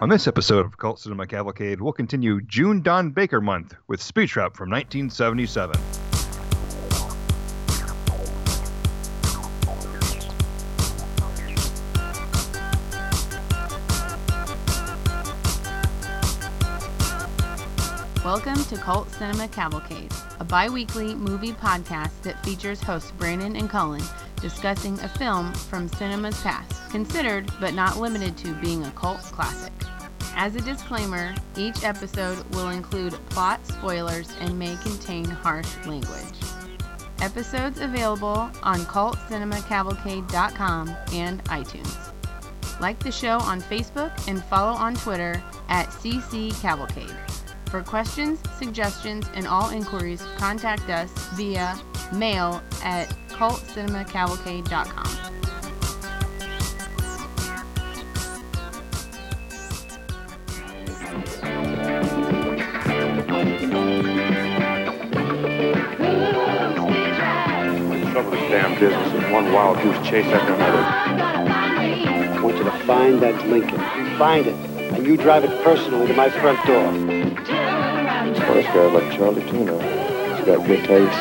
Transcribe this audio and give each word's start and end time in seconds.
On 0.00 0.08
this 0.08 0.28
episode 0.28 0.64
of 0.64 0.78
Cult 0.78 1.00
Cinema 1.00 1.26
Cavalcade, 1.26 1.80
we'll 1.80 1.92
continue 1.92 2.40
June 2.42 2.82
Don 2.82 3.10
Baker 3.10 3.40
Month 3.40 3.74
with 3.88 4.00
Speed 4.00 4.28
Trap 4.28 4.56
from 4.56 4.70
1977. 4.70 5.74
Welcome 18.24 18.62
to 18.66 18.76
Cult 18.76 19.10
Cinema 19.10 19.48
Cavalcade, 19.48 20.12
a 20.38 20.44
bi 20.44 20.68
weekly 20.68 21.16
movie 21.16 21.54
podcast 21.54 22.22
that 22.22 22.44
features 22.44 22.80
hosts 22.80 23.10
Brandon 23.18 23.56
and 23.56 23.68
Cullen 23.68 24.02
discussing 24.40 24.98
a 25.00 25.08
film 25.08 25.52
from 25.54 25.88
cinema's 25.88 26.40
past, 26.42 26.90
considered 26.90 27.50
but 27.60 27.74
not 27.74 27.98
limited 27.98 28.36
to 28.38 28.54
being 28.54 28.84
a 28.84 28.90
cult 28.92 29.20
classic. 29.20 29.72
As 30.34 30.54
a 30.54 30.60
disclaimer, 30.60 31.34
each 31.56 31.84
episode 31.84 32.38
will 32.54 32.68
include 32.70 33.14
plot 33.30 33.66
spoilers 33.66 34.30
and 34.40 34.58
may 34.58 34.76
contain 34.82 35.24
harsh 35.24 35.74
language. 35.86 36.34
Episodes 37.20 37.80
available 37.80 38.50
on 38.62 38.80
cultcinemacavalcade.com 38.80 40.96
and 41.12 41.44
iTunes. 41.44 42.12
Like 42.80 42.98
the 43.00 43.10
show 43.10 43.38
on 43.40 43.60
Facebook 43.60 44.12
and 44.28 44.42
follow 44.44 44.78
on 44.78 44.94
Twitter 44.94 45.42
at 45.68 45.88
CC 45.88 46.52
Cavalcade. 46.60 47.16
For 47.70 47.82
questions, 47.82 48.40
suggestions, 48.58 49.26
and 49.34 49.46
all 49.46 49.68
inquiries, 49.68 50.22
contact 50.38 50.88
us 50.88 51.10
via 51.34 51.78
mail 52.14 52.62
at 52.82 53.08
cultcinemacavalcade.com. 53.28 55.28
trouble 68.12 68.30
this 68.30 68.50
damn 68.50 68.78
business 68.80 69.12
is 69.12 69.30
one 69.30 69.52
wild 69.52 69.76
goose 69.82 70.08
chase 70.08 70.24
after 70.26 70.54
another. 70.54 70.78
I 70.78 72.40
want 72.42 72.56
you 72.56 72.64
to 72.64 72.70
find 72.86 73.20
that 73.20 73.46
Lincoln. 73.46 73.78
You 73.78 74.16
find 74.16 74.46
it, 74.46 74.54
and 74.94 75.06
you 75.06 75.16
drive 75.16 75.44
it 75.44 75.62
personally 75.62 76.06
to 76.06 76.14
my 76.14 76.30
front 76.30 76.64
door. 76.66 77.57
This 78.34 78.66
guy's 78.66 78.92
like 78.92 79.12
Charlie 79.16 79.42
Tuna. 79.48 79.72
He's 80.36 80.44
got 80.44 80.66
good 80.66 80.84
taste. 80.84 81.18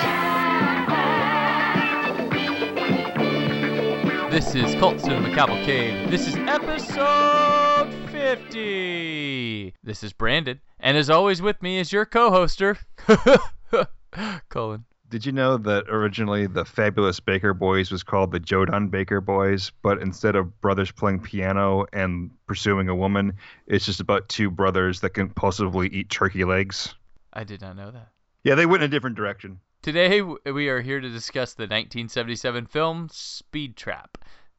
This 4.29 4.53
is 4.55 4.75
Cult 4.75 4.99
Cinema 4.99 5.33
Cavalcade. 5.33 6.11
This 6.11 6.27
is 6.27 6.35
episode 6.35 7.93
50. 8.11 9.73
This 9.81 10.03
is 10.03 10.11
Brandon, 10.11 10.59
and 10.81 10.97
as 10.97 11.09
always 11.09 11.41
with 11.41 11.61
me 11.61 11.79
is 11.79 11.93
your 11.93 12.05
co-hoster, 12.05 12.77
Cullen. 14.49 14.83
Did 15.09 15.25
you 15.25 15.31
know 15.31 15.55
that 15.55 15.85
originally 15.87 16.47
the 16.47 16.65
Fabulous 16.65 17.21
Baker 17.21 17.53
Boys 17.53 17.91
was 17.91 18.03
called 18.03 18.31
the 18.31 18.41
Joe 18.41 18.65
Don 18.65 18.89
Baker 18.89 19.21
Boys, 19.21 19.71
but 19.81 20.01
instead 20.01 20.35
of 20.35 20.59
brothers 20.59 20.91
playing 20.91 21.21
piano 21.21 21.85
and 21.93 22.29
pursuing 22.45 22.89
a 22.89 22.95
woman, 22.95 23.33
it's 23.67 23.85
just 23.85 24.01
about 24.01 24.27
two 24.27 24.51
brothers 24.51 24.99
that 24.99 25.13
compulsively 25.13 25.89
eat 25.93 26.09
turkey 26.09 26.43
legs? 26.43 26.93
I 27.31 27.45
did 27.45 27.61
not 27.61 27.77
know 27.77 27.89
that. 27.91 28.09
Yeah, 28.43 28.55
they 28.55 28.65
went 28.65 28.83
in 28.83 28.89
a 28.89 28.91
different 28.91 29.15
direction. 29.15 29.61
Today 29.81 30.21
we 30.21 30.67
are 30.67 30.81
here 30.81 30.99
to 30.99 31.09
discuss 31.09 31.53
the 31.53 31.63
1977 31.63 32.65
film 32.65 33.07
Speed 33.09 33.77
Trap. 33.77 34.17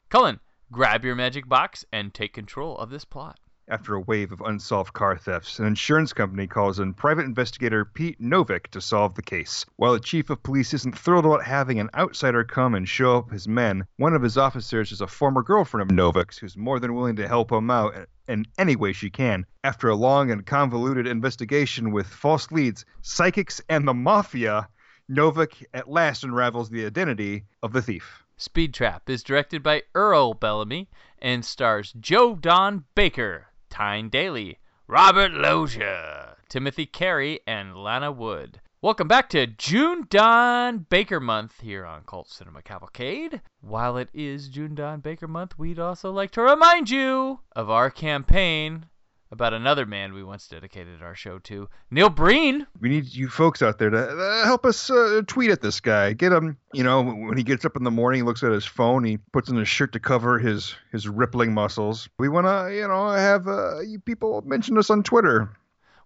Cullen, 0.09 0.41
grab 0.73 1.05
your 1.05 1.15
magic 1.15 1.47
box 1.47 1.85
and 1.93 2.15
take 2.15 2.33
control 2.33 2.79
of 2.79 2.89
this 2.89 3.05
plot. 3.05 3.39
After 3.71 3.95
a 3.95 4.01
wave 4.01 4.33
of 4.33 4.41
unsolved 4.41 4.95
car 4.95 5.19
thefts, 5.19 5.59
an 5.59 5.67
insurance 5.67 6.15
company 6.15 6.47
calls 6.47 6.79
in 6.79 6.95
private 6.95 7.27
investigator 7.27 7.85
Pete 7.85 8.19
Novick 8.19 8.69
to 8.69 8.81
solve 8.81 9.15
the 9.15 9.21
case. 9.21 9.67
While 9.77 9.93
the 9.93 10.01
chief 10.01 10.31
of 10.31 10.43
police 10.43 10.73
isn't 10.73 10.99
thrilled 10.99 11.27
about 11.27 11.45
having 11.45 11.79
an 11.79 11.91
outsider 11.95 12.45
come 12.45 12.75
and 12.75 12.89
show 12.89 13.19
up 13.19 13.31
his 13.31 13.47
men, 13.47 13.87
one 13.99 14.15
of 14.15 14.23
his 14.23 14.39
officers 14.39 14.91
is 14.91 15.03
a 15.03 15.07
former 15.07 15.43
girlfriend 15.43 15.83
of 15.83 15.95
Novick's 15.95 16.39
who's 16.39 16.57
more 16.57 16.81
than 16.81 16.95
willing 16.95 17.17
to 17.17 17.29
help 17.29 17.53
him 17.53 17.71
out 17.71 17.95
in 18.27 18.47
any 18.57 18.75
way 18.75 18.95
she 18.95 19.11
can. 19.11 19.45
After 19.63 19.91
a 19.91 19.95
long 19.95 20.31
and 20.31 20.47
convoluted 20.47 21.07
investigation 21.07 21.93
with 21.93 22.07
false 22.07 22.51
leads, 22.51 22.87
psychics, 23.03 23.61
and 23.69 23.87
the 23.87 23.93
mafia, 23.93 24.67
Novick 25.11 25.63
at 25.75 25.91
last 25.91 26.25
unravels 26.25 26.71
the 26.71 26.87
identity 26.87 27.45
of 27.63 27.75
the 27.75 27.83
thief. 27.83 28.25
Speed 28.39 28.73
Trap 28.73 29.11
is 29.11 29.23
directed 29.23 29.63
by 29.63 29.83
Earl 29.95 30.33
Bellamy 30.33 30.89
and 31.19 31.45
stars 31.45 31.93
Joe 32.01 32.35
Don 32.35 32.85
Baker, 32.95 33.49
Tyne 33.71 34.09
Daly, 34.09 34.59
Robert 34.87 35.33
Loggia, 35.33 36.37
Timothy 36.49 36.87
Carey, 36.87 37.41
and 37.47 37.77
Lana 37.77 38.11
Wood. 38.11 38.61
Welcome 38.81 39.09
back 39.09 39.29
to 39.31 39.47
June 39.47 40.07
Don 40.09 40.87
Baker 40.89 41.21
Month 41.21 41.61
here 41.61 41.85
on 41.85 42.05
Cult 42.05 42.31
Cinema 42.31 42.63
Cavalcade. 42.63 43.43
While 43.61 43.97
it 43.97 44.09
is 44.15 44.49
June 44.49 44.75
Don 44.75 45.01
Baker 45.01 45.27
Month, 45.27 45.59
we'd 45.59 45.79
also 45.79 46.13
like 46.13 46.31
to 46.33 46.43
remind 46.43 46.89
you 46.89 47.41
of 47.57 47.69
our 47.69 47.91
campaign 47.91 48.87
about 49.31 49.53
another 49.53 49.85
man 49.85 50.13
we 50.15 50.23
once 50.23 50.49
dedicated 50.49 51.03
our 51.03 51.15
show 51.15 51.39
to, 51.41 51.69
Neil 51.91 52.09
Breen. 52.09 52.67
We 52.81 52.89
need 52.89 53.15
you 53.15 53.29
folks 53.29 53.63
out 53.63 53.79
there 53.79 53.91
to 53.91 53.99
uh, 53.99 54.45
help 54.45 54.65
us 54.65 54.91
uh, 54.91 55.23
tweet 55.27 55.51
at 55.51 55.61
this 55.61 55.81
guy. 55.81 56.13
Get 56.15 56.33
him, 56.33 56.57
you 56.73 56.83
know, 56.83 57.03
when 57.03 57.37
he 57.37 57.45
gets 57.45 57.65
up 57.65 57.77
in 57.77 57.85
the 57.85 57.91
morning, 57.91 58.21
he 58.21 58.25
looks 58.25 58.43
at 58.43 58.53
his 58.53 58.65
phone, 58.65 59.05
he 59.05 59.19
puts 59.33 59.51
on 59.51 59.57
his 59.57 59.69
shirt 59.69 59.93
to 59.93 60.01
cover 60.01 60.39
his 60.39 60.75
his 60.93 61.09
rippling 61.09 61.53
muscles. 61.53 62.09
We 62.19 62.29
want 62.29 62.47
to, 62.47 62.75
you 62.75 62.89
know, 62.89 63.11
have 63.11 63.47
uh, 63.47 63.81
you 63.81 63.99
people 63.99 64.43
mention 64.47 64.79
us 64.79 64.91
on 64.91 65.03
Twitter. 65.03 65.51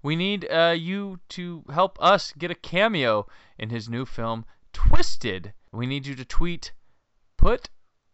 We 0.02 0.16
need 0.16 0.50
uh, 0.50 0.74
you 0.76 1.20
to 1.30 1.62
help 1.72 1.96
us 2.02 2.32
get 2.36 2.50
a 2.50 2.56
cameo 2.56 3.26
in 3.58 3.70
his 3.70 3.88
new 3.88 4.04
film, 4.04 4.44
Twisted. 4.72 5.52
We 5.70 5.86
need 5.86 6.06
you 6.06 6.14
to 6.16 6.24
tweet, 6.24 6.72
put 7.36 7.68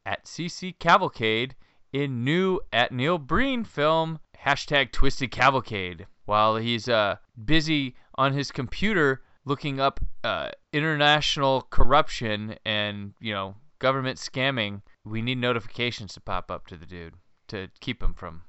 at 0.04 0.26
CC 0.26 0.78
Cavalcade 0.78 1.54
in 1.92 2.24
new 2.24 2.60
at 2.72 2.92
Neil 2.92 3.18
Breen 3.18 3.64
film, 3.64 4.18
hashtag 4.44 4.92
Twisted 4.92 5.30
Cavalcade. 5.30 6.06
While 6.26 6.56
he's 6.56 6.88
uh, 6.88 7.16
busy 7.44 7.94
on 8.16 8.32
his 8.34 8.50
computer 8.50 9.22
looking 9.44 9.80
up 9.80 10.00
uh, 10.24 10.50
international 10.72 11.62
corruption 11.70 12.56
and, 12.66 13.14
you 13.20 13.32
know, 13.32 13.54
government 13.78 14.18
scamming, 14.18 14.82
we 15.04 15.22
need 15.22 15.38
notifications 15.38 16.12
to 16.14 16.20
pop 16.20 16.50
up 16.50 16.66
to 16.66 16.76
the 16.76 16.84
dude 16.84 17.14
to 17.48 17.68
keep 17.80 18.02
him 18.02 18.12
from 18.12 18.42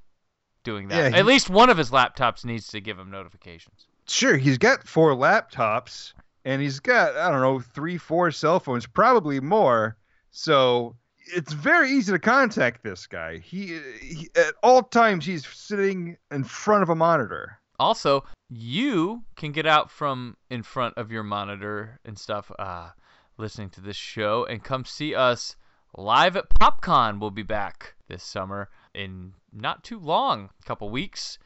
doing 0.64 0.90
that. 0.90 0.96
Yeah, 0.98 1.10
he- 1.10 1.16
At 1.16 1.26
least 1.26 1.50
one 1.50 1.70
of 1.70 1.78
his 1.78 1.90
laptops 1.92 2.44
needs 2.44 2.68
to 2.68 2.82
give 2.82 3.00
him 3.00 3.10
notifications. 3.12 3.88
Sure, 4.08 4.36
he's 4.36 4.58
got 4.58 4.86
four 4.88 5.14
laptops 5.16 6.14
and 6.44 6.62
he's 6.62 6.80
got 6.80 7.16
I 7.16 7.32
don't 7.32 7.42
know 7.42 7.60
three, 7.60 7.98
four 7.98 8.32
cell 8.32 8.60
phones, 8.60 8.86
probably 8.88 9.40
more. 9.40 9.96
So 10.32 10.96
it's 11.35 11.53
very 11.53 11.91
easy 11.91 12.12
to 12.12 12.19
contact 12.19 12.84
this 12.84 13.07
guy. 13.07 13.38
He, 13.38 13.79
he 14.01 14.29
at 14.35 14.53
all 14.63 14.84
times 14.84 15.25
he's 15.25 15.47
sitting 15.47 16.17
in 16.31 16.44
front 16.44 16.84
of 16.84 16.90
a 16.90 16.95
monitor. 16.95 17.59
Also, 17.79 18.23
you 18.50 19.23
can 19.35 19.51
get 19.51 19.66
out 19.66 19.90
from 19.90 20.35
in 20.50 20.63
front 20.63 20.97
of 20.97 21.12
your 21.12 21.23
monitor 21.23 22.00
and 22.03 22.17
stuff, 22.17 22.51
uh, 22.59 22.90
listening 23.38 23.69
to 23.69 23.81
this 23.81 23.95
show, 23.95 24.45
and 24.45 24.63
come 24.63 24.84
see 24.84 25.16
us 25.16 25.56
live 25.95 26.35
at 26.35 26.50
PopCon. 26.50 27.19
We'll 27.19 27.31
be 27.31 27.44
back 27.44 27.96
this 28.07 28.23
summer 28.23 28.69
in 28.94 29.34
not 29.53 29.84
too 29.84 30.00
long, 30.00 30.50
a 30.61 30.66
couple 30.66 30.90
weeks. 30.90 31.40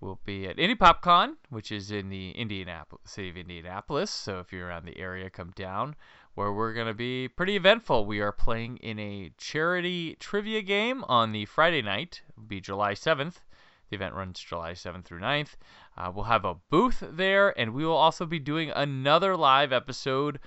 We'll 0.00 0.20
be 0.24 0.46
at 0.48 0.56
Indie 0.56 0.76
PopCon, 0.76 1.36
which 1.50 1.70
is 1.70 1.92
in 1.92 2.08
the 2.08 2.30
Indianapolis 2.32 3.02
city 3.04 3.30
of 3.30 3.36
Indianapolis. 3.36 4.10
So 4.10 4.40
if 4.40 4.52
you're 4.52 4.66
around 4.66 4.84
the 4.84 4.98
area, 4.98 5.30
come 5.30 5.52
down. 5.54 5.94
Where 6.34 6.52
we're 6.52 6.72
gonna 6.72 6.94
be 6.94 7.28
pretty 7.28 7.56
eventful. 7.56 8.06
We 8.06 8.20
are 8.20 8.32
playing 8.32 8.78
in 8.78 8.98
a 8.98 9.32
charity 9.36 10.16
trivia 10.18 10.62
game 10.62 11.04
on 11.04 11.32
the 11.32 11.44
Friday 11.44 11.82
night. 11.82 12.22
It'll 12.30 12.44
be 12.44 12.60
July 12.60 12.94
7th. 12.94 13.40
The 13.90 13.96
event 13.96 14.14
runs 14.14 14.40
July 14.40 14.72
7th 14.72 15.04
through 15.04 15.20
9th. 15.20 15.56
Uh, 15.94 16.10
we'll 16.14 16.24
have 16.24 16.46
a 16.46 16.54
booth 16.70 17.02
there, 17.06 17.52
and 17.60 17.74
we 17.74 17.84
will 17.84 17.92
also 17.92 18.24
be 18.24 18.38
doing 18.38 18.70
another 18.70 19.36
live 19.36 19.74
episode 19.74 20.38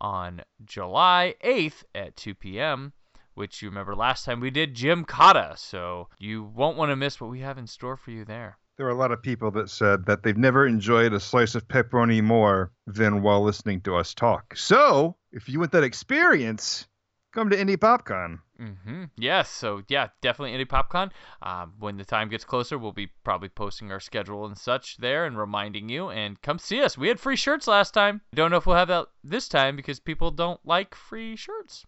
on 0.00 0.40
July 0.64 1.34
8th 1.44 1.84
at 1.94 2.16
2 2.16 2.34
p.m., 2.34 2.94
which 3.34 3.60
you 3.60 3.68
remember 3.68 3.94
last 3.94 4.24
time 4.24 4.40
we 4.40 4.50
did 4.50 4.74
Gymkata. 4.74 5.58
So 5.58 6.08
you 6.18 6.44
won't 6.44 6.78
want 6.78 6.90
to 6.90 6.96
miss 6.96 7.20
what 7.20 7.30
we 7.30 7.40
have 7.40 7.58
in 7.58 7.66
store 7.66 7.98
for 7.98 8.10
you 8.12 8.24
there. 8.24 8.56
There 8.76 8.86
were 8.86 8.92
a 8.92 8.96
lot 8.96 9.12
of 9.12 9.22
people 9.22 9.50
that 9.52 9.68
said 9.70 10.06
that 10.06 10.22
they've 10.22 10.36
never 10.36 10.66
enjoyed 10.66 11.12
a 11.12 11.20
slice 11.20 11.54
of 11.54 11.68
pepperoni 11.68 12.22
more 12.22 12.72
than 12.86 13.22
while 13.22 13.42
listening 13.44 13.82
to 13.82 13.96
us 13.96 14.14
talk. 14.14 14.56
So, 14.56 15.16
if 15.34 15.48
you 15.48 15.58
want 15.58 15.72
that 15.72 15.84
experience, 15.84 16.86
come 17.32 17.50
to 17.50 17.56
Indie 17.56 17.76
PopCon. 17.76 18.38
Mm-hmm. 18.58 19.04
Yes. 19.18 19.50
So 19.50 19.82
yeah, 19.88 20.08
definitely 20.22 20.56
Indie 20.56 20.68
PopCon. 20.68 21.10
Um, 21.42 21.74
when 21.78 21.96
the 21.98 22.04
time 22.04 22.30
gets 22.30 22.44
closer, 22.44 22.78
we'll 22.78 22.92
be 22.92 23.10
probably 23.24 23.50
posting 23.50 23.92
our 23.92 24.00
schedule 24.00 24.46
and 24.46 24.56
such 24.56 24.96
there 24.96 25.26
and 25.26 25.36
reminding 25.36 25.88
you. 25.88 26.08
And 26.08 26.40
come 26.40 26.58
see 26.58 26.80
us. 26.82 26.96
We 26.96 27.08
had 27.08 27.20
free 27.20 27.36
shirts 27.36 27.66
last 27.66 27.92
time. 27.92 28.22
Don't 28.34 28.50
know 28.50 28.56
if 28.56 28.66
we'll 28.66 28.76
have 28.76 28.88
that 28.88 29.08
this 29.22 29.48
time 29.48 29.76
because 29.76 30.00
people 30.00 30.30
don't 30.30 30.60
like 30.64 30.94
free 30.94 31.36
shirts. 31.36 31.84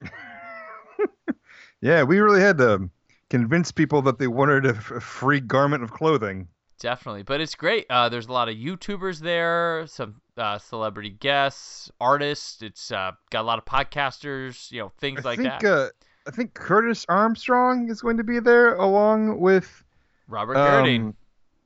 Yeah, 1.80 2.02
we 2.04 2.18
really 2.20 2.40
had 2.40 2.58
to 2.58 2.88
convince 3.30 3.70
people 3.70 4.02
that 4.02 4.18
they 4.18 4.26
wanted 4.26 4.66
a, 4.66 4.74
free 4.74 5.40
garment 5.40 5.82
of 5.82 5.92
clothing. 5.92 6.48
Definitely, 6.78 7.22
but 7.22 7.40
it's 7.40 7.54
great. 7.54 7.86
Uh, 7.88 8.08
there's 8.08 8.26
a 8.26 8.32
lot 8.32 8.48
of 8.48 8.56
YouTubers 8.56 9.20
there, 9.20 9.86
some 9.86 10.20
uh, 10.38 10.58
celebrity 10.58 11.10
guests, 11.10 11.90
artists. 12.00 12.62
It's 12.62 12.90
uh, 12.90 13.12
got 13.30 13.42
a 13.42 13.42
lot 13.42 13.58
of 13.58 13.64
podcasters, 13.64 14.70
you 14.70 14.80
know, 14.80 14.92
things 14.98 15.20
I 15.20 15.28
like 15.30 15.38
think 15.38 15.60
that. 15.60 15.64
Uh, 15.64 15.88
I 16.26 16.30
think 16.30 16.54
Curtis 16.54 17.06
Armstrong 17.08 17.88
is 17.88 18.00
going 18.00 18.16
to 18.16 18.24
be 18.24 18.40
there 18.40 18.74
along 18.74 19.40
with 19.40 19.84
Robert 20.28 20.56
Carradine. 20.56 21.00
um, 21.00 21.16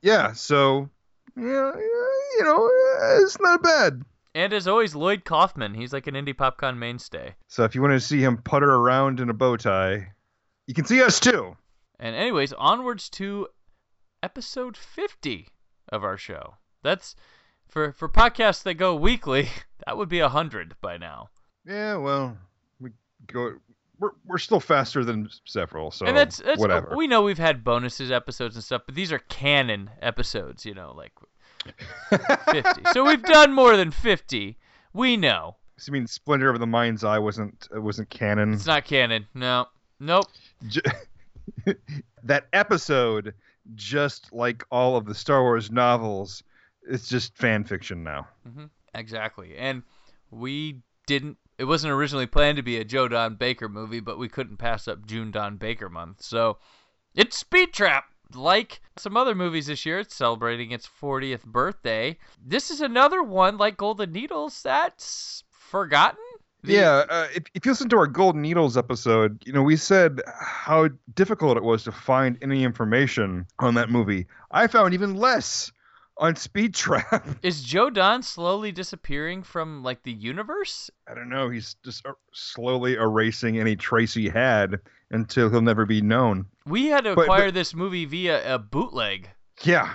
yeah. 0.01 0.33
So 0.33 0.89
yeah, 1.35 1.71
you 1.75 2.41
know, 2.43 2.69
it's 3.21 3.39
not 3.39 3.63
bad. 3.63 4.03
And 4.33 4.53
as 4.53 4.67
always, 4.67 4.95
Lloyd 4.95 5.25
Kaufman. 5.25 5.73
He's 5.73 5.91
like 5.91 6.07
an 6.07 6.15
Indie 6.15 6.33
PopCon 6.33 6.77
mainstay. 6.77 7.35
So 7.47 7.63
if 7.63 7.75
you 7.75 7.81
want 7.81 7.93
to 7.93 7.99
see 7.99 8.21
him 8.21 8.37
putter 8.37 8.71
around 8.71 9.19
in 9.19 9.29
a 9.29 9.33
bow 9.33 9.57
tie, 9.57 10.13
you 10.67 10.73
can 10.73 10.85
see 10.85 11.01
us 11.01 11.19
too. 11.19 11.57
And 11.99 12.15
anyways, 12.15 12.53
onwards 12.53 13.09
to 13.11 13.47
episode 14.23 14.77
50 14.77 15.47
of 15.89 16.03
our 16.03 16.17
show. 16.17 16.55
That's 16.83 17.15
for 17.71 17.93
for 17.93 18.07
podcasts 18.07 18.61
that 18.63 18.75
go 18.75 18.95
weekly. 18.95 19.49
That 19.87 19.97
would 19.97 20.09
be 20.09 20.19
a 20.19 20.29
hundred 20.29 20.75
by 20.79 20.97
now. 20.97 21.29
Yeah, 21.65 21.95
well, 21.95 22.37
we 22.79 22.91
go. 23.25 23.53
We're, 23.97 24.11
we're 24.27 24.37
still 24.37 24.59
faster 24.59 25.03
than 25.03 25.27
several, 25.45 25.89
so 25.89 26.05
and 26.05 26.15
that's, 26.15 26.37
that's 26.37 26.59
whatever. 26.59 26.95
we 26.95 27.07
know 27.07 27.23
we've 27.23 27.39
had 27.39 27.63
bonuses 27.63 28.11
episodes 28.11 28.53
and 28.55 28.63
stuff, 28.63 28.83
but 28.85 28.93
these 28.93 29.11
are 29.11 29.17
canon 29.17 29.89
episodes. 29.99 30.67
You 30.67 30.75
know, 30.75 30.93
like 30.95 31.13
50. 32.51 32.81
so 32.93 33.03
we've 33.05 33.23
done 33.37 33.53
more 33.53 33.75
than 33.75 33.89
50. 33.89 34.55
We 34.93 35.17
know 35.17 35.55
So 35.77 35.89
you 35.89 35.93
mean 35.93 36.05
Splinter 36.05 36.51
of 36.51 36.59
the 36.59 36.67
Mind's 36.67 37.03
Eye 37.03 37.17
wasn't 37.19 37.67
uh, 37.75 37.81
wasn't 37.81 38.11
canon? 38.11 38.53
it's 38.53 38.67
not 38.67 38.85
canon. 38.85 39.25
No, 39.33 39.65
nope. 39.99 40.25
J- 40.67 40.81
that 42.23 42.45
episode, 42.53 43.33
just 43.73 44.31
like 44.31 44.63
all 44.71 44.95
of 44.95 45.05
the 45.05 45.15
Star 45.15 45.41
Wars 45.41 45.71
novels, 45.71 46.43
it's 46.83 47.07
just 47.07 47.35
fan 47.37 47.63
fiction 47.63 48.03
now. 48.03 48.27
Exactly. 48.93 49.55
And 49.57 49.83
we 50.29 50.81
didn't 51.07 51.37
it 51.57 51.65
wasn't 51.65 51.93
originally 51.93 52.25
planned 52.25 52.57
to 52.57 52.63
be 52.63 52.77
a 52.77 52.83
Joe 52.83 53.07
Don 53.07 53.35
Baker 53.35 53.69
movie, 53.69 53.99
but 53.99 54.17
we 54.17 54.27
couldn't 54.27 54.57
pass 54.57 54.87
up 54.87 55.05
June 55.05 55.29
Don 55.31 55.57
Baker 55.57 55.89
month. 55.89 56.21
So 56.23 56.57
it's 57.13 57.37
Speed 57.37 57.73
Trap. 57.73 58.05
Like 58.33 58.81
some 58.97 59.17
other 59.17 59.35
movies 59.35 59.67
this 59.67 59.85
year, 59.85 59.99
it's 59.99 60.15
celebrating 60.15 60.71
its 60.71 60.87
40th 61.01 61.43
birthday. 61.43 62.17
This 62.43 62.71
is 62.71 62.79
another 62.81 63.21
one 63.21 63.57
like 63.57 63.75
Golden 63.77 64.11
Needles 64.13 64.63
that's 64.63 65.43
forgotten. 65.51 66.17
The- 66.63 66.73
Yeah, 66.73 67.03
uh, 67.09 67.27
if, 67.35 67.43
if 67.53 67.65
you 67.65 67.71
listen 67.73 67.89
to 67.89 67.97
our 67.97 68.07
Golden 68.07 68.41
Needles 68.41 68.77
episode, 68.77 69.43
you 69.45 69.51
know, 69.51 69.61
we 69.63 69.75
said 69.75 70.21
how 70.39 70.89
difficult 71.13 71.57
it 71.57 71.63
was 71.63 71.83
to 71.83 71.91
find 71.91 72.37
any 72.41 72.63
information 72.63 73.45
on 73.59 73.73
that 73.75 73.89
movie. 73.89 74.27
I 74.51 74.67
found 74.67 74.93
even 74.93 75.15
less 75.15 75.71
on 76.21 76.35
Speed 76.37 76.73
Trap. 76.75 77.27
Is 77.43 77.61
Joe 77.63 77.89
Don 77.89 78.23
slowly 78.23 78.71
disappearing 78.71 79.43
from 79.43 79.83
like 79.83 80.03
the 80.03 80.13
universe? 80.13 80.89
I 81.09 81.13
don't 81.15 81.27
know. 81.29 81.49
He's 81.49 81.75
just 81.83 82.05
uh, 82.05 82.13
slowly 82.33 82.93
erasing 82.93 83.59
any 83.59 83.75
trace 83.75 84.13
he 84.13 84.29
had 84.29 84.79
until 85.09 85.49
he'll 85.49 85.61
never 85.61 85.85
be 85.85 85.99
known. 86.01 86.45
We 86.65 86.85
had 86.87 87.03
to 87.03 87.15
But- 87.15 87.23
acquire 87.23 87.47
but- 87.47 87.55
this 87.55 87.73
movie 87.73 88.05
via 88.05 88.55
a 88.55 88.59
bootleg. 88.59 89.29
Yeah. 89.63 89.91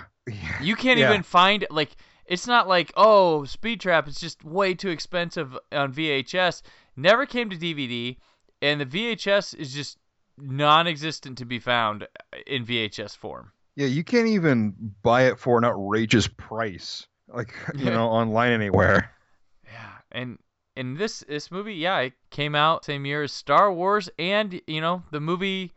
You 0.61 0.75
can't 0.75 0.99
Yeah. 0.99 1.09
even 1.09 1.23
find 1.23 1.65
like 1.71 1.95
it's 2.25 2.45
not 2.45 2.67
like 2.67 2.91
oh 2.97 3.45
Speed 3.45 3.79
Trap 3.79 4.07
is 4.09 4.19
just 4.19 4.43
way 4.43 4.73
too 4.73 4.89
expensive 4.89 5.57
on 5.71 5.93
VHS. 5.93 6.61
Never 6.97 7.25
came 7.25 7.49
to 7.49 7.55
DVD, 7.55 8.17
and 8.61 8.81
the 8.81 8.85
VHS 8.85 9.53
is 9.55 9.73
just 9.73 9.97
non-existent 10.37 11.37
to 11.37 11.45
be 11.45 11.59
found 11.59 12.07
in 12.45 12.65
VHS 12.65 13.15
form. 13.15 13.51
Yeah, 13.77 13.85
you 13.85 14.03
can't 14.03 14.27
even 14.27 14.73
buy 15.03 15.27
it 15.27 15.37
for 15.37 15.59
an 15.59 15.63
outrageous 15.63 16.27
price, 16.27 17.05
like 17.27 17.53
you 17.75 17.85
Yeah. 17.85 17.91
know, 17.91 18.07
online 18.09 18.51
anywhere. 18.51 19.11
Yeah, 19.71 19.91
and 20.11 20.39
and 20.75 20.97
this 20.97 21.19
this 21.27 21.51
movie, 21.51 21.75
yeah, 21.75 21.99
it 21.99 22.13
came 22.31 22.55
out 22.55 22.85
same 22.85 23.05
year 23.05 23.21
as 23.21 23.31
Star 23.31 23.71
Wars, 23.71 24.09
and 24.17 24.59
you 24.65 24.81
know 24.81 25.03
the 25.11 25.19
movie 25.19 25.73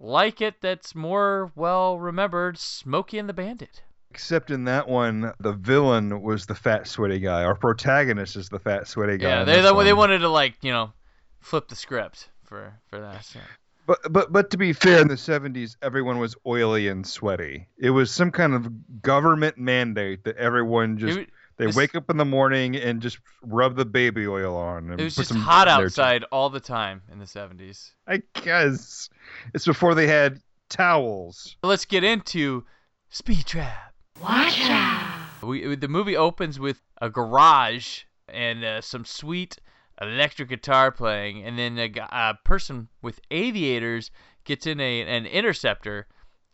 like 0.00 0.40
it 0.40 0.62
that's 0.62 0.94
more 0.94 1.52
well 1.54 1.98
remembered, 1.98 2.56
Smokey 2.58 3.18
and 3.18 3.28
the 3.28 3.34
Bandit. 3.34 3.82
Except 4.10 4.50
in 4.50 4.64
that 4.64 4.88
one, 4.88 5.34
the 5.38 5.52
villain 5.52 6.22
was 6.22 6.46
the 6.46 6.54
fat, 6.54 6.86
sweaty 6.88 7.18
guy. 7.18 7.44
Our 7.44 7.56
protagonist 7.56 8.36
is 8.36 8.48
the 8.48 8.58
fat, 8.58 8.88
sweaty 8.88 9.18
guy. 9.18 9.28
Yeah, 9.28 9.44
they 9.44 9.56
this 9.56 9.64
they, 9.64 9.72
one. 9.72 9.84
they 9.84 9.92
wanted 9.92 10.20
to 10.20 10.30
like 10.30 10.54
you 10.62 10.72
know 10.72 10.94
flip 11.40 11.68
the 11.68 11.76
script 11.76 12.30
for 12.44 12.72
for 12.88 13.00
that. 13.00 13.22
So. 13.22 13.40
But 13.86 13.98
but 14.12 14.32
but 14.32 14.50
to 14.50 14.56
be 14.56 14.72
fair, 14.72 15.00
in 15.02 15.08
the 15.08 15.14
'70s, 15.14 15.76
everyone 15.82 16.18
was 16.18 16.34
oily 16.46 16.88
and 16.88 17.06
sweaty. 17.06 17.68
It 17.78 17.90
was 17.90 18.10
some 18.10 18.30
kind 18.30 18.54
of 18.54 19.02
government 19.02 19.58
mandate 19.58 20.24
that 20.24 20.36
everyone 20.36 20.96
just 20.98 21.18
It, 21.18 21.28
they 21.58 21.66
this- 21.66 21.76
wake 21.76 21.94
up 21.94 22.08
in 22.08 22.16
the 22.16 22.24
morning 22.24 22.76
and 22.76 23.02
just 23.02 23.18
rub 23.42 23.76
the 23.76 23.84
baby 23.84 24.26
oil 24.26 24.56
on. 24.56 24.90
And 24.90 25.00
it 25.00 25.04
was 25.04 25.14
put 25.14 25.20
just 25.22 25.28
some 25.28 25.40
hot 25.40 25.68
in 25.68 25.76
their- 25.76 25.86
outside 25.86 26.24
all 26.32 26.48
the 26.50 26.60
time 26.60 27.02
in 27.12 27.18
the 27.18 27.26
70s. 27.26 27.90
I 28.06 28.22
guess 28.42 29.10
it's 29.52 29.66
before 29.66 29.94
they 29.94 30.06
had 30.06 30.40
towels. 30.70 31.56
Let's 31.62 31.84
get 31.84 32.04
into 32.04 32.64
Speed 33.10 33.46
Trap. 33.46 33.92
Watch 34.22 34.60
out! 34.62 35.42
We 35.42 35.74
the 35.76 35.88
movie 35.88 36.16
opens 36.16 36.58
with 36.58 36.80
a 37.02 37.10
garage 37.10 38.04
and 38.28 38.64
uh, 38.64 38.80
some 38.80 39.04
sweet 39.04 39.58
electric 40.00 40.48
guitar 40.48 40.90
playing, 40.90 41.44
and 41.44 41.58
then 41.58 41.78
a, 41.78 41.90
a 42.10 42.38
person 42.44 42.88
with 43.02 43.20
aviators 43.30 44.10
gets 44.44 44.66
in 44.66 44.80
a 44.80 45.02
an 45.02 45.26
interceptor. 45.26 46.06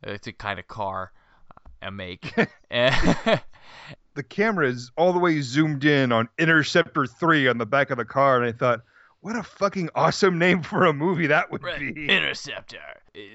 It's 0.02 0.26
a 0.26 0.32
kind 0.32 0.58
of 0.58 0.66
car, 0.68 1.12
uh, 1.82 1.88
a 1.88 1.90
make. 1.90 2.34
And- 2.70 2.94
the 4.14 4.22
camera 4.22 4.68
is 4.68 4.90
all 4.96 5.12
the 5.12 5.18
way 5.18 5.40
zoomed 5.40 5.84
in 5.84 6.12
on 6.12 6.28
Interceptor 6.38 7.06
3 7.06 7.48
on 7.48 7.58
the 7.58 7.66
back 7.66 7.90
of 7.90 7.96
the 7.98 8.04
car, 8.04 8.36
and 8.36 8.46
I 8.46 8.52
thought, 8.52 8.80
what 9.20 9.36
a 9.36 9.42
fucking 9.42 9.90
awesome 9.94 10.38
name 10.38 10.62
for 10.62 10.86
a 10.86 10.92
movie 10.94 11.26
that 11.26 11.50
would 11.50 11.62
Right, 11.62 11.94
be. 11.94 12.08
Interceptor. 12.08 12.78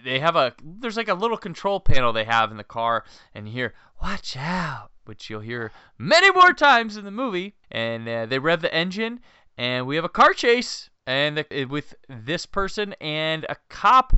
They 0.04 0.20
have 0.20 0.36
a 0.36 0.54
there's 0.64 0.98
like 0.98 1.10
a 1.10 1.14
little 1.14 1.38
control 1.38 1.80
panel 1.80 2.12
they 2.12 2.24
have 2.24 2.50
in 2.52 2.58
the 2.58 2.64
car, 2.64 3.04
and 3.36 3.48
you 3.48 3.54
hear 3.54 3.74
"Watch 4.02 4.36
out," 4.36 4.90
which 5.06 5.30
you'll 5.30 5.42
hear 5.42 5.72
many 6.00 6.32
more 6.32 6.54
times 6.54 6.98
in 6.98 7.06
the 7.06 7.12
movie. 7.12 7.54
And 7.70 8.08
uh, 8.10 8.26
they 8.26 8.40
rev 8.40 8.62
the 8.62 8.74
engine, 8.74 9.20
and 9.58 9.86
we 9.88 9.96
have 9.96 10.06
a 10.06 10.10
car 10.10 10.34
chase, 10.34 10.90
and 11.08 11.38
the, 11.38 11.66
with 11.66 11.96
this 12.10 12.46
person 12.46 12.94
and 13.02 13.46
a 13.50 13.56
cop 13.70 14.14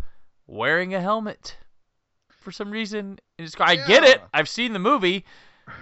wearing 0.48 0.94
a 0.94 1.02
helmet 1.02 1.58
for 2.30 2.52
some 2.52 2.72
reason. 2.72 3.20
in 3.38 3.44
his 3.46 3.56
car. 3.56 3.68
I 3.68 3.76
get 3.76 4.04
it. 4.04 4.22
I've 4.34 4.50
seen 4.50 4.74
the 4.74 4.80
movie. 4.80 5.26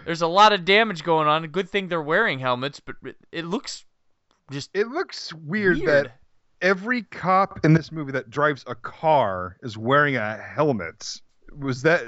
There's 0.06 0.24
a 0.24 0.28
lot 0.28 0.52
of 0.52 0.66
damage 0.66 1.04
going 1.04 1.28
on. 1.28 1.46
Good 1.48 1.70
thing 1.70 1.88
they're 1.88 2.02
wearing 2.02 2.40
helmets, 2.40 2.80
but 2.80 2.96
it- 3.04 3.18
it 3.32 3.46
looks 3.46 3.86
just 4.52 4.70
It 4.74 4.88
looks 4.88 5.32
weird, 5.34 5.78
weird. 5.78 5.88
that 6.08 6.18
every 6.62 7.04
cop 7.04 7.64
in 7.64 7.74
this 7.74 7.92
movie 7.92 8.12
that 8.14 8.30
drives 8.32 8.64
a 8.68 8.74
car 8.76 9.58
is 9.62 9.78
wearing 9.78 10.16
a 10.18 10.38
helmet. 10.38 11.22
Was 11.56 11.84
that 11.84 12.04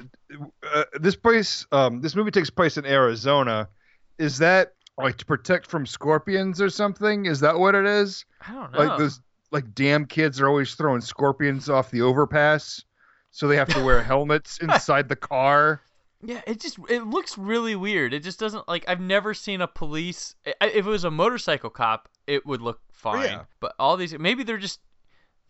uh, 0.73 0.83
this 0.99 1.15
place? 1.15 1.65
Um, 1.71 2.01
this 2.01 2.15
movie 2.15 2.31
takes 2.31 2.49
place 2.49 2.77
in 2.77 2.85
Arizona. 2.85 3.69
Is 4.17 4.39
that 4.39 4.73
like 5.05 5.17
to 5.17 5.25
protect 5.25 5.67
from 5.67 5.85
scorpions 5.85 6.61
or 6.61 6.69
something? 6.69 7.25
Is 7.25 7.39
that 7.41 7.57
what 7.57 7.75
it 7.75 7.85
is? 7.85 8.25
I 8.47 8.53
don't 8.53 8.71
know. 8.73 8.79
Like 8.79 8.97
those 8.97 9.21
like 9.51 9.73
damn 9.75 10.05
kids 10.05 10.41
are 10.41 10.47
always 10.47 10.75
throwing 10.75 11.01
scorpions 11.01 11.69
off 11.69 11.91
the 11.91 12.01
overpass, 12.01 12.83
so 13.31 13.47
they 13.47 13.55
have 13.55 13.69
to 13.69 13.83
wear 13.83 14.03
helmets 14.03 14.59
inside 14.59 15.07
the 15.09 15.15
car. 15.15 15.81
Yeah, 16.21 16.41
it 16.47 16.59
just 16.59 16.79
it 16.89 17.05
looks 17.05 17.37
really 17.37 17.75
weird. 17.75 18.13
It 18.13 18.23
just 18.23 18.39
doesn't 18.39 18.67
like 18.67 18.85
I've 18.87 18.99
never 18.99 19.33
seen 19.33 19.61
a 19.61 19.67
police. 19.67 20.35
If 20.45 20.57
it 20.61 20.85
was 20.85 21.03
a 21.03 21.11
motorcycle 21.11 21.69
cop, 21.69 22.09
it 22.25 22.45
would 22.45 22.61
look 22.61 22.79
oh, 22.81 22.91
fine. 22.91 23.23
yeah. 23.23 23.43
But 23.59 23.75
all 23.77 23.97
these 23.97 24.17
maybe 24.17 24.43
they're 24.43 24.57
just 24.57 24.79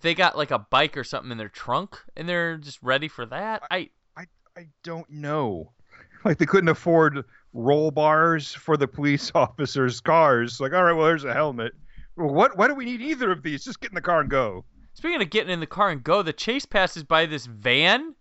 they 0.02 0.14
got 0.14 0.38
like 0.38 0.52
a 0.52 0.60
bike 0.60 0.98
or 0.98 1.04
something 1.04 1.32
in 1.32 1.38
their 1.38 1.50
trunk 1.50 1.98
and 2.16 2.28
they're 2.28 2.58
just 2.58 2.80
ready 2.84 3.08
for 3.08 3.26
that. 3.28 3.64
I 3.72 3.90
I 4.18 4.26
I 4.56 4.68
don't 4.84 5.10
know. 5.10 5.72
Like 6.26 6.40
they 6.40 6.48
couldn't 6.48 6.70
afford 6.70 7.24
roll 7.54 7.92
bars 7.92 8.54
for 8.54 8.78
the 8.78 8.88
police 8.88 9.32
officers' 9.36 10.02
cars. 10.02 10.60
Like, 10.60 10.74
all 10.74 10.84
right, 10.84 10.94
well, 10.94 11.06
there's 11.08 11.24
a 11.24 11.34
helmet. 11.34 11.74
Well, 12.16 12.34
what? 12.34 12.58
Why 12.58 12.68
do 12.68 12.76
we 12.76 12.86
need 12.86 13.02
either 13.02 13.32
of 13.32 13.44
these? 13.44 13.64
Just 13.64 13.80
get 13.82 13.92
in 13.92 13.96
the 13.96 14.02
car 14.02 14.22
and 14.22 14.30
go. 14.30 14.66
speaking 14.94 15.22
of 15.22 15.30
getting 15.30 15.52
in 15.54 15.60
the 15.60 15.68
car 15.68 15.90
and 15.90 16.04
go, 16.04 16.22
the 16.24 16.34
chase 16.34 16.66
passes 16.66 17.04
by 17.04 17.26
this 17.26 17.46
van 17.46 18.16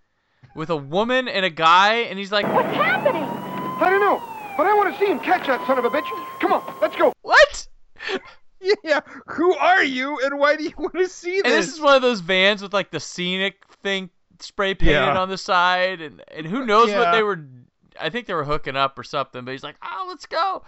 with 0.55 0.71
a 0.71 0.77
woman 0.77 1.29
and 1.29 1.45
a 1.45 1.51
guy, 1.51 1.95
and 1.95 2.19
he's 2.19 2.33
like, 2.33 2.47
"What's 2.55 2.75
happening?" 2.75 3.23
I 3.23 3.91
don't 3.91 4.01
know, 4.01 4.23
but 4.57 4.67
I 4.67 4.75
want 4.75 4.93
to 4.93 4.99
see 4.99 5.07
him 5.11 5.19
catch 5.21 5.47
that 5.47 5.67
son 5.67 5.79
of 5.79 5.85
a 5.85 5.91
bitch. 5.91 6.07
Come 6.41 6.53
on, 6.53 6.75
let's 6.81 6.97
go. 6.97 7.13
"What?" 7.23 7.69
Yeah, 8.83 9.01
who 9.27 9.55
are 9.55 9.85
you, 9.85 10.19
and 10.25 10.39
why 10.41 10.57
do 10.57 10.65
you 10.65 10.73
want 10.79 10.95
to 10.95 11.09
see 11.09 11.37
this? 11.37 11.43
And 11.45 11.53
this? 11.55 11.67
this 11.67 11.75
is 11.77 11.81
one 11.81 11.95
of 11.95 12.03
those 12.03 12.21
vans 12.21 12.63
with 12.63 12.73
like 12.73 12.91
the 12.91 12.99
scenic 12.99 13.63
thing 13.83 14.11
spray 14.41 14.75
painted 14.75 14.93
Yeah. 14.95 15.17
on 15.19 15.29
the 15.29 15.39
side, 15.39 16.01
and 16.01 16.23
and 16.35 16.47
who 16.47 16.65
knows 16.67 16.91
what 16.91 17.13
they 17.13 17.23
were. 17.23 17.47
I 18.01 18.11
think 18.11 18.27
they 18.27 18.35
were 18.35 18.45
hooking 18.45 18.77
up 18.77 18.99
or 18.99 19.05
something, 19.05 19.45
but 19.45 19.51
he's 19.53 19.63
like, 19.63 19.77
"Oh, 19.83 20.07
let's 20.09 20.27
go." 20.27 20.65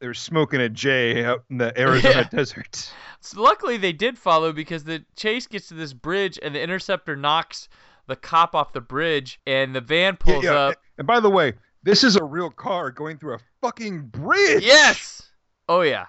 They're 0.00 0.14
smoking 0.14 0.60
a 0.60 0.68
J 0.68 1.24
out 1.24 1.44
in 1.50 1.58
the 1.58 1.76
Arizona 1.80 2.14
Yeah. 2.20 2.28
desert. 2.28 2.92
So 3.20 3.42
luckily 3.42 3.76
they 3.78 3.92
did 3.92 4.16
follow 4.16 4.52
because 4.52 4.84
the 4.84 5.04
chase 5.16 5.46
gets 5.48 5.68
to 5.68 5.74
this 5.74 5.92
bridge 5.92 6.38
and 6.40 6.54
the 6.54 6.60
interceptor 6.62 7.16
knocks 7.16 7.68
the 8.06 8.14
cop 8.16 8.54
off 8.54 8.72
the 8.72 8.80
bridge, 8.80 9.40
and 9.46 9.74
the 9.74 9.80
van 9.80 10.16
pulls 10.16 10.44
Yeah, 10.44 10.52
yeah. 10.52 10.58
up. 10.68 10.74
And 10.98 11.06
by 11.06 11.20
the 11.20 11.28
way, 11.30 11.54
this 11.82 12.04
is 12.04 12.16
a 12.16 12.24
real 12.24 12.48
car 12.50 12.90
going 12.90 13.18
through 13.18 13.34
a 13.34 13.38
fucking 13.60 14.06
bridge. 14.06 14.62
Yes. 14.64 15.30
Oh 15.68 15.82
yeah, 15.82 16.06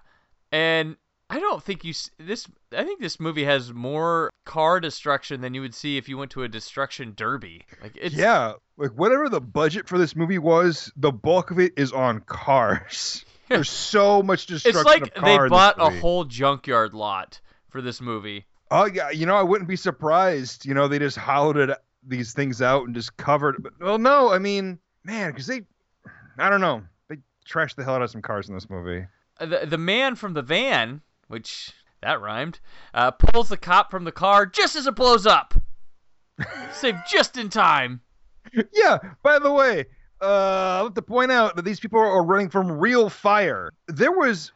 and 0.51 0.95
I 1.29 1.39
don't 1.39 1.61
think 1.61 1.83
you 1.83 1.93
this. 2.17 2.47
I 2.75 2.83
think 2.83 3.01
this 3.01 3.19
movie 3.19 3.43
has 3.43 3.73
more 3.73 4.29
car 4.45 4.79
destruction 4.79 5.41
than 5.41 5.53
you 5.53 5.61
would 5.61 5.75
see 5.75 5.97
if 5.97 6.07
you 6.07 6.17
went 6.17 6.31
to 6.31 6.43
a 6.43 6.47
destruction 6.47 7.13
derby. 7.15 7.65
Like 7.83 7.97
it's 7.99 8.15
Yeah, 8.15 8.53
like 8.79 8.91
whatever 8.91 9.29
the 9.29 9.41
budget 9.41 9.87
for 9.87 9.97
this 9.97 10.15
movie 10.15 10.39
was, 10.39 10.91
the 10.95 11.11
bulk 11.11 11.51
of 11.51 11.59
it 11.59 11.73
is 11.77 11.91
on 11.91 12.21
cars. 12.21 13.25
There's 13.49 13.69
so 13.69 14.21
much 14.23 14.45
destruction 14.45 14.79
It's 14.79 14.85
like 14.85 15.13
they 15.15 15.19
car 15.19 15.45
in 15.45 15.51
this 15.51 15.57
bought 15.57 15.75
a 15.79 15.89
whole 15.89 16.23
junkyard 16.23 16.93
lot 16.93 17.41
for 17.69 17.81
this 17.81 17.99
movie. 17.99 18.45
Oh 18.71 18.85
yeah, 18.85 19.09
you 19.09 19.25
know 19.25 19.35
I 19.35 19.43
wouldn't 19.43 19.67
be 19.67 19.75
surprised. 19.75 20.65
You 20.65 20.73
know 20.73 20.87
they 20.87 20.99
just 20.99 21.17
hollowed 21.17 21.57
it, 21.57 21.77
these 22.07 22.33
things 22.33 22.61
out 22.61 22.85
and 22.85 22.95
just 22.95 23.17
covered. 23.17 23.55
it. 23.55 23.63
But 23.63 23.73
well, 23.79 23.97
no, 23.97 24.31
I 24.31 24.39
mean, 24.39 24.79
man, 25.03 25.31
because 25.31 25.47
they, 25.47 25.61
I 26.37 26.49
don't 26.49 26.61
know, 26.61 26.83
they 27.09 27.17
trashed 27.47 27.75
the 27.75 27.83
hell 27.83 27.95
out 27.95 28.01
of 28.03 28.11
some 28.11 28.21
cars 28.21 28.47
in 28.49 28.55
this 28.55 28.69
movie. 28.69 29.05
Uh, 29.39 29.45
The 29.47 29.65
the 29.65 29.77
man 29.77 30.15
from 30.15 30.33
the 30.33 30.43
van, 30.43 31.01
which 31.27 31.71
that 32.01 32.21
rhymed, 32.21 32.59
uh, 32.93 33.11
pulls 33.11 33.49
the 33.49 33.57
cop 33.57 33.89
from 33.91 34.03
the 34.03 34.11
car 34.11 34.45
just 34.45 34.75
as 34.75 34.85
it 34.87 34.95
blows 34.95 35.25
up. 35.25 35.53
Saved 36.71 36.99
just 37.11 37.35
in 37.35 37.49
time. 37.49 38.01
yeah. 38.73 38.97
By 39.23 39.39
the 39.39 39.51
way, 39.51 39.85
uh, 40.21 40.79
I 40.79 40.83
have 40.83 40.93
to 40.95 41.01
point 41.01 41.31
out 41.31 41.55
that 41.55 41.63
these 41.63 41.79
people 41.79 41.99
are 41.99 42.23
running 42.23 42.49
from 42.49 42.71
real 42.71 43.09
fire. 43.09 43.73
There 43.87 44.11
was, 44.11 44.51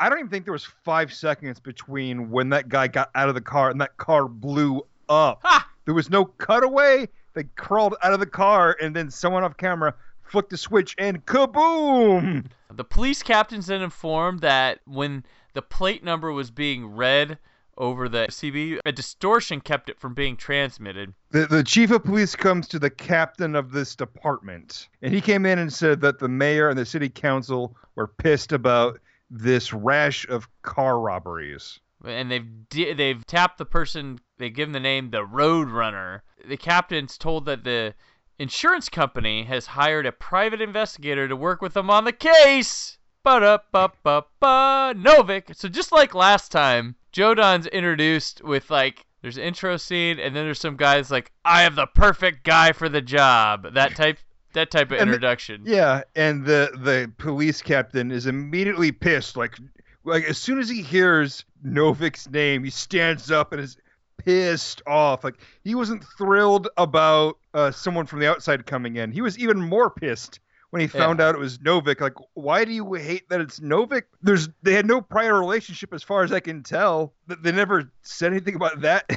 I 0.00 0.08
don't 0.08 0.18
even 0.18 0.30
think 0.30 0.44
there 0.44 0.52
was 0.52 0.64
five 0.64 1.12
seconds 1.12 1.60
between 1.60 2.30
when 2.30 2.48
that 2.50 2.68
guy 2.68 2.88
got 2.88 3.10
out 3.14 3.28
of 3.28 3.34
the 3.34 3.40
car 3.40 3.70
and 3.70 3.80
that 3.80 3.96
car 3.96 4.28
blew 4.28 4.82
up. 5.08 5.40
Ha! 5.42 5.68
There 5.84 5.94
was 5.94 6.10
no 6.10 6.24
cutaway. 6.24 7.08
They 7.34 7.44
crawled 7.56 7.96
out 8.02 8.12
of 8.12 8.20
the 8.20 8.26
car 8.26 8.76
and 8.80 8.94
then 8.94 9.10
someone 9.10 9.44
off 9.44 9.56
camera 9.56 9.94
flicked 10.22 10.50
the 10.50 10.56
switch 10.56 10.94
and 10.98 11.24
kaboom! 11.26 12.46
The 12.72 12.84
police 12.84 13.22
captain's 13.22 13.66
then 13.66 13.82
informed 13.82 14.40
that 14.40 14.80
when 14.84 15.24
the 15.52 15.62
plate 15.62 16.02
number 16.02 16.32
was 16.32 16.50
being 16.50 16.96
read 16.96 17.38
over 17.78 18.08
the 18.08 18.26
CB, 18.28 18.78
a 18.84 18.92
distortion 18.92 19.60
kept 19.60 19.88
it 19.88 19.98
from 19.98 20.14
being 20.14 20.36
transmitted. 20.36 21.14
The, 21.30 21.46
the 21.46 21.64
chief 21.64 21.90
of 21.90 22.04
police 22.04 22.34
comes 22.36 22.68
to 22.68 22.78
the 22.78 22.90
captain 22.90 23.54
of 23.54 23.72
this 23.72 23.94
department, 23.96 24.88
and 25.02 25.12
he 25.12 25.20
came 25.20 25.46
in 25.46 25.58
and 25.58 25.72
said 25.72 26.00
that 26.02 26.18
the 26.18 26.28
mayor 26.28 26.68
and 26.68 26.78
the 26.78 26.86
city 26.86 27.08
council 27.08 27.76
were 27.94 28.06
pissed 28.08 28.52
about 28.52 29.00
this 29.30 29.72
rash 29.72 30.26
of 30.28 30.48
car 30.62 31.00
robberies. 31.00 31.80
and 32.04 32.30
they've 32.30 32.68
di- 32.68 32.92
they've 32.92 33.26
tapped 33.26 33.58
the 33.58 33.64
person. 33.64 34.20
They 34.38 34.50
give 34.50 34.68
him 34.68 34.72
the 34.72 34.80
name 34.80 35.10
the 35.10 35.24
Road 35.24 35.70
Runner. 35.70 36.22
The 36.46 36.56
captain's 36.56 37.16
told 37.16 37.46
that 37.46 37.64
the 37.64 37.94
insurance 38.38 38.88
company 38.88 39.44
has 39.44 39.66
hired 39.66 40.06
a 40.06 40.12
private 40.12 40.60
investigator 40.60 41.28
to 41.28 41.36
work 41.36 41.62
with 41.62 41.74
them 41.74 41.88
on 41.90 42.04
the 42.04 42.12
case. 42.12 42.98
Ba 43.22 43.40
da 43.40 43.58
ba 43.72 43.92
ba 44.02 44.24
ba 44.40 44.92
Novick. 44.94 45.56
So 45.56 45.68
just 45.68 45.92
like 45.92 46.14
last 46.14 46.52
time, 46.52 46.94
Joe 47.14 47.32
Don's 47.34 47.66
introduced 47.68 48.42
with 48.42 48.70
like 48.70 49.06
there's 49.22 49.36
an 49.36 49.44
intro 49.44 49.76
scene, 49.76 50.18
and 50.18 50.34
then 50.34 50.44
there's 50.44 50.58
some 50.58 50.76
guys 50.76 51.10
like 51.12 51.30
I 51.44 51.62
have 51.62 51.76
the 51.76 51.86
perfect 51.86 52.42
guy 52.44 52.72
for 52.72 52.88
the 52.88 53.00
job. 53.00 53.74
That 53.74 53.94
type 53.94 54.18
that 54.52 54.70
type 54.72 54.88
of 54.90 54.98
And 54.98 55.08
the- 55.08 55.14
introduction. 55.14 55.62
Yeah, 55.64 56.02
and 56.16 56.44
the 56.44 56.70
the 56.76 57.10
police 57.16 57.62
captain 57.62 58.10
is 58.10 58.26
immediately 58.26 58.90
pissed. 58.90 59.36
Like, 59.36 59.56
like 60.04 60.24
as 60.24 60.38
soon 60.38 60.58
as 60.58 60.68
he 60.68 60.82
hears 60.82 61.44
Novick's 61.64 62.28
name, 62.28 62.64
he 62.64 62.70
stands 62.70 63.30
up 63.30 63.52
and 63.52 63.60
is 63.60 63.76
pissed 64.18 64.82
off. 64.86 65.22
Like 65.22 65.36
he 65.62 65.74
wasn't 65.76 66.04
thrilled 66.18 66.68
about 66.76 67.38
uh, 67.54 67.70
someone 67.70 68.06
from 68.06 68.18
the 68.20 68.28
outside 68.28 68.66
coming 68.66 68.96
in. 68.96 69.12
He 69.12 69.20
was 69.22 69.38
even 69.38 69.60
more 69.60 69.88
pissed 69.88 70.40
when 70.74 70.80
he 70.80 70.88
found 70.88 71.20
out 71.20 71.36
it 71.36 71.38
was 71.38 71.58
Novick. 71.58 72.00
Like, 72.00 72.14
why 72.32 72.64
do 72.64 72.72
you 72.72 72.94
hate 72.94 73.28
that 73.28 73.40
it's 73.40 73.60
Novick? 73.60 74.02
There's 74.22 74.48
they 74.64 74.74
had 74.74 74.86
no 74.86 75.00
prior 75.00 75.38
relationship 75.38 75.94
as 75.94 76.02
far 76.02 76.24
as 76.24 76.32
I 76.32 76.40
can 76.40 76.64
tell. 76.64 77.12
They 77.28 77.52
never 77.52 77.92
said 78.02 78.32
anything 78.32 78.56
about 78.56 78.80
that. 78.80 79.08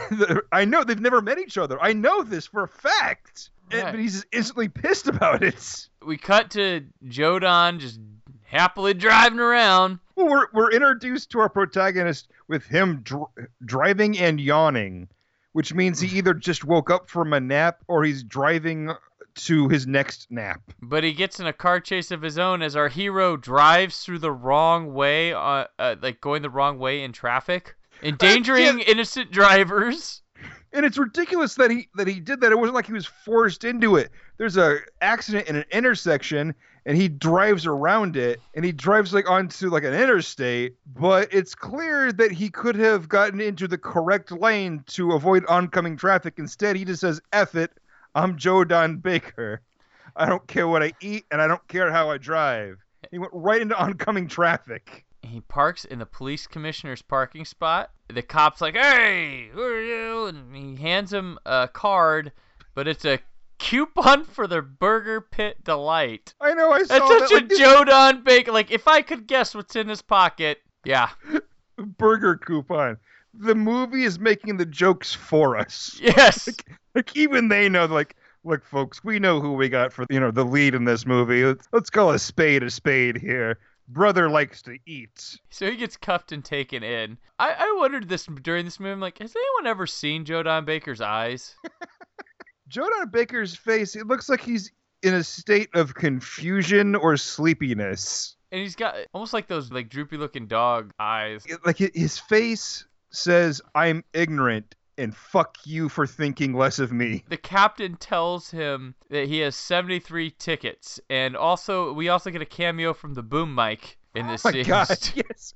I 0.52 0.66
know 0.66 0.84
they've 0.84 1.00
never 1.00 1.20
met 1.20 1.40
each 1.40 1.58
other. 1.58 1.82
I 1.82 1.94
know 1.94 2.22
this 2.22 2.46
for 2.46 2.62
a 2.62 2.68
fact. 2.68 3.50
And- 3.72 3.86
but 3.86 4.00
he's 4.00 4.14
just 4.14 4.28
instantly 4.32 4.68
pissed 4.68 5.08
about 5.08 5.42
it. 5.44 5.90
We 6.06 6.16
cut 6.18 6.52
to 6.52 6.86
Joe 7.08 7.40
Don 7.40 7.80
just 7.80 8.00
happily 8.44 8.94
driving 8.94 9.40
around. 9.40 9.98
Well, 10.16 10.28
we're 10.28 10.48
we're 10.54 10.72
introduced 10.72 11.32
to 11.32 11.40
our 11.40 11.50
protagonist 11.50 12.30
with 12.48 12.68
him 12.68 13.02
dr- 13.02 13.32
driving 13.66 14.20
and 14.20 14.40
yawning, 14.40 15.08
which 15.54 15.74
means 15.74 16.00
he 16.00 16.18
either 16.20 16.36
just 16.36 16.66
woke 16.66 16.92
up 16.92 17.10
from 17.10 17.34
a 17.34 17.40
nap 17.40 17.80
or 17.88 18.04
he's 18.04 18.22
driving 18.22 18.92
to 19.38 19.70
his 19.70 19.88
next 19.88 20.28
nap. 20.30 20.62
But 20.82 21.04
he 21.04 21.14
gets 21.14 21.40
in 21.40 21.48
a 21.48 21.54
car 21.54 21.80
chase 21.80 22.12
of 22.12 22.22
his 22.22 22.38
own 22.38 22.62
as 22.62 22.76
our 22.76 22.90
hero 22.90 23.38
drives 23.38 24.04
through 24.04 24.20
the 24.20 24.32
wrong 24.32 24.94
way, 24.94 25.34
uh, 25.34 25.66
uh, 25.80 25.96
like 26.02 26.22
going 26.22 26.42
the 26.42 26.50
wrong 26.50 26.80
way 26.80 27.04
in 27.04 27.14
traffic, 27.14 27.76
endangering 28.04 28.80
innocent 28.88 29.32
drivers. 29.32 30.22
And 30.74 30.86
it's 30.86 30.98
ridiculous 30.98 31.56
that 31.56 31.72
he 31.72 31.88
that 31.96 32.08
he 32.08 32.20
did 32.20 32.42
that. 32.42 32.52
It 32.52 32.60
wasn't 32.60 32.76
like 32.76 32.86
he 32.86 32.94
was 32.94 33.06
forced 33.06 33.64
into 33.64 33.96
it. 33.96 34.12
There's 34.38 34.58
a 34.58 34.80
accident 35.02 35.48
in 35.48 35.56
an 35.56 35.66
intersection 35.72 36.54
and 36.88 36.96
he 36.96 37.10
drives 37.10 37.66
around 37.66 38.16
it 38.16 38.40
and 38.56 38.64
he 38.64 38.72
drives 38.72 39.14
like 39.14 39.30
onto 39.30 39.70
like 39.70 39.84
an 39.84 39.94
interstate, 39.94 40.76
but 40.86 41.28
it's 41.34 41.54
clear 41.54 42.14
that 42.14 42.32
he 42.32 42.50
could 42.50 42.76
have 42.76 43.10
gotten 43.10 43.42
into 43.42 43.68
the 43.68 43.78
correct 43.78 44.32
lane 44.32 44.84
to 44.88 45.12
avoid 45.12 45.46
oncoming 45.48 45.98
traffic. 45.98 46.36
Instead, 46.38 46.78
he 46.78 46.86
just 46.86 47.02
says, 47.02 47.20
F 47.34 47.56
it, 47.56 47.72
I'm 48.18 48.36
Joe 48.36 48.64
Don 48.64 48.98
Baker. 48.98 49.62
I 50.16 50.26
don't 50.26 50.48
care 50.48 50.68
what 50.68 50.82
I 50.82 50.92
eat 51.02 51.26
and 51.30 51.40
I 51.40 51.46
don't 51.46 51.66
care 51.68 51.92
how 51.92 52.10
I 52.10 52.18
drive. 52.18 52.80
He 53.12 53.20
went 53.20 53.32
right 53.32 53.62
into 53.62 53.78
oncoming 53.80 54.28
traffic. 54.28 55.06
He 55.22 55.42
parks 55.42 55.86
in 55.86 56.00
the 56.00 56.08
police 56.08 56.48
commissioner's 56.48 57.04
parking 57.04 57.46
spot. 57.46 57.92
The 58.08 58.24
cop's 58.24 58.60
like, 58.60 58.76
"Hey, 58.76 59.50
who 59.54 59.62
are 59.62 59.82
you?" 59.82 60.26
And 60.26 60.56
he 60.56 60.82
hands 60.82 61.14
him 61.14 61.38
a 61.46 61.70
card, 61.72 62.32
but 62.74 62.88
it's 62.88 63.06
a 63.06 63.20
coupon 63.60 64.24
for 64.24 64.48
the 64.48 64.64
Burger 64.64 65.22
Pit 65.22 65.64
Delight. 65.64 66.34
I 66.42 66.56
know 66.56 66.72
I 66.72 66.86
saw 66.86 66.98
That's 66.98 67.10
that 67.10 67.20
such 67.20 67.32
a 67.32 67.36
like, 67.36 67.50
this 67.50 67.60
Joe 67.60 67.84
Don 67.84 68.24
Baker. 68.24 68.52
Like, 68.52 68.72
if 68.72 68.88
I 68.88 69.04
could 69.04 69.28
guess 69.28 69.54
what's 69.54 69.76
in 69.76 69.90
his 69.90 70.02
pocket, 70.02 70.58
yeah, 70.84 71.10
burger 71.78 72.36
coupon. 72.36 72.98
The 73.36 73.54
movie 73.54 74.06
is 74.06 74.18
making 74.18 74.58
the 74.58 74.66
jokes 74.66 75.14
for 75.14 75.56
us. 75.56 76.00
yes. 76.02 76.48
like 76.48 76.66
even 77.16 77.48
they 77.50 77.70
know 77.70 77.86
like 77.86 78.16
look 78.44 78.64
folks 78.66 79.04
we 79.04 79.20
know 79.20 79.40
who 79.42 79.54
we 79.54 79.68
got 79.70 79.92
for 79.92 80.06
you 80.10 80.20
know 80.20 80.32
the 80.32 80.44
lead 80.46 80.74
in 80.76 80.86
this 80.86 81.06
movie 81.06 81.44
let's, 81.44 81.68
let's 81.74 81.90
call 81.90 82.12
a 82.12 82.20
spade 82.20 82.64
a 82.64 82.70
spade 82.70 83.18
here 83.18 83.58
brother 83.90 84.30
likes 84.30 84.62
to 84.62 84.78
eat 84.86 85.38
So 85.50 85.70
he 85.70 85.78
gets 85.78 85.96
cuffed 85.98 86.32
and 86.34 86.44
taken 86.44 86.84
in. 86.84 87.18
I, 87.40 87.54
I 87.58 87.76
wondered 87.80 88.10
this 88.10 88.26
during 88.42 88.66
this 88.66 88.82
movie. 88.82 88.92
I'm 88.92 89.00
like, 89.00 89.18
has 89.20 89.34
anyone 89.34 89.66
ever 89.70 89.88
seen 89.88 90.26
Joe 90.26 90.44
Don 90.44 90.66
Baker's 90.66 91.00
eyes? 91.00 91.56
Jonah 92.68 93.06
Baker's 93.08 93.56
face 93.56 93.96
it 93.96 94.08
looks 94.08 94.28
like 94.28 94.42
he's 94.42 94.72
in 95.04 95.14
a 95.14 95.24
state 95.24 95.70
of 95.74 95.94
confusion 95.94 96.96
or 96.96 97.16
sleepiness 97.16 98.36
And 98.52 98.62
he's 98.62 98.76
got 98.76 98.96
almost 99.14 99.32
like 99.34 99.48
those 99.48 99.72
like 99.72 99.90
droopy 99.90 100.18
looking 100.18 100.48
dog 100.48 100.92
eyes. 101.00 101.46
It- 101.46 101.66
like 101.66 101.78
his 101.78 102.18
face 102.20 102.86
says 103.10 103.62
i'm 103.74 104.04
ignorant 104.14 104.76
and 104.98 105.16
fuck 105.16 105.58
you 105.66 105.90
for 105.90 106.08
thinking 106.08 106.54
less 106.54 106.80
of 106.80 106.92
me 106.92 107.24
The 107.30 107.38
captain 107.38 107.96
tells 107.98 108.50
him 108.52 108.96
that 109.10 109.28
he 109.28 109.40
has 109.40 109.56
73 109.56 110.32
tickets, 110.32 111.00
and 111.10 111.36
also 111.36 111.94
we 111.94 112.10
also 112.10 112.30
get 112.32 112.42
a 112.42 112.46
cameo 112.46 112.94
from 112.94 113.14
the 113.14 113.24
boom 113.24 113.54
mic 113.56 113.98
in 114.16 114.28
this 114.28 114.46
oh 114.46 114.50
my 114.50 114.52
scene. 114.54 114.64
god 114.66 114.88
yes 115.16 115.54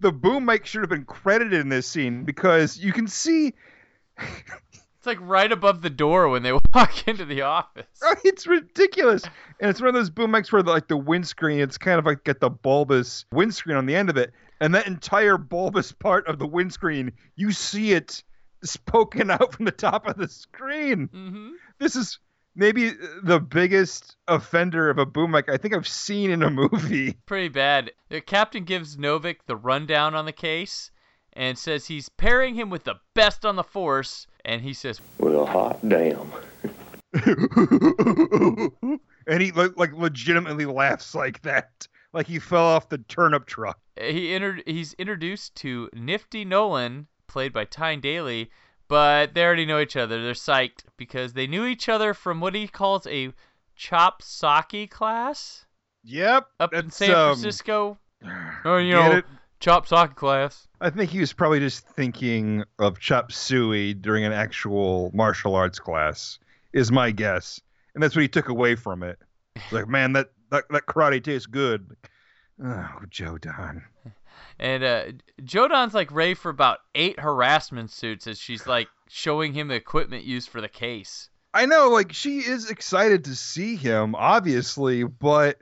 the 0.00 0.12
boom 0.12 0.44
mic 0.46 0.66
should 0.66 0.80
have 0.80 0.90
been 0.90 1.04
credited 1.04 1.60
in 1.60 1.68
this 1.68 1.86
scene 1.86 2.24
because 2.24 2.78
you 2.78 2.92
can 2.92 3.06
see 3.06 3.52
It's 4.18 5.06
like 5.06 5.18
right 5.22 5.50
above 5.50 5.80
the 5.80 5.88
door 5.88 6.28
when 6.28 6.42
they 6.42 6.52
walk 6.74 7.08
into 7.08 7.24
the 7.24 7.40
office. 7.42 7.86
It's 8.22 8.46
ridiculous, 8.46 9.22
and 9.58 9.70
it's 9.70 9.80
one 9.80 9.88
of 9.88 9.94
those 9.94 10.10
boom 10.10 10.30
mics 10.32 10.52
where 10.52 10.62
like 10.62 10.88
the 10.88 10.96
windscreen, 10.96 11.60
it's 11.60 11.78
kind 11.78 11.98
of 11.98 12.04
like 12.04 12.24
got 12.24 12.40
the 12.40 12.50
bulbous 12.50 13.24
windscreen 13.32 13.78
on 13.78 13.86
the 13.86 13.96
end 13.96 14.10
of 14.10 14.18
it, 14.18 14.32
and 14.60 14.74
that 14.74 14.86
entire 14.86 15.38
bulbous 15.38 15.90
part 15.92 16.26
of 16.26 16.38
the 16.38 16.46
windscreen, 16.46 17.12
you 17.34 17.50
see 17.50 17.92
it 17.92 18.22
just 18.62 18.84
poking 18.86 19.30
out 19.30 19.54
from 19.54 19.64
the 19.64 19.70
top 19.72 20.06
of 20.06 20.16
the 20.16 20.28
screen. 20.28 21.08
hmm 21.12 21.50
This 21.78 21.96
is 21.96 22.18
maybe 22.56 22.90
the 23.22 23.38
biggest 23.40 24.16
offender 24.28 24.90
of 24.90 24.98
a 24.98 25.06
boom 25.06 25.30
mic 25.30 25.48
I 25.48 25.56
think 25.56 25.74
I've 25.74 25.86
seen 25.88 26.30
in 26.30 26.42
a 26.42 26.50
movie. 26.50 27.12
Pretty 27.26 27.48
bad. 27.48 27.92
The 28.08 28.20
captain 28.20 28.64
gives 28.64 28.96
Novick 28.96 29.36
the 29.46 29.56
rundown 29.56 30.14
on 30.14 30.24
the 30.26 30.32
case 30.32 30.90
and 31.34 31.56
says 31.56 31.86
he's 31.86 32.08
pairing 32.08 32.54
him 32.56 32.70
with 32.70 32.82
the 32.84 32.96
best 33.14 33.46
on 33.46 33.54
the 33.54 33.62
force, 33.62 34.26
and 34.44 34.60
he 34.60 34.72
says, 34.74 35.00
Well, 35.18 35.46
hot 35.46 35.78
damn. 35.88 36.30
and 39.26 39.42
he 39.42 39.52
like, 39.52 39.76
like 39.76 39.92
legitimately 39.92 40.66
laughs 40.66 41.14
like 41.14 41.40
that, 41.42 41.86
like 42.12 42.26
he 42.26 42.38
fell 42.38 42.64
off 42.64 42.88
the 42.88 42.98
turnip 42.98 43.46
truck. 43.46 43.78
he 44.00 44.34
inter- 44.34 44.60
he's 44.66 44.92
introduced 44.94 45.54
to 45.56 45.88
Nifty 45.94 46.44
Nolan, 46.44 47.06
played 47.30 47.52
by 47.52 47.64
Tyne 47.64 48.00
Daly, 48.00 48.50
but 48.88 49.34
they 49.34 49.44
already 49.44 49.64
know 49.64 49.78
each 49.78 49.96
other. 49.96 50.20
They're 50.20 50.32
psyched 50.32 50.82
because 50.96 51.32
they 51.32 51.46
knew 51.46 51.64
each 51.64 51.88
other 51.88 52.12
from 52.12 52.40
what 52.40 52.56
he 52.56 52.66
calls 52.66 53.06
a 53.06 53.32
chop 53.76 54.20
socky 54.20 54.90
class 54.90 55.64
Yep. 56.02 56.46
up 56.58 56.74
in 56.74 56.90
San 56.90 57.10
um, 57.12 57.36
Francisco. 57.36 57.98
Oh, 58.66 58.76
you 58.76 58.92
know, 58.92 59.12
it? 59.12 59.24
chop 59.60 59.88
socky 59.88 60.14
class. 60.14 60.68
I 60.80 60.90
think 60.90 61.10
he 61.10 61.20
was 61.20 61.32
probably 61.32 61.60
just 61.60 61.86
thinking 61.86 62.64
of 62.78 62.98
chop 62.98 63.32
suey 63.32 63.94
during 63.94 64.24
an 64.24 64.32
actual 64.32 65.10
martial 65.14 65.54
arts 65.54 65.78
class, 65.78 66.38
is 66.74 66.92
my 66.92 67.12
guess. 67.12 67.60
And 67.94 68.02
that's 68.02 68.14
what 68.14 68.22
he 68.22 68.28
took 68.28 68.48
away 68.50 68.74
from 68.74 69.02
it. 69.02 69.18
Like, 69.70 69.88
man, 69.88 70.12
that, 70.12 70.32
that, 70.50 70.64
that 70.68 70.84
karate 70.86 71.22
tastes 71.22 71.46
good. 71.46 71.96
Oh, 72.62 73.00
Joe 73.08 73.38
Don. 73.38 73.82
And 74.58 74.84
uh, 74.84 75.04
Joe 75.44 75.68
Don's 75.68 75.94
like 75.94 76.10
Ray 76.12 76.34
for 76.34 76.50
about 76.50 76.78
eight 76.94 77.18
harassment 77.18 77.90
suits 77.90 78.26
as 78.26 78.38
she's 78.38 78.66
like 78.66 78.88
showing 79.08 79.52
him 79.54 79.68
the 79.68 79.74
equipment 79.74 80.24
used 80.24 80.48
for 80.48 80.60
the 80.60 80.68
case. 80.68 81.28
I 81.52 81.66
know, 81.66 81.88
like, 81.88 82.12
she 82.12 82.38
is 82.38 82.70
excited 82.70 83.24
to 83.24 83.34
see 83.34 83.74
him, 83.74 84.14
obviously, 84.14 85.02
but 85.02 85.58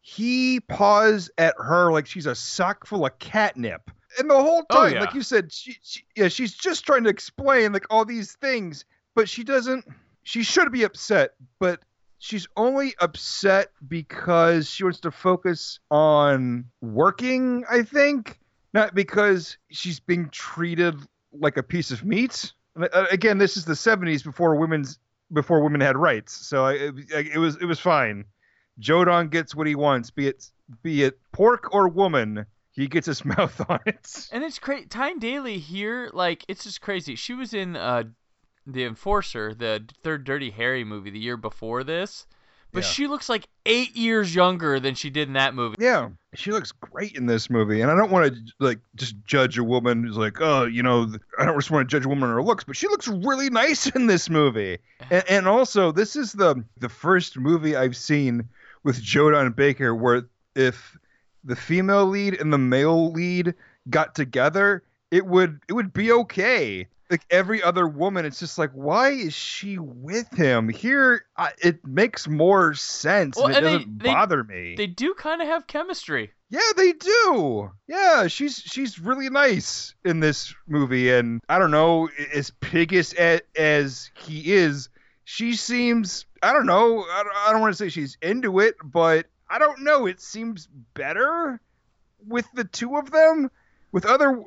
he 0.00 0.60
paws 0.60 1.30
at 1.36 1.54
her 1.58 1.90
like 1.92 2.06
she's 2.06 2.26
a 2.26 2.34
sock 2.34 2.86
full 2.86 3.04
of 3.06 3.18
catnip. 3.18 3.90
And 4.18 4.28
the 4.30 4.34
whole 4.34 4.64
Oh, 4.70 4.82
time, 4.82 4.94
yeah. 4.94 5.00
like 5.00 5.14
you 5.14 5.22
said, 5.22 5.52
she, 5.52 5.76
she 5.82 6.04
yeah, 6.14 6.28
she's 6.28 6.54
just 6.54 6.84
trying 6.84 7.04
to 7.04 7.10
explain 7.10 7.72
like 7.72 7.86
all 7.90 8.04
these 8.04 8.32
things, 8.34 8.84
but 9.14 9.28
she 9.28 9.42
doesn't 9.42 9.84
she 10.22 10.42
should 10.44 10.70
be 10.70 10.84
upset, 10.84 11.32
but 11.58 11.80
she's 12.22 12.46
only 12.56 12.94
upset 13.00 13.72
because 13.88 14.70
she 14.70 14.84
wants 14.84 15.00
to 15.00 15.10
focus 15.10 15.80
on 15.90 16.66
working, 16.80 17.64
I 17.68 17.82
think, 17.82 18.38
not 18.72 18.94
because 18.94 19.58
she's 19.72 19.98
being 19.98 20.28
treated 20.30 20.94
like 21.32 21.56
a 21.56 21.64
piece 21.64 21.90
of 21.90 22.04
meat. 22.04 22.52
Uh, 22.80 23.06
Again, 23.10 23.38
this 23.38 23.56
is 23.56 23.64
the 23.64 23.72
70s 23.74 24.22
before 24.22 24.54
women's 24.54 25.00
before 25.32 25.62
women 25.62 25.80
had 25.80 25.96
rights, 25.96 26.32
so 26.32 26.64
I, 26.66 26.72
it, 26.74 26.94
it 27.34 27.38
was 27.38 27.56
it 27.56 27.64
was 27.64 27.80
fine. 27.80 28.24
Joe 28.78 29.04
Don 29.04 29.28
gets 29.28 29.54
what 29.54 29.66
he 29.66 29.74
wants, 29.74 30.10
be 30.10 30.28
it 30.28 30.48
be 30.82 31.02
it 31.02 31.18
pork 31.32 31.74
or 31.74 31.88
woman. 31.88 32.46
He 32.70 32.86
gets 32.86 33.06
his 33.06 33.24
mouth 33.36 33.60
on 33.68 33.80
it. 33.84 34.28
And 34.32 34.44
it's 34.44 34.58
crazy. 34.58 34.86
Tyne 34.86 35.18
Daly 35.18 35.58
here, 35.58 36.08
like, 36.14 36.44
it's 36.48 36.64
just 36.64 36.80
crazy. 36.80 37.16
She 37.16 37.34
was 37.34 37.52
in 37.52 37.76
uh, 37.76 38.04
The 38.66 38.84
Enforcer, 38.84 39.54
the 39.54 39.84
third 40.02 40.24
Dirty 40.24 40.50
Harry 40.50 40.84
movie, 40.84 41.10
the 41.10 41.18
year 41.18 41.36
before 41.36 41.84
this. 41.84 42.26
But 42.72 42.84
Yeah. 42.84 42.88
she 42.90 43.06
looks 43.06 43.28
like 43.28 43.46
eight 43.66 43.94
years 43.96 44.34
younger 44.34 44.80
than 44.80 44.94
she 44.94 45.10
did 45.10 45.28
in 45.28 45.34
that 45.34 45.54
movie. 45.54 45.76
Yeah, 45.78 46.08
she 46.34 46.52
looks 46.52 46.72
great 46.72 47.14
in 47.14 47.26
this 47.26 47.50
movie, 47.50 47.82
and 47.82 47.90
I 47.90 47.94
don't 47.96 48.10
want 48.10 48.32
to 48.34 48.40
like 48.60 48.78
just 48.94 49.14
judge 49.26 49.58
a 49.58 49.64
woman 49.64 50.04
who's 50.04 50.16
like, 50.16 50.40
oh, 50.40 50.64
you 50.64 50.82
know, 50.82 51.12
I 51.38 51.44
don't 51.44 51.58
just 51.58 51.70
want 51.70 51.86
to 51.86 51.94
judge 51.94 52.06
a 52.06 52.08
woman 52.08 52.30
on 52.30 52.34
her 52.34 52.42
looks, 52.42 52.64
but 52.64 52.74
she 52.76 52.88
looks 52.88 53.08
really 53.08 53.50
nice 53.50 53.88
in 53.90 54.06
this 54.06 54.30
movie. 54.30 54.78
And, 55.10 55.24
and 55.28 55.48
also, 55.48 55.92
this 55.92 56.16
is 56.16 56.32
the 56.32 56.64
the 56.78 56.88
first 56.88 57.36
movie 57.36 57.76
I've 57.76 57.96
seen 57.96 58.48
with 58.84 59.02
Joe 59.02 59.30
Don 59.32 59.52
Baker 59.52 59.94
where 59.94 60.22
if 60.54 60.96
the 61.44 61.56
female 61.56 62.06
lead 62.06 62.40
and 62.40 62.50
the 62.52 62.58
male 62.58 63.10
lead 63.12 63.52
got 63.90 64.14
together, 64.14 64.82
it 65.10 65.26
would 65.26 65.60
it 65.68 65.74
would 65.74 65.92
be 65.92 66.10
okay. 66.12 66.86
Like 67.12 67.26
every 67.30 67.62
other 67.62 67.86
woman, 67.86 68.24
it's 68.24 68.40
just 68.40 68.56
like, 68.56 68.70
why 68.72 69.10
is 69.10 69.34
she 69.34 69.78
with 69.78 70.32
him? 70.34 70.70
Here, 70.70 71.26
I, 71.36 71.50
it 71.62 71.86
makes 71.86 72.26
more 72.26 72.72
sense, 72.72 73.36
Well, 73.36 73.48
and 73.48 73.54
it 73.54 73.58
and 73.58 73.66
doesn't 73.66 73.98
they- 73.98 74.08
bother 74.08 74.42
me. 74.42 74.74
They 74.76 74.86
do 74.86 75.12
kind 75.14 75.42
of 75.42 75.46
have 75.48 75.66
chemistry. 75.66 76.30
Yeah, 76.48 76.60
they 76.76 76.92
do. 76.92 77.70
Yeah, 77.86 78.26
she's 78.28 78.56
she's 78.56 78.98
really 78.98 79.28
nice 79.30 79.94
in 80.04 80.20
this 80.20 80.54
movie, 80.66 81.10
and 81.10 81.40
I 81.48 81.58
don't 81.58 81.70
know, 81.70 82.08
as 82.34 82.50
piggish 82.60 83.12
as, 83.14 83.40
as 83.56 84.10
he 84.26 84.52
is, 84.52 84.88
she 85.24 85.54
seems 85.54 86.24
I 86.42 86.52
don't 86.52 86.66
know. 86.66 87.04
I 87.10 87.22
don't, 87.22 87.36
I 87.46 87.52
don't 87.52 87.60
want 87.60 87.72
to 87.72 87.78
say 87.78 87.88
she's 87.90 88.16
into 88.22 88.58
it, 88.60 88.76
but 88.82 89.26
I 89.50 89.58
don't 89.58 89.80
know. 89.82 90.06
It 90.06 90.20
seems 90.20 90.66
better 90.94 91.60
with 92.26 92.46
the 92.54 92.64
two 92.64 92.96
of 92.96 93.10
them. 93.10 93.50
With 93.92 94.06
other 94.06 94.42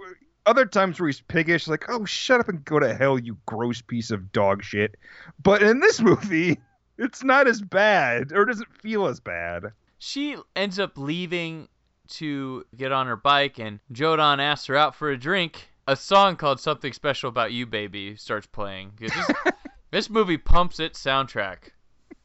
other 0.46 0.66
times 0.66 1.00
where 1.00 1.08
he's 1.08 1.22
piggish, 1.22 1.68
like 1.68 1.86
oh 1.90 2.06
shut 2.06 2.40
up 2.40 2.50
and 2.50 2.64
go 2.66 2.80
to 2.80 2.94
hell, 2.94 3.20
you 3.20 3.38
gross 3.46 3.82
piece 3.82 4.12
of 4.12 4.32
dog 4.32 4.64
shit. 4.64 4.96
But 5.42 5.62
in 5.62 5.80
this 5.80 6.02
movie, 6.02 6.60
it's 6.98 7.24
not 7.24 7.48
as 7.48 7.62
bad, 7.62 8.32
or 8.32 8.46
doesn't 8.46 8.74
feel 8.82 9.08
as 9.08 9.20
bad. 9.20 9.66
She 9.98 10.38
ends 10.56 10.80
up 10.80 10.98
leaving 10.98 11.68
to 12.08 12.66
get 12.76 12.92
on 12.92 13.08
her 13.08 13.16
bike, 13.16 13.60
and 13.60 13.80
Joe 13.92 14.16
Don 14.16 14.40
asks 14.40 14.68
her 14.68 14.76
out 14.76 14.96
for 14.96 15.10
a 15.10 15.18
drink. 15.18 15.70
A 15.88 15.96
song 15.96 16.36
called 16.36 16.60
Something 16.60 16.94
Special 16.94 17.30
About 17.30 17.52
You, 17.52 17.66
Baby 17.66 18.16
starts 18.16 18.48
playing. 18.48 18.94
This, 19.00 19.14
this 19.92 20.10
movie 20.10 20.38
pumps 20.38 20.80
its 20.80 21.04
soundtrack. 21.04 21.70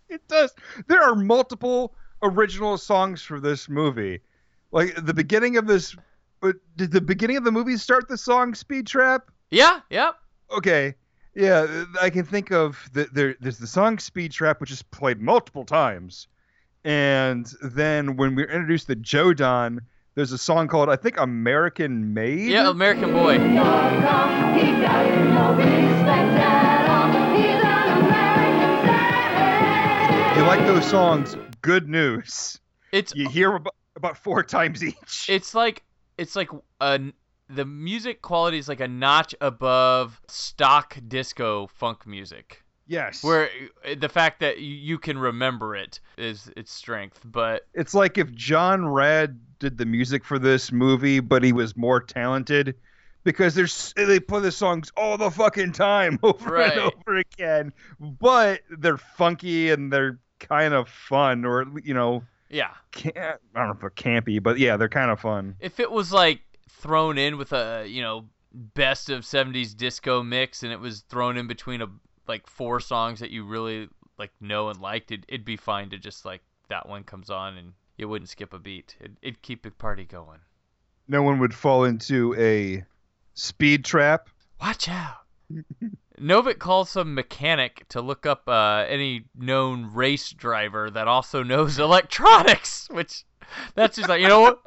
It 0.08 0.26
does. 0.28 0.54
There 0.88 1.02
are 1.02 1.14
multiple 1.14 1.94
original 2.22 2.78
songs 2.78 3.22
for 3.22 3.38
this 3.38 3.68
movie. 3.68 4.20
Like 4.72 4.94
the 5.04 5.14
beginning 5.14 5.56
of 5.56 5.66
this, 5.66 5.94
did 6.76 6.92
the 6.92 7.00
beginning 7.00 7.36
of 7.36 7.44
the 7.44 7.52
movie 7.52 7.76
start 7.76 8.08
the 8.08 8.18
song 8.18 8.54
"Speed 8.54 8.86
Trap"? 8.86 9.30
Yeah, 9.50 9.80
yep. 9.90 10.16
Okay, 10.50 10.94
yeah, 11.34 11.84
I 12.00 12.10
can 12.10 12.24
think 12.24 12.50
of 12.50 12.88
the, 12.92 13.08
there. 13.12 13.36
There's 13.40 13.58
the 13.58 13.66
song 13.66 13.98
"Speed 13.98 14.32
Trap," 14.32 14.60
which 14.60 14.70
is 14.70 14.82
played 14.82 15.20
multiple 15.20 15.64
times, 15.64 16.28
and 16.84 17.46
then 17.62 18.16
when 18.16 18.34
we're 18.34 18.50
introduced 18.50 18.86
to 18.88 18.96
Joe 18.96 19.32
Don, 19.34 19.80
there's 20.14 20.32
a 20.32 20.38
song 20.38 20.68
called 20.68 20.88
I 20.88 20.96
think 20.96 21.18
"American 21.18 22.14
Made." 22.14 22.50
Yeah, 22.50 22.70
American 22.70 23.12
Boy. 23.12 23.38
you 30.36 30.46
like 30.46 30.64
those 30.66 30.86
songs? 30.88 31.36
Good 31.60 31.88
news. 31.88 32.58
It's 32.92 33.14
You 33.14 33.28
hear 33.28 33.54
about, 33.56 33.74
about 33.94 34.16
four 34.16 34.42
times 34.42 34.82
each. 34.82 35.26
it's 35.28 35.54
like 35.54 35.82
it's 36.20 36.36
like 36.36 36.50
a 36.80 37.00
the 37.48 37.64
music 37.64 38.22
quality 38.22 38.58
is 38.58 38.68
like 38.68 38.80
a 38.80 38.86
notch 38.88 39.34
above 39.40 40.20
stock 40.28 40.96
disco 41.08 41.66
funk 41.66 42.06
music. 42.06 42.62
yes. 42.86 43.24
Where 43.24 43.48
uh, 43.84 43.94
the 43.98 44.08
fact 44.08 44.40
that 44.40 44.58
you 44.60 44.98
can 44.98 45.18
remember 45.18 45.74
it 45.74 45.98
is 46.16 46.50
its 46.56 46.72
strength, 46.72 47.20
but 47.24 47.66
It's 47.74 47.94
like 47.94 48.18
if 48.18 48.30
John 48.32 48.86
Rad 48.88 49.40
did 49.58 49.78
the 49.78 49.86
music 49.86 50.24
for 50.24 50.38
this 50.38 50.70
movie, 50.72 51.20
but 51.20 51.42
he 51.42 51.52
was 51.52 51.76
more 51.76 52.00
talented. 52.00 52.74
Because 53.22 53.54
there's 53.54 53.92
they 53.96 54.18
play 54.18 54.40
the 54.40 54.50
songs 54.52 54.90
all 54.96 55.18
the 55.18 55.30
fucking 55.30 55.72
time 55.72 56.18
over 56.22 56.52
Right. 56.54 56.72
and 56.72 56.80
over 56.80 57.16
again, 57.18 57.72
but 58.00 58.60
they're 58.78 58.96
funky 58.96 59.70
and 59.70 59.92
they're 59.92 60.18
kind 60.38 60.72
of 60.72 60.88
fun, 60.88 61.44
or 61.44 61.66
you 61.84 61.92
know, 61.92 62.22
yeah. 62.50 62.70
can't, 62.92 63.16
I 63.16 63.34
don't 63.54 63.66
know 63.66 63.72
if 63.72 63.80
they're 63.80 63.90
campy, 63.90 64.42
but 64.42 64.58
yeah, 64.58 64.76
they're 64.76 64.88
kind 64.88 65.10
of 65.10 65.20
fun. 65.20 65.56
If 65.60 65.80
it 65.80 65.90
was 65.90 66.12
like 66.12 66.40
thrown 66.68 67.18
in 67.18 67.38
with 67.38 67.52
a, 67.52 67.86
you 67.88 68.02
know, 68.02 68.26
best 68.52 69.10
of 69.10 69.22
70s 69.22 69.76
disco 69.76 70.22
mix 70.22 70.62
and 70.62 70.72
it 70.72 70.80
was 70.80 71.02
thrown 71.02 71.36
in 71.36 71.46
between 71.46 71.82
a 71.82 71.86
like 72.26 72.46
four 72.46 72.80
songs 72.80 73.20
that 73.20 73.30
you 73.30 73.44
really 73.44 73.88
like 74.18 74.32
know 74.40 74.68
and 74.68 74.80
liked, 74.80 75.12
it, 75.12 75.24
it'd 75.28 75.44
be 75.44 75.56
fine 75.56 75.90
to 75.90 75.98
just 75.98 76.24
like 76.24 76.42
that 76.68 76.88
one 76.88 77.04
comes 77.04 77.30
on 77.30 77.56
and 77.56 77.72
you 77.96 78.08
wouldn't 78.08 78.28
skip 78.28 78.52
a 78.52 78.58
beat. 78.58 78.96
It, 79.00 79.12
it'd 79.22 79.42
keep 79.42 79.62
the 79.62 79.70
party 79.70 80.04
going. 80.04 80.40
No 81.08 81.22
one 81.22 81.38
would 81.40 81.54
fall 81.54 81.84
into 81.84 82.34
a 82.36 82.84
speed 83.34 83.84
trap. 83.84 84.28
Watch 84.60 84.88
out. 84.88 85.18
Novick 86.20 86.58
calls 86.58 86.90
some 86.90 87.14
mechanic 87.14 87.86
to 87.88 88.02
look 88.02 88.26
up 88.26 88.46
uh, 88.46 88.84
any 88.88 89.24
known 89.34 89.90
race 89.94 90.30
driver 90.30 90.90
that 90.90 91.08
also 91.08 91.42
knows 91.42 91.78
electronics, 91.78 92.88
which 92.90 93.24
that's 93.74 93.96
just 93.96 94.08
like, 94.08 94.20
you 94.20 94.28
know 94.28 94.40
what? 94.40 94.60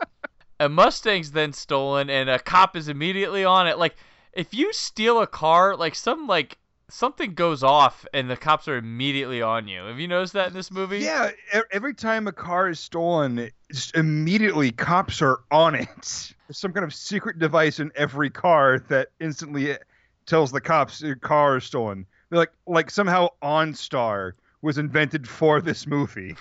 A 0.59 0.69
Mustang's 0.69 1.31
then 1.31 1.53
stolen 1.53 2.09
and 2.09 2.29
a 2.29 2.39
cop 2.39 2.75
is 2.75 2.87
immediately 2.87 3.45
on 3.45 3.67
it. 3.67 3.77
Like, 3.77 3.95
if 4.33 4.53
you 4.53 4.73
steal 4.73 5.21
a 5.21 5.27
car, 5.27 5.75
like, 5.75 5.93
some, 5.93 6.25
like, 6.25 6.57
something 6.89 7.33
goes 7.33 7.63
off 7.63 8.05
and 8.13 8.29
the 8.29 8.37
cops 8.37 8.67
are 8.67 8.77
immediately 8.77 9.41
on 9.41 9.67
you. 9.67 9.83
Have 9.83 9.99
you 9.99 10.07
noticed 10.07 10.33
that 10.33 10.47
in 10.47 10.53
this 10.53 10.71
movie? 10.71 10.99
Yeah, 10.99 11.31
every 11.71 11.93
time 11.93 12.27
a 12.27 12.31
car 12.31 12.69
is 12.69 12.79
stolen, 12.79 13.49
immediately 13.95 14.71
cops 14.71 15.21
are 15.21 15.39
on 15.51 15.75
it. 15.75 15.87
There's 16.47 16.57
some 16.57 16.73
kind 16.73 16.83
of 16.83 16.93
secret 16.93 17.39
device 17.39 17.79
in 17.79 17.91
every 17.95 18.29
car 18.29 18.79
that 18.89 19.09
instantly 19.19 19.77
tells 20.25 20.51
the 20.51 20.61
cops 20.61 21.01
your 21.01 21.15
car 21.15 21.57
is 21.57 21.63
stolen. 21.63 22.05
They're 22.29 22.39
like, 22.39 22.53
like 22.65 22.91
somehow 22.91 23.29
OnStar 23.41 24.33
was 24.61 24.77
invented 24.77 25.27
for 25.27 25.61
this 25.61 25.85
movie. 25.85 26.35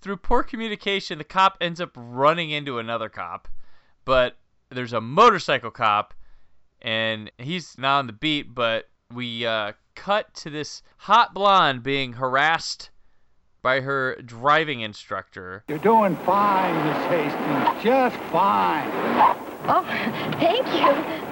through 0.00 0.16
poor 0.18 0.42
communication, 0.42 1.18
the 1.18 1.24
cop 1.24 1.56
ends 1.60 1.80
up 1.80 1.90
running 1.94 2.50
into 2.50 2.78
another 2.78 3.08
cop, 3.08 3.48
but 4.04 4.36
there's 4.70 4.92
a 4.92 5.00
motorcycle 5.00 5.70
cop, 5.70 6.14
and 6.82 7.30
he's 7.38 7.76
not 7.78 7.98
on 7.98 8.06
the 8.06 8.12
beat. 8.12 8.54
But 8.54 8.88
we 9.12 9.46
uh, 9.46 9.72
cut 9.94 10.32
to 10.34 10.50
this 10.50 10.82
hot 10.98 11.34
blonde 11.34 11.82
being 11.82 12.12
harassed 12.12 12.90
by 13.62 13.80
her 13.80 14.16
driving 14.24 14.80
instructor. 14.80 15.64
You're 15.68 15.78
doing 15.78 16.16
fine, 16.24 16.74
Miss 16.86 17.04
Hastings. 17.06 17.82
Just 17.82 18.16
fine. 18.30 18.88
Oh, 19.70 19.84
thank 20.38 20.66
you. 20.66 21.27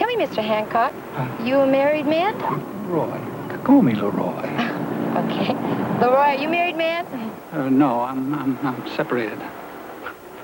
Tell 0.00 0.16
me, 0.16 0.24
Mr. 0.24 0.42
Hancock, 0.42 0.94
you 1.44 1.60
a 1.60 1.66
married 1.66 2.06
man? 2.06 2.34
Roy. 2.88 3.20
Call 3.64 3.82
me 3.82 3.92
Leroy. 3.94 4.46
Okay. 5.10 5.52
Leroy, 6.00 6.16
are 6.16 6.34
you 6.36 6.48
married 6.48 6.76
man? 6.76 7.04
Uh, 7.52 7.68
no, 7.68 8.00
I'm, 8.00 8.32
I'm, 8.32 8.58
I'm 8.66 8.88
separated. 8.96 9.38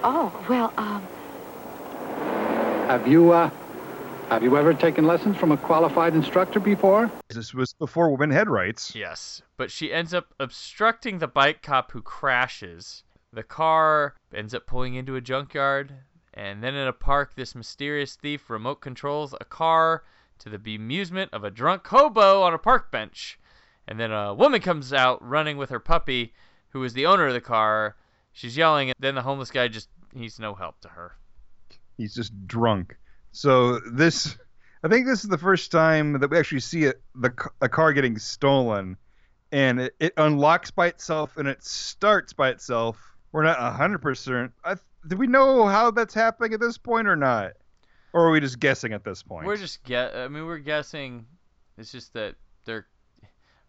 Oh, 0.05 0.45
well, 0.47 0.75
um, 0.77 1.01
Have 2.89 3.09
you, 3.09 3.33
uh, 3.33 3.49
have 4.29 4.43
you 4.43 4.59
ever 4.59 4.75
taken 4.75 5.07
lessons 5.07 5.39
from 5.39 5.53
a 5.53 5.57
qualified 5.57 6.15
instructor 6.15 6.61
before? 6.61 7.11
This 7.31 7.55
was 7.55 7.73
before 7.73 8.11
women 8.11 8.31
had 8.31 8.51
rights. 8.51 8.95
Yes, 8.95 9.41
but 9.57 9.71
she 9.71 9.91
ends 9.91 10.13
up 10.13 10.35
obstructing 10.39 11.19
the 11.19 11.29
bike 11.29 11.63
cop 11.63 11.93
who 11.93 12.03
crashes. 12.03 13.05
The 13.33 13.43
car 13.45 14.17
ends 14.35 14.53
up 14.53 14.67
pulling 14.67 14.97
into 14.97 15.17
a 15.17 15.23
junkyard, 15.23 15.95
and 16.37 16.63
then 16.63 16.75
in 16.75 16.87
a 16.87 16.93
park, 16.93 17.35
this 17.35 17.55
mysterious 17.55 18.15
thief 18.15 18.51
remote 18.51 18.83
controls 18.83 19.35
a 19.41 19.45
car 19.45 20.05
to 20.39 20.51
the 20.51 20.59
bemusement 20.59 21.31
of 21.33 21.45
a 21.45 21.51
drunk 21.51 21.87
hobo 21.87 22.43
on 22.43 22.53
a 22.53 22.59
park 22.59 22.93
bench. 22.93 23.41
And 23.89 23.99
then 23.99 24.13
a 24.13 24.35
woman 24.35 24.61
comes 24.61 24.93
out 24.93 25.27
running 25.27 25.57
with 25.57 25.71
her 25.71 25.81
puppy, 25.81 26.35
who 26.69 26.85
is 26.85 26.93
the 26.93 27.07
owner 27.07 27.27
of 27.27 27.33
the 27.33 27.41
car. 27.41 27.97
She's 28.33 28.57
yelling, 28.57 28.91
and 28.91 28.97
then 29.01 29.15
the 29.15 29.23
homeless 29.23 29.51
guy 29.51 29.69
just, 29.69 29.89
he's 30.13 30.39
no 30.39 30.55
help 30.55 30.79
to 30.83 30.89
her. 30.89 31.17
He's 31.97 32.15
just 32.15 32.47
drunk. 32.47 32.99
So 33.33 33.81
this, 33.91 34.37
I 34.85 34.89
think 34.89 35.07
this 35.07 35.25
is 35.25 35.31
the 35.31 35.39
first 35.39 35.73
time 35.73 36.21
that 36.21 36.31
we 36.31 36.39
actually 36.39 36.61
see 36.61 36.85
it, 36.85 37.01
the 37.15 37.33
a 37.63 37.69
car 37.69 37.95
getting 37.95 38.19
stolen, 38.19 38.99
and 39.53 39.81
it, 39.81 39.95
it 40.01 40.13
unlocks 40.19 40.71
by 40.71 40.89
itself 40.89 41.39
and 41.39 41.49
it 41.49 41.65
starts 41.65 42.35
by 42.35 42.51
itself. 42.51 42.99
We're 43.33 43.45
not 43.45 43.59
hundred 43.59 43.99
percent. 43.99 44.53
Do 45.07 45.17
we 45.17 45.27
know 45.27 45.67
how 45.67 45.91
that's 45.91 46.15
happening 46.15 46.53
at 46.55 46.61
this 46.61 46.79
point 46.79 47.09
or 47.09 47.17
not, 47.17 47.53
or 48.13 48.29
are 48.29 48.31
we 48.31 48.41
just 48.41 48.61
guessing 48.61 48.93
at 48.93 49.05
this 49.05 49.23
point? 49.23 49.47
We're 49.47 49.57
just 49.57 49.83
get. 49.85 50.15
I 50.15 50.29
mean, 50.29 50.47
we're 50.47 50.59
guessing. 50.59 51.27
It's 51.79 51.93
just 51.93 52.13
that 52.15 52.35
they're 52.65 52.87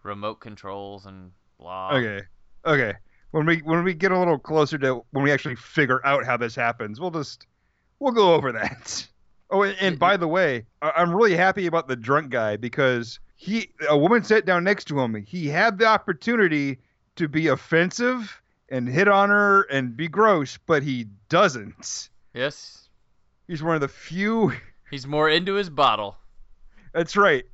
remote 0.04 0.40
controls 0.40 1.06
and 1.06 1.32
blah. 1.60 1.92
Okay. 1.94 2.22
Okay. 2.66 2.94
When 3.32 3.46
we 3.46 3.58
when 3.60 3.84
we 3.84 3.94
get 3.94 4.12
a 4.12 4.18
little 4.18 4.40
closer 4.40 4.78
to 4.80 5.04
when 5.12 5.24
we 5.24 5.32
actually 5.32 5.56
figure 5.56 6.06
out 6.06 6.26
how 6.26 6.38
this 6.38 6.56
happens, 6.56 7.00
we'll 7.00 7.12
just 7.12 7.46
we'll 8.00 8.14
go 8.14 8.34
over 8.34 8.52
that. 8.52 9.08
Oh, 9.50 9.62
and, 9.62 9.78
and 9.80 9.98
by 9.98 10.18
the 10.18 10.28
way, 10.28 10.66
I'm 10.82 11.16
really 11.16 11.38
happy 11.38 11.68
about 11.68 11.88
the 11.88 11.96
drunk 11.96 12.32
guy 12.32 12.58
because 12.58 13.18
he 13.38 13.72
a 13.88 13.98
woman 13.98 14.22
sat 14.22 14.46
down 14.46 14.66
next 14.66 14.90
to 14.90 15.00
him. 15.00 15.16
He 15.16 15.48
had 15.48 15.78
the 15.78 15.86
opportunity 15.86 16.80
to 17.16 17.30
be 17.30 17.48
offensive 17.48 18.42
and 18.70 18.88
hit 18.88 19.08
on 19.08 19.30
her 19.30 19.64
and 19.64 19.96
be 19.96 20.08
gross, 20.08 20.58
but 20.66 20.84
he 20.84 21.08
doesn't. 21.30 22.10
Yes, 22.34 22.88
He's 23.48 23.64
one 23.64 23.76
of 23.76 23.82
the 23.82 23.88
few 23.88 24.52
he's 24.92 25.08
more 25.08 25.30
into 25.30 25.54
his 25.54 25.70
bottle. 25.70 26.18
That's 26.94 27.16
right. 27.16 27.46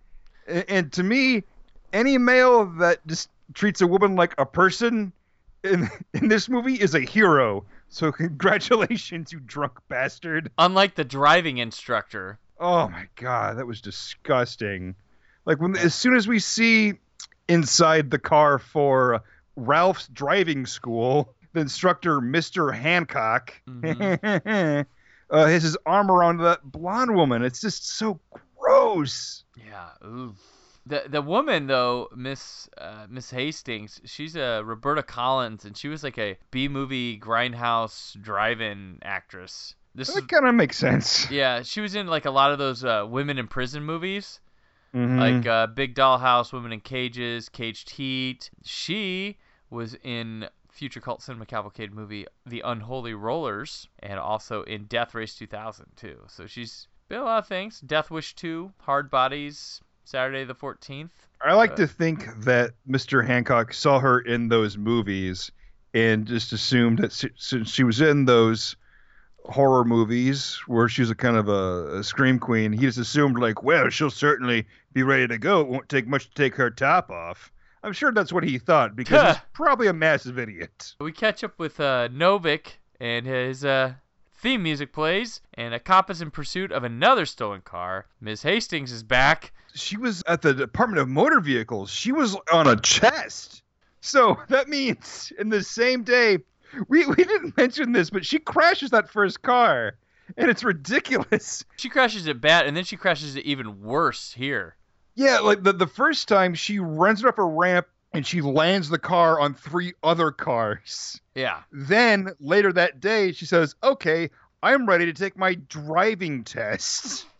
And, 0.47 0.65
and 0.67 0.93
to 0.93 1.04
me, 1.04 1.43
any 1.91 2.17
male 2.17 2.65
that 2.80 3.06
just 3.06 3.30
treats 3.54 3.82
a 3.82 3.88
woman 3.88 4.15
like 4.15 4.34
a 4.38 4.45
person 4.45 5.13
in 5.63 5.89
in 6.13 6.28
this 6.28 6.49
movie 6.49 6.76
is 6.76 6.95
a 6.95 6.99
hero. 6.99 7.65
So 7.89 8.12
congratulations, 8.12 9.32
you 9.32 9.39
drunk 9.39 9.73
bastard. 9.88 10.52
Unlike 10.58 10.95
the 10.95 11.04
driving 11.04 11.60
instructor. 11.60 12.39
Oh 12.60 12.88
my 12.88 13.08
god, 13.15 13.58
that 13.58 13.67
was 13.67 13.82
disgusting. 13.82 14.95
Like 15.45 15.62
when 15.62 15.76
as 15.78 15.93
soon 15.93 16.15
as 16.15 16.28
we 16.28 16.39
see 16.39 16.93
inside 17.47 18.10
the 18.10 18.19
car 18.19 18.58
for 18.58 19.21
Ralph's 19.55 20.07
driving 20.07 20.65
school, 20.65 21.33
the 21.53 21.61
instructor, 21.61 22.19
Mr. 22.21 22.73
Hancock, 22.73 23.53
uh, 23.83 24.83
has 25.47 25.63
his 25.63 25.77
arm 25.85 26.09
around 26.11 26.37
that 26.37 26.63
blonde 26.63 27.15
woman. 27.15 27.43
It's 27.43 27.61
just 27.61 27.87
so 27.97 28.19
gross. 28.57 29.43
Yeah. 29.57 29.89
Ooh. 30.05 30.33
The 30.85 31.03
the 31.07 31.21
woman 31.21 31.67
though, 31.67 32.09
Miss 32.13 32.67
uh, 32.77 33.05
Miss 33.09 33.31
Hastings, 33.31 34.01
she's 34.03 34.35
a 34.35 34.61
Roberta 34.65 35.01
Collins, 35.01 35.63
and 35.63 35.77
she 35.77 35.87
was 35.87 36.03
like 36.03 36.17
a 36.17 36.37
B 36.51 36.67
movie 36.67 37.17
grindhouse 37.17 38.21
drive-in 38.21 38.99
actress. 39.01 39.75
This 39.95 40.13
That 40.13 40.27
kind 40.27 40.45
of 40.45 40.55
makes 40.55 40.75
sense. 40.77 41.29
yeah, 41.31 41.61
she 41.61 41.79
was 41.79 41.95
in 41.95 42.07
like 42.07 42.25
a 42.25 42.31
lot 42.31 42.51
of 42.51 42.57
those 42.57 42.83
uh, 42.83 43.05
women 43.07 43.37
in 43.37 43.47
prison 43.47 43.83
movies, 43.85 44.41
Mhm. 44.93 45.17
like 45.37 45.47
uh, 45.47 45.67
Big 45.67 45.95
Dollhouse, 45.95 46.51
Women 46.51 46.73
in 46.73 46.81
Cages, 46.81 47.47
Caged 47.47 47.89
Heat. 47.91 48.49
She 48.63 49.37
was 49.73 49.95
in 50.03 50.47
future 50.71 51.01
cult 51.01 51.21
cinema 51.21 51.45
cavalcade 51.45 51.93
movie 51.93 52.25
The 52.45 52.62
Unholy 52.62 53.13
Rollers, 53.13 53.88
and 53.99 54.19
also 54.19 54.63
in 54.63 54.86
Death 54.86 55.13
Race 55.13 55.36
2000 55.36 55.86
too. 55.95 56.17
So 56.27 56.47
she's 56.47 56.88
been 57.09 57.19
a 57.19 57.23
lot 57.23 57.39
of 57.39 57.47
things. 57.47 57.81
Death 57.81 58.09
Wish 58.09 58.36
2, 58.36 58.71
Hard 58.79 59.09
Bodies, 59.09 59.81
Saturday 60.05 60.45
the 60.45 60.55
14th. 60.55 61.09
I 61.41 61.53
like 61.53 61.71
Uh, 61.71 61.75
to 61.77 61.88
think 61.88 62.25
that 62.43 62.71
Mr. 62.89 63.25
Hancock 63.25 63.73
saw 63.73 63.99
her 63.99 64.19
in 64.19 64.47
those 64.47 64.77
movies 64.77 65.51
and 65.93 66.25
just 66.25 66.53
assumed 66.53 66.99
that 66.99 67.12
since 67.12 67.69
she 67.69 67.83
was 67.83 68.01
in 68.01 68.25
those 68.25 68.75
horror 69.45 69.83
movies 69.83 70.59
where 70.67 70.88
she 70.88 71.01
was 71.01 71.12
a 71.12 71.15
kind 71.15 71.36
of 71.36 71.49
a, 71.49 71.97
a 71.97 72.03
scream 72.03 72.39
queen, 72.39 72.71
he 72.71 72.79
just 72.79 72.97
assumed 72.97 73.38
like, 73.38 73.62
well, 73.62 73.89
she'll 73.89 74.09
certainly 74.09 74.65
be 74.93 75.03
ready 75.03 75.27
to 75.27 75.38
go. 75.38 75.62
It 75.62 75.67
won't 75.67 75.89
take 75.89 76.07
much 76.07 76.29
to 76.29 76.33
take 76.33 76.55
her 76.55 76.71
top 76.71 77.09
off. 77.12 77.51
I'm 77.84 77.93
sure 77.93 78.12
that's 78.12 78.32
what 78.32 78.43
he 78.43 78.58
thought 78.58 78.96
because 78.96 79.36
he's 79.36 79.43
probably 79.54 79.88
a 79.88 79.93
massive 79.93 80.39
idiot. 80.39 80.96
We 81.02 81.12
catch 81.12 81.43
up 81.43 81.60
with 81.60 81.80
uh, 81.80 82.08
Novick 82.10 82.78
and 83.00 83.26
his 83.26 83.65
uh, 83.65 83.93
theme 84.36 84.63
music 84.63 84.93
plays, 84.93 85.41
and 85.56 85.74
a 85.74 85.80
cop 85.80 86.10
is 86.10 86.22
in 86.22 86.32
pursuit 86.32 86.72
of 86.72 86.84
another 86.84 87.26
stolen 87.26 87.62
car. 87.62 88.06
Ms. 88.22 88.41
Hastings 88.43 88.91
is 88.91 89.04
back. 89.04 89.52
She 89.74 89.98
was 89.98 90.24
at 90.28 90.41
the 90.41 90.54
Department 90.54 91.02
of 91.02 91.10
Motor 91.10 91.41
Vehicles. 91.41 91.89
She 91.89 92.12
was 92.12 92.38
on 92.52 92.67
a 92.67 92.80
chest. 92.80 93.63
So 94.00 94.38
that 94.50 94.69
means 94.69 95.34
in 95.38 95.50
the 95.50 95.63
same 95.63 96.04
day, 96.04 96.39
we, 96.88 97.06
we 97.06 97.15
didn't 97.15 97.58
mention 97.58 97.91
this, 97.91 98.10
but 98.10 98.26
she 98.26 98.39
crashes 98.39 98.91
that 98.91 99.10
first 99.10 99.41
car. 99.41 99.98
And 100.38 100.50
it's 100.50 100.63
ridiculous. 100.63 101.65
She 101.76 101.89
crashes 101.89 102.28
it 102.28 102.39
bad, 102.39 102.65
and 102.65 102.78
then 102.78 102.86
she 102.86 102.96
crashes 102.96 103.36
it 103.36 103.46
even 103.46 103.82
worse 103.82 104.32
here. 104.32 104.78
Yeah, 105.15 105.39
like 105.39 105.63
the, 105.63 105.73
the 105.73 105.88
first 105.88 106.28
time 106.28 106.54
she 106.54 106.80
runs 106.80 107.21
it 107.21 107.28
up 107.28 107.38
a 107.38 107.43
ramp 107.43 107.88
and 108.13 108.26
she 108.26 108.41
lands 108.41 108.89
the 108.89 108.99
car 108.99 109.39
on 109.39 109.54
three 109.54 109.93
other 110.04 110.32
cars. 110.32 111.19
Yeah. 111.36 111.62
Then 111.71 112.32
later 112.39 112.73
that 112.73 112.99
day, 112.99 113.32
she 113.32 113.45
says, 113.45 113.76
Okay, 113.84 114.30
I'm 114.62 114.86
ready 114.86 115.06
to 115.06 115.13
take 115.13 115.38
my 115.38 115.56
driving 115.56 116.43
test. 116.43 117.26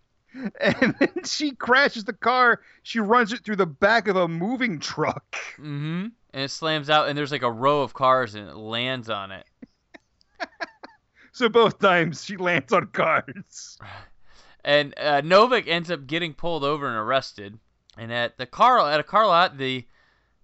And 0.60 0.96
then 1.00 1.26
she 1.26 1.52
crashes 1.52 2.06
the 2.06 2.14
car. 2.14 2.60
She 2.82 3.00
runs 3.00 3.34
it 3.34 3.46
through 3.46 3.58
the 3.58 3.68
back 3.68 4.08
of 4.08 4.16
a 4.16 4.28
moving 4.28 4.80
truck. 4.80 5.36
Mm-hmm. 5.60 6.08
And 6.34 6.44
it 6.44 6.50
slams 6.50 6.90
out, 6.90 7.08
and 7.08 7.16
there's 7.16 7.32
like 7.32 7.44
a 7.44 7.52
row 7.52 7.84
of 7.84 7.94
cars, 7.94 8.34
and 8.34 8.50
it 8.50 8.56
lands 8.56 9.12
on 9.12 9.32
it. 9.32 9.46
So 11.34 11.50
both 11.50 11.80
times 11.80 12.24
she 12.24 12.38
lands 12.38 12.72
on 12.72 12.88
cars. 12.88 13.78
And 14.64 14.94
uh, 14.98 15.22
Novick 15.22 15.68
ends 15.68 15.92
up 15.92 16.08
getting 16.08 16.34
pulled 16.34 16.64
over 16.64 16.88
and 16.88 16.96
arrested. 16.96 17.60
And 17.98 18.12
at 18.12 18.38
the 18.38 18.46
car 18.46 18.80
at 18.90 19.00
a 19.00 19.04
car 19.04 19.28
lot, 19.28 19.58
the 19.58 19.86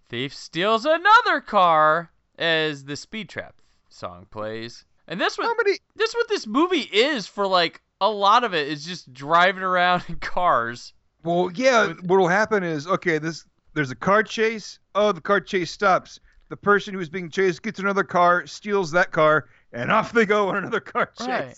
thief 0.09 0.33
steals 0.33 0.85
another 0.85 1.41
car 1.41 2.11
as 2.37 2.83
the 2.85 2.95
Speed 2.95 3.29
Trap 3.29 3.55
song 3.89 4.27
plays. 4.29 4.85
And 5.07 5.19
this 5.19 5.37
what 5.37 5.57
many? 5.63 5.79
this 5.95 6.13
what 6.13 6.27
this 6.27 6.45
movie 6.45 6.81
is 6.81 7.27
for 7.27 7.47
like 7.47 7.81
a 8.01 8.09
lot 8.09 8.43
of 8.43 8.53
it 8.53 8.67
is 8.67 8.85
just 8.85 9.11
driving 9.13 9.63
around 9.63 10.03
in 10.07 10.17
cars. 10.17 10.93
Well, 11.23 11.51
yeah. 11.53 11.93
What'll 12.03 12.27
happen 12.27 12.63
is 12.63 12.87
okay. 12.87 13.17
This 13.17 13.45
there's 13.73 13.91
a 13.91 13.95
car 13.95 14.23
chase. 14.23 14.79
Oh, 14.95 15.11
the 15.11 15.21
car 15.21 15.41
chase 15.41 15.71
stops. 15.71 16.19
The 16.49 16.57
person 16.57 16.93
who's 16.93 17.09
being 17.09 17.29
chased 17.29 17.61
gets 17.61 17.79
another 17.79 18.03
car, 18.03 18.47
steals 18.47 18.91
that 18.91 19.11
car, 19.11 19.49
and 19.71 19.91
off 19.91 20.11
they 20.11 20.25
go 20.25 20.49
on 20.49 20.57
another 20.57 20.79
car 20.79 21.11
chase. 21.17 21.27
Right. 21.27 21.57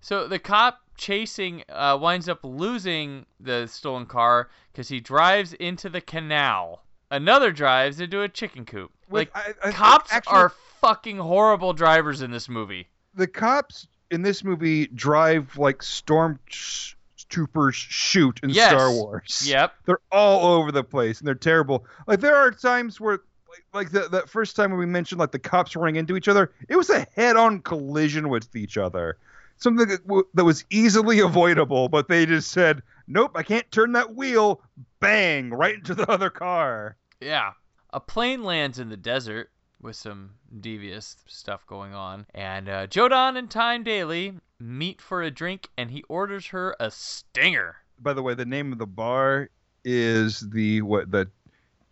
So 0.00 0.28
the 0.28 0.38
cop 0.38 0.80
chasing 1.00 1.64
uh, 1.70 1.98
winds 2.00 2.28
up 2.28 2.40
losing 2.44 3.24
the 3.40 3.66
stolen 3.66 4.04
car 4.06 4.50
because 4.70 4.86
he 4.88 5.00
drives 5.00 5.54
into 5.54 5.88
the 5.88 6.00
canal. 6.02 6.84
Another 7.10 7.50
drives 7.50 7.98
into 8.00 8.20
a 8.22 8.28
chicken 8.28 8.64
coop. 8.66 8.92
Wait, 9.08 9.30
like 9.34 9.56
I- 9.64 9.68
I 9.68 9.72
cops 9.72 10.12
actually- 10.12 10.36
are 10.36 10.52
fucking 10.80 11.16
horrible 11.16 11.72
drivers 11.72 12.20
in 12.22 12.30
this 12.30 12.48
movie. 12.48 12.86
The 13.14 13.26
cops 13.26 13.88
in 14.10 14.22
this 14.22 14.44
movie 14.44 14.86
drive 14.88 15.56
like 15.56 15.78
stormtroopers 15.78 17.72
shoot 17.74 18.40
in 18.42 18.50
Yes. 18.50 18.70
Star 18.70 18.92
Wars. 18.92 19.42
Yep. 19.48 19.72
They're 19.86 19.98
all 20.12 20.54
over 20.58 20.70
the 20.70 20.84
place 20.84 21.18
and 21.18 21.26
they're 21.26 21.34
terrible. 21.34 21.86
Like 22.06 22.20
there 22.20 22.36
are 22.36 22.50
times 22.50 23.00
where 23.00 23.20
like, 23.48 23.64
like 23.74 23.90
the, 23.90 24.08
that 24.10 24.28
first 24.28 24.54
time 24.54 24.70
when 24.70 24.78
we 24.78 24.86
mentioned 24.86 25.18
like 25.18 25.32
the 25.32 25.38
cops 25.38 25.74
running 25.74 25.96
into 25.96 26.16
each 26.16 26.28
other, 26.28 26.52
it 26.68 26.76
was 26.76 26.90
a 26.90 27.06
head-on 27.16 27.60
collision 27.62 28.28
with 28.28 28.54
each 28.54 28.76
other. 28.78 29.18
Something 29.60 29.88
that, 29.88 30.06
w- 30.06 30.26
that 30.34 30.44
was 30.44 30.64
easily 30.70 31.20
avoidable, 31.20 31.88
but 31.88 32.08
they 32.08 32.26
just 32.26 32.50
said, 32.50 32.82
"Nope, 33.06 33.32
I 33.34 33.42
can't 33.42 33.70
turn 33.70 33.92
that 33.92 34.14
wheel." 34.14 34.62
Bang! 35.00 35.50
Right 35.50 35.74
into 35.76 35.94
the 35.94 36.10
other 36.10 36.30
car. 36.30 36.96
Yeah. 37.20 37.52
A 37.92 38.00
plane 38.00 38.42
lands 38.42 38.78
in 38.78 38.88
the 38.88 38.96
desert 38.96 39.50
with 39.82 39.96
some 39.96 40.30
devious 40.60 41.16
stuff 41.26 41.66
going 41.66 41.94
on, 41.94 42.26
and 42.34 42.68
uh, 42.68 42.86
Joe 42.86 43.08
Don 43.08 43.36
and 43.36 43.50
Tyne 43.50 43.82
Daly 43.82 44.34
meet 44.58 45.00
for 45.00 45.22
a 45.22 45.30
drink, 45.30 45.68
and 45.76 45.90
he 45.90 46.02
orders 46.08 46.48
her 46.48 46.76
a 46.78 46.90
stinger. 46.90 47.76
by 47.98 48.12
the 48.12 48.22
way, 48.22 48.34
the 48.34 48.44
name 48.44 48.72
of 48.72 48.78
the 48.78 48.86
bar 48.86 49.48
is 49.84 50.40
the 50.40 50.82
what 50.82 51.10
the 51.10 51.30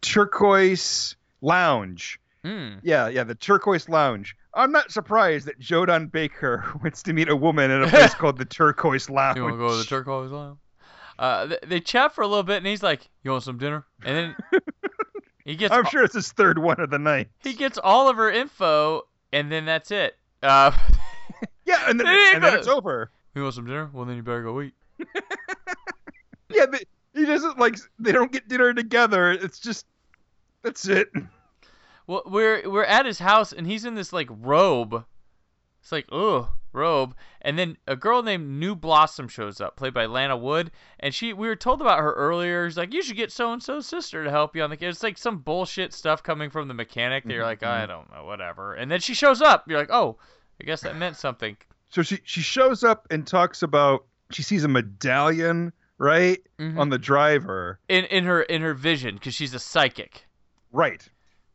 Turquoise 0.02 1.16
Lounge. 1.40 2.20
Hmm. 2.44 2.74
Yeah, 2.82 3.08
yeah, 3.08 3.24
the 3.24 3.34
Turquoise 3.34 3.88
Lounge. 3.88 4.36
I'm 4.54 4.70
not 4.72 4.90
surprised 4.92 5.46
that 5.46 5.58
Joe 5.58 5.84
Don 5.86 6.06
Baker 6.06 6.64
wants 6.82 7.02
to 7.04 7.12
meet 7.12 7.28
a 7.28 7.36
woman 7.36 7.70
in 7.70 7.82
a 7.82 7.88
place 7.88 8.14
called 8.14 8.38
the 8.38 8.44
Turquoise 8.44 9.10
Lounge. 9.10 9.36
You 9.36 9.42
want 9.42 9.54
to 9.54 9.58
go 9.58 9.70
to 9.70 9.76
the 9.76 9.84
turquoise 9.84 10.30
lounge? 10.30 10.58
Uh, 11.18 11.46
they, 11.46 11.58
they 11.66 11.80
chat 11.80 12.14
for 12.14 12.22
a 12.22 12.26
little 12.28 12.44
bit, 12.44 12.58
and 12.58 12.66
he's 12.66 12.82
like, 12.82 13.08
"You 13.24 13.32
want 13.32 13.42
some 13.42 13.58
dinner?" 13.58 13.84
And 14.04 14.16
then 14.16 14.36
he 15.44 15.56
gets 15.56 15.74
I'm 15.74 15.84
sure 15.86 16.04
it's 16.04 16.14
his 16.14 16.30
third 16.30 16.58
one 16.60 16.78
of 16.80 16.90
the 16.90 16.98
night. 16.98 17.28
he 17.42 17.54
gets 17.54 17.76
all 17.76 18.08
of 18.08 18.16
her 18.16 18.30
info, 18.30 19.02
and 19.32 19.50
then 19.50 19.64
that's 19.64 19.90
it. 19.90 20.16
Uh, 20.42 20.70
Yeah, 21.64 21.90
and 21.90 21.98
then, 22.00 22.06
and 22.06 22.42
then 22.44 22.54
it's 22.54 22.68
over. 22.68 23.10
you 23.34 23.42
want 23.42 23.54
some 23.54 23.66
dinner? 23.66 23.90
Well, 23.92 24.04
then 24.06 24.16
you 24.16 24.22
better 24.22 24.42
go 24.44 24.60
eat. 24.62 24.74
Yeah, 26.50 26.64
but 26.70 26.82
he 27.14 27.24
doesn't 27.26 27.58
like. 27.58 27.76
They 27.98 28.12
don't 28.12 28.32
get 28.32 28.48
dinner 28.48 28.72
together. 28.72 29.32
It's 29.32 29.58
just 29.58 29.84
that's 30.62 30.88
it. 30.88 31.08
Well, 32.08 32.22
we're 32.26 32.68
we're 32.68 32.84
at 32.84 33.06
his 33.06 33.20
house, 33.20 33.52
and 33.52 33.66
he's 33.66 33.84
in 33.84 33.94
this 33.94 34.12
like 34.12 34.28
robe. 34.30 35.04
It's 35.80 35.92
like, 35.92 36.06
ugh, 36.10 36.48
robe. 36.72 37.14
And 37.40 37.56
then 37.58 37.76
a 37.86 37.94
girl 37.94 38.22
named 38.22 38.48
New 38.48 38.74
Blossom 38.74 39.28
shows 39.28 39.60
up, 39.60 39.76
played 39.76 39.94
by 39.94 40.06
Lana 40.06 40.36
Wood, 40.36 40.70
and 40.98 41.14
she 41.14 41.32
we 41.32 41.46
were 41.46 41.54
told 41.54 41.80
about 41.80 42.00
her 42.00 42.12
earlier. 42.14 42.68
She's 42.68 42.76
like, 42.76 42.92
you 42.92 43.02
should 43.02 43.16
get 43.16 43.30
so 43.30 43.52
and 43.52 43.62
so's 43.62 43.86
sister 43.86 44.24
to 44.24 44.30
help 44.30 44.56
you 44.56 44.62
on 44.62 44.70
the. 44.70 44.76
Case. 44.76 44.94
It's 44.94 45.02
like 45.02 45.18
some 45.18 45.38
bullshit 45.38 45.92
stuff 45.92 46.22
coming 46.22 46.50
from 46.50 46.66
the 46.66 46.74
mechanic. 46.74 47.24
that 47.24 47.32
You're 47.32 47.44
like, 47.44 47.62
I 47.62 47.86
don't 47.86 48.10
know, 48.10 48.24
whatever. 48.24 48.74
And 48.74 48.90
then 48.90 49.00
she 49.00 49.14
shows 49.14 49.40
up. 49.40 49.68
You're 49.68 49.78
like, 49.78 49.92
oh, 49.92 50.16
I 50.60 50.64
guess 50.64 50.80
that 50.80 50.96
meant 50.96 51.16
something. 51.16 51.56
So 51.90 52.02
she 52.02 52.18
she 52.24 52.40
shows 52.40 52.84
up 52.84 53.06
and 53.10 53.26
talks 53.26 53.62
about 53.62 54.06
she 54.30 54.42
sees 54.42 54.64
a 54.64 54.68
medallion 54.68 55.72
right 55.98 56.38
Mhm. 56.58 56.78
on 56.78 56.88
the 56.90 56.98
driver. 56.98 57.80
In 57.88 58.04
in 58.06 58.24
her 58.24 58.42
in 58.42 58.62
her 58.62 58.74
vision, 58.74 59.14
because 59.14 59.34
she's 59.34 59.52
a 59.54 59.58
psychic. 59.58 60.26
Right. 60.72 61.06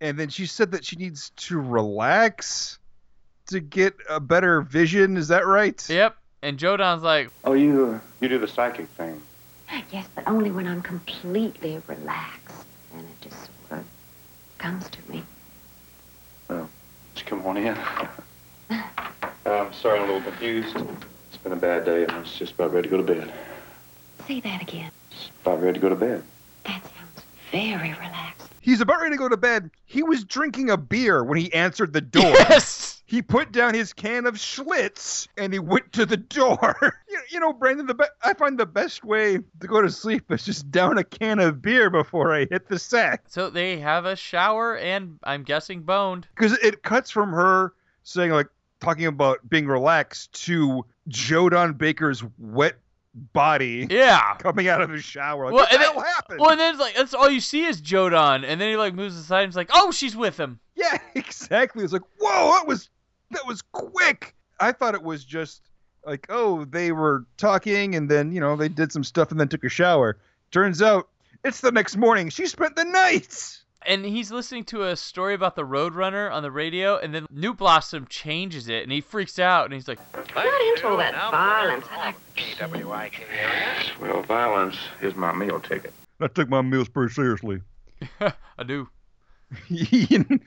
And 0.04 0.20
then 0.20 0.28
she 0.28 0.48
said 0.48 0.72
that 0.72 0.84
she 0.84 0.98
needs 0.98 1.30
to 1.38 1.58
relax 1.58 2.78
to 3.48 3.62
get 3.62 3.96
a 4.10 4.20
better 4.20 4.60
vision. 4.60 5.16
Is 5.16 5.30
that 5.30 5.48
right? 5.48 5.82
Yep. 5.90 6.18
And 6.42 6.60
Joe 6.60 6.76
Don's 6.76 7.04
like, 7.04 7.30
Oh, 7.46 7.54
you 7.54 8.02
you 8.20 8.28
do 8.28 8.38
the 8.38 8.48
psychic 8.50 8.90
thing. 8.90 9.22
Yes, 9.92 10.06
but 10.14 10.28
only 10.28 10.52
when 10.52 10.68
I'm 10.68 10.82
completely 10.82 11.82
relaxed. 11.88 12.66
And 12.94 13.02
it 13.02 13.22
just 13.22 13.38
sort 13.38 13.80
of 13.80 13.86
comes 14.58 14.90
to 14.90 15.00
me. 15.10 15.24
Oh, 16.50 16.56
well, 16.56 16.70
just 17.16 17.26
come 17.26 17.46
on 17.46 17.56
in. 17.56 17.78
I'm 18.70 18.82
um, 19.46 19.74
sorry, 19.74 20.00
I'm 20.00 20.10
a 20.10 20.14
little 20.14 20.30
confused. 20.30 20.76
It's 21.30 21.38
been 21.42 21.54
a 21.54 21.56
bad 21.56 21.86
day, 21.86 22.04
and 22.04 22.12
I 22.12 22.20
was 22.20 22.34
just 22.34 22.56
about 22.56 22.74
ready 22.74 22.90
to 22.90 22.98
go 22.98 23.02
to 23.02 23.14
bed. 23.14 23.34
Say 24.28 24.42
that 24.42 24.62
again. 24.62 24.92
Just 25.12 25.32
about 25.44 25.62
ready 25.62 25.76
to 25.76 25.80
go 25.80 25.88
to 25.88 25.96
bed. 25.96 26.24
That 26.66 26.84
sounds 26.84 27.26
very 27.52 27.94
relaxed. 27.94 28.53
He's 28.64 28.80
about 28.80 29.02
ready 29.02 29.16
to 29.16 29.20
go 29.20 29.28
to 29.28 29.36
bed. 29.36 29.70
He 29.86 30.04
was 30.04 30.24
drinking 30.24 30.70
a 30.70 30.78
beer 30.78 31.22
when 31.22 31.38
he 31.38 31.54
answered 31.54 31.92
the 31.92 32.02
door. 32.02 32.24
yes. 32.24 33.04
He 33.06 33.22
put 33.22 33.52
down 33.52 33.74
his 33.74 33.92
can 33.92 34.26
of 34.26 34.36
Schlitz 34.36 35.28
and 35.38 35.52
he 35.52 35.60
went 35.60 35.92
to 35.94 36.06
the 36.06 36.16
door. 36.18 36.76
you, 37.10 37.20
you 37.30 37.40
know, 37.42 37.52
Brandon, 37.52 37.86
the 37.86 37.94
be- 37.94 38.06
I 38.24 38.34
find 38.34 38.58
the 38.58 38.66
best 38.66 39.04
way 39.04 39.38
to 39.60 39.68
go 39.68 39.82
to 39.82 39.90
sleep 39.92 40.32
is 40.32 40.46
just 40.46 40.72
down 40.72 40.98
a 40.98 41.04
can 41.04 41.40
of 41.40 41.62
beer 41.62 41.90
before 41.90 42.34
I 42.34 42.48
hit 42.50 42.70
the 42.70 42.80
sack. 42.80 43.26
So 43.28 43.50
they 43.50 43.80
have 43.80 44.06
a 44.06 44.16
shower, 44.16 44.78
and 44.78 45.20
I'm 45.24 45.44
guessing 45.44 45.82
boned. 45.82 46.28
Because 46.34 46.54
it 46.60 46.84
cuts 46.84 47.12
from 47.12 47.34
her 47.34 47.74
saying, 48.04 48.32
like, 48.32 48.48
talking 48.80 49.06
about 49.06 49.48
being 49.50 49.68
relaxed 49.68 50.34
to 50.46 50.86
Joe 51.10 51.50
Don 51.50 51.74
Baker's 51.74 52.24
wet 52.40 52.78
body 53.14 53.88
Yeah. 53.90 54.36
coming 54.40 54.68
out 54.68 54.82
of 54.82 54.90
the 54.90 55.00
shower. 55.00 55.46
Like, 55.46 55.54
Well, 55.54 55.64
what 55.64 55.70
the 55.70 55.76
and 55.76 55.84
hell 55.84 55.94
then- 55.96 56.04
happened? 56.06 56.40
Well, 56.40 56.50
and 56.52 56.60
then 56.60 56.72
it's 56.74 56.80
like 56.82 56.96
that's 56.96 57.14
all 57.14 57.30
you 57.30 57.40
see 57.40 57.66
is 57.66 57.80
Joe 57.82 58.10
Don, 58.10 58.44
and 58.46 58.60
then 58.60 58.70
he 58.70 58.78
like 58.78 58.94
moves 58.94 59.16
aside 59.18 59.44
and 59.44 59.52
he's 59.52 59.56
like, 59.58 59.70
"Oh, 59.74 59.92
she's 59.92 60.16
with 60.16 60.40
him." 60.40 60.60
Yeah, 60.76 60.98
exactly. 61.16 61.84
It's 61.84 61.94
like, 61.94 62.02
whoa, 62.20 62.52
that 62.58 62.68
was 62.68 62.90
that 63.32 63.46
was 63.48 63.62
quick. 63.62 64.36
I 64.60 64.72
thought 64.72 64.96
it 64.96 65.04
was 65.04 65.24
just 65.26 65.62
like, 66.06 66.26
oh, 66.30 66.66
they 66.66 66.92
were 66.92 67.26
talking 67.38 67.96
and 67.96 68.10
then, 68.10 68.32
you 68.32 68.40
know, 68.40 68.56
they 68.56 68.70
did 68.70 68.92
some 68.92 69.04
stuff 69.04 69.32
and 69.32 69.40
then 69.40 69.48
took 69.48 69.64
a 69.64 69.70
shower. 69.70 70.18
Turns 70.52 70.82
out 70.82 71.10
it's 71.44 71.62
the 71.62 71.72
next 71.72 71.98
morning. 71.98 72.30
She 72.30 72.46
spent 72.46 72.76
the 72.76 72.84
night. 72.84 73.63
And 73.86 74.06
he's 74.06 74.32
listening 74.32 74.64
to 74.66 74.84
a 74.84 74.96
story 74.96 75.34
about 75.34 75.56
the 75.56 75.64
Roadrunner 75.64 76.32
on 76.32 76.44
the 76.44 76.52
radio, 76.52 76.98
and 76.98 77.14
then 77.14 77.26
New 77.32 77.54
Blossom 77.54 78.08
changes 78.08 78.70
it, 78.70 78.84
and 78.84 78.92
he 78.92 79.02
freaks 79.02 79.40
out, 79.40 79.66
and 79.66 79.74
he's 79.74 79.88
like, 79.88 80.00
I'm 80.14 80.46
Not 80.46 80.62
into 80.62 80.88
all 80.88 80.98
that 80.98 81.14
violence. 81.32 81.86
I 81.92 81.98
like 81.98 82.16
Well, 84.00 84.24
violence 84.24 84.78
is 85.02 85.16
my 85.16 85.34
meal 85.34 85.60
ticket. 85.60 85.94
I 86.20 86.28
took 86.28 86.50
my 86.50 86.62
meals 86.62 86.90
pretty 86.90 87.14
seriously. 87.14 87.62
"I 88.22 88.64
do." 88.66 88.90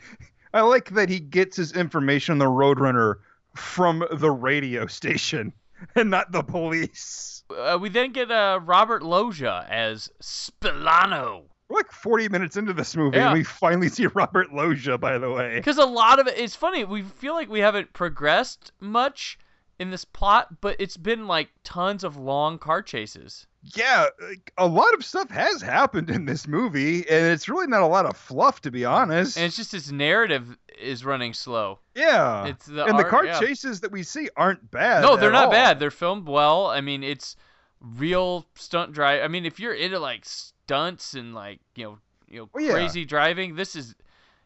I 0.55 0.61
like 0.62 0.90
that 0.90 1.09
he 1.09 1.20
gets 1.20 1.57
his 1.57 1.72
information 1.72 2.33
on 2.33 2.38
the 2.38 2.46
Roadrunner 2.46 3.16
from 3.55 4.05
the 4.11 4.31
radio 4.31 4.87
station 4.87 5.53
and 5.94 6.11
not 6.11 6.33
the 6.33 6.42
police. 6.42 7.44
Uh, 7.51 7.79
we 7.81 7.88
then 7.88 8.12
get 8.12 8.31
uh, 8.31 8.61
Robert 8.62 9.03
Loggia 9.03 9.66
as 9.68 10.11
Spilano. 10.20 11.44
We're 11.68 11.79
like 11.79 11.90
40 11.90 12.29
minutes 12.29 12.57
into 12.57 12.72
this 12.72 12.94
movie 12.96 13.16
Yeah. 13.16 13.26
and 13.31 13.35
we 13.38 13.42
finally 13.44 13.88
see 13.88 14.07
Robert 14.07 14.52
Loggia, 14.52 14.98
by 14.98 15.18
the 15.18 15.31
way. 15.31 15.57
Because 15.57 15.79
a 15.79 15.85
lot 15.85 16.18
of 16.20 16.26
it, 16.29 16.38
it's 16.38 16.55
funny. 16.57 16.85
We 16.85 17.02
feel 17.02 17.35
like 17.35 17.48
we 17.50 17.61
haven't 17.61 17.92
progressed 17.92 18.72
much 18.81 19.38
in 19.79 19.90
this 19.90 20.05
plot, 20.05 20.61
but 20.61 20.76
it's 20.79 20.96
been 20.96 21.26
like 21.26 21.48
tons 21.64 22.02
of 22.05 22.16
long 22.16 22.59
car 22.59 22.81
chases. 22.83 23.46
yeah, 23.74 24.07
like, 24.26 24.52
a 24.57 24.66
lot 24.66 24.94
of 24.94 25.05
stuff 25.05 25.29
has 25.31 25.61
happened 25.61 26.09
in 26.09 26.24
this 26.24 26.46
movie, 26.48 26.98
and 27.09 27.26
it's 27.26 27.48
really 27.48 27.66
not 27.66 27.83
a 27.83 27.87
lot 27.87 28.07
of 28.07 28.16
fluff, 28.16 28.61
to 28.62 28.70
be 28.70 28.85
honest. 28.87 29.37
And 29.37 29.44
it's 29.44 29.57
just 29.57 29.74
its 29.74 29.90
narrative 29.90 30.57
is 30.81 31.05
running 31.05 31.35
slow. 31.35 31.81
yeah, 31.94 32.46
It's 32.46 32.64
the 32.66 32.85
and 32.87 32.98
the 32.98 33.05
car 33.05 33.26
yeah. 33.26 33.38
chases 33.40 33.81
that 33.81 33.90
we 33.92 34.02
see 34.05 34.31
aren't 34.37 34.70
bad. 34.70 35.02
No, 35.02 35.16
they're 35.16 35.31
not 35.33 35.46
all. 35.46 35.50
bad. 35.50 35.79
They're 35.81 35.90
filmed 35.90 36.26
well. 36.29 36.66
I 36.68 36.81
mean, 36.81 37.02
it's 37.02 37.35
real 37.81 38.46
stunt 38.55 38.92
drive. 38.92 39.22
I 39.22 39.29
mean, 39.29 39.44
if 39.44 39.59
you're 39.61 39.74
into 39.74 39.98
like 39.98 40.24
stunts 40.66 41.14
and 41.14 41.33
like 41.35 41.61
you 41.76 41.85
know, 41.85 41.98
you 42.29 42.40
know, 42.40 42.50
Oh, 42.55 42.59
yeah. 42.59 42.72
crazy 42.72 43.05
driving, 43.05 43.55
this 43.55 43.76
is 43.76 43.94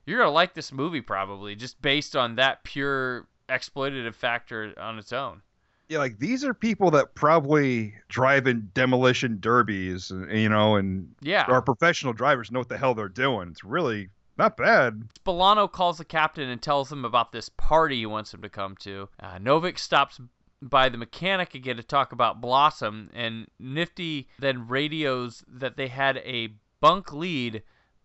you're 0.07 0.19
gonna 0.19 0.31
like 0.31 0.53
this 0.55 0.71
movie 0.73 1.01
probably 1.01 1.55
just 1.57 1.81
based 1.81 2.15
on 2.15 2.35
that 2.37 2.63
pure 2.63 3.27
exploitative 3.49 4.15
factor 4.15 4.75
on 4.79 4.99
its 4.99 5.13
own. 5.13 5.41
Yeah, 5.89 5.99
like 5.99 6.19
these 6.19 6.45
are 6.45 6.55
people 6.55 6.91
that 6.93 7.15
probably 7.17 7.95
drive 8.09 8.47
in 8.47 8.71
demolition 8.75 9.39
derbies, 9.41 10.11
and, 10.13 10.31
you 10.31 10.49
know, 10.49 10.77
and 10.77 11.15
Yeah. 11.21 11.47
are 11.49 11.63
professional 11.63 12.13
drivers, 12.13 12.53
know 12.53 12.61
what 12.61 12.69
the 12.69 12.79
hell 12.79 12.95
they're 12.95 13.09
doing. 13.09 13.49
It's 13.49 13.65
really 13.65 14.11
not 14.39 14.57
bad. 14.57 15.09
Spilano 15.25 15.71
calls 15.73 15.99
the 15.99 16.05
captain 16.05 16.49
and 16.49 16.63
tells 16.63 16.93
him 16.93 17.05
about 17.05 17.33
this 17.33 17.49
party 17.49 17.97
he 17.97 18.07
wants 18.07 18.33
him 18.33 18.43
to 18.43 18.49
come 18.49 18.77
to. 18.81 19.09
Uh, 19.19 19.39
Novick 19.39 19.79
stops 19.79 20.21
by 20.63 20.89
the 20.89 20.99
mechanic 20.99 21.55
again 21.55 21.77
to 21.77 21.83
talk 21.83 22.13
about 22.13 22.41
Blossom, 22.41 23.11
and 23.15 23.47
Nifty 23.59 24.29
then 24.39 24.69
radios 24.69 25.45
that 25.49 25.77
they 25.77 25.89
had 25.89 26.19
a 26.19 26.51
bunk 26.81 27.13
lead, 27.13 27.63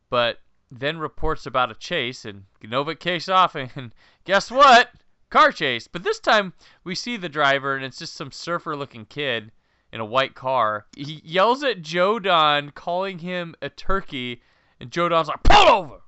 but 0.09 0.39
then 0.71 0.97
reports 0.97 1.45
about 1.45 1.71
a 1.71 1.75
chase, 1.75 2.25
and 2.25 2.45
Novick 2.63 2.99
takes 2.99 3.29
off, 3.29 3.55
and 3.55 3.93
guess 4.23 4.49
what? 4.49 4.91
Car 5.29 5.51
chase. 5.51 5.87
But 5.87 6.03
this 6.03 6.19
time 6.19 6.53
we 6.83 6.95
see 6.95 7.17
the 7.17 7.29
driver, 7.29 7.75
and 7.75 7.83
it's 7.83 7.99
just 7.99 8.13
some 8.15 8.31
surfer-looking 8.31 9.05
kid 9.05 9.51
in 9.91 9.99
a 9.99 10.05
white 10.05 10.35
car. 10.35 10.85
He 10.95 11.21
yells 11.23 11.63
at 11.63 11.81
Joe 11.81 12.19
Don, 12.19 12.71
calling 12.71 13.19
him 13.19 13.55
a 13.61 13.69
turkey, 13.69 14.41
and 14.79 14.91
Joe 14.91 15.09
Don's 15.09 15.27
like, 15.27 15.43
"Pull 15.43 15.67
over!" 15.67 16.01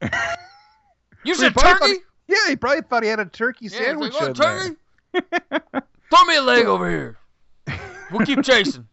You 1.24 1.34
said 1.34 1.54
thought 1.54 1.80
turkey? 1.80 2.00
yeah, 2.28 2.48
he 2.48 2.56
probably 2.56 2.82
thought 2.82 3.02
he 3.02 3.08
had 3.08 3.18
a 3.18 3.24
turkey 3.24 3.66
Yeah, 3.66 3.78
sandwich 3.78 4.12
like, 4.12 4.22
"Oh, 4.22 4.26
in 4.26 4.32
there. 4.34 4.76
Throw 5.14 6.24
me 6.26 6.36
a 6.36 6.42
leg 6.42 6.66
over 6.66 6.88
here. 6.90 7.18
We'll 8.10 8.26
keep 8.26 8.42
chasing. 8.44 8.86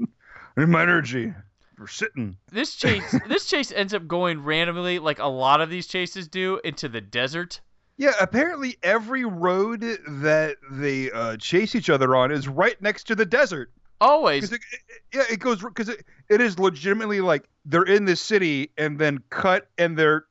I 0.00 0.60
need 0.60 0.68
my 0.68 0.82
energy, 0.82 1.32
we're 1.78 1.86
sitting. 1.86 2.36
This 2.50 2.74
chase, 2.76 3.14
this 3.28 3.46
chase 3.46 3.72
ends 3.72 3.92
up 3.94 4.06
going 4.06 4.42
randomly, 4.42 4.98
like 4.98 5.18
a 5.18 5.26
lot 5.26 5.60
of 5.60 5.68
these 5.70 5.86
chases 5.86 6.28
do, 6.28 6.60
into 6.64 6.88
the 6.88 7.00
desert. 7.00 7.60
Yeah, 7.98 8.12
apparently 8.20 8.76
every 8.82 9.24
road 9.24 9.80
that 9.80 10.56
they 10.70 11.10
uh, 11.10 11.36
chase 11.38 11.74
each 11.74 11.88
other 11.90 12.14
on 12.14 12.30
is 12.30 12.46
right 12.48 12.80
next 12.82 13.04
to 13.08 13.14
the 13.14 13.24
desert. 13.26 13.72
Always. 14.00 14.52
it, 14.52 14.60
it- 14.72 14.80
yeah, 15.14 15.22
it 15.30 15.40
goes 15.40 15.62
because 15.62 15.88
it, 15.88 16.04
it 16.28 16.40
is 16.42 16.58
legitimately 16.58 17.20
like 17.22 17.48
they're 17.64 17.82
in 17.84 18.04
this 18.04 18.20
city 18.20 18.70
and 18.76 18.98
then 18.98 19.18
cut 19.30 19.68
and 19.78 19.96
they're 19.96 20.26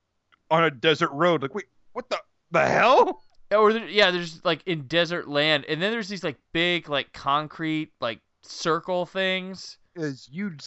on 0.51 0.63
a 0.63 0.69
desert 0.69 1.09
road. 1.11 1.41
Like, 1.41 1.55
wait, 1.55 1.65
what 1.93 2.07
the 2.09 2.19
the 2.51 2.67
hell? 2.67 3.23
Or 3.55 3.73
there, 3.73 3.87
yeah, 3.87 4.11
there's 4.11 4.43
like 4.45 4.61
in 4.65 4.87
desert 4.87 5.27
land, 5.27 5.65
and 5.65 5.81
then 5.81 5.91
there's 5.91 6.07
these 6.09 6.23
like 6.23 6.37
big 6.53 6.89
like 6.89 7.13
concrete 7.13 7.91
like 7.99 8.19
circle 8.43 9.05
things. 9.05 9.77
Is 9.95 10.27
huge, 10.31 10.63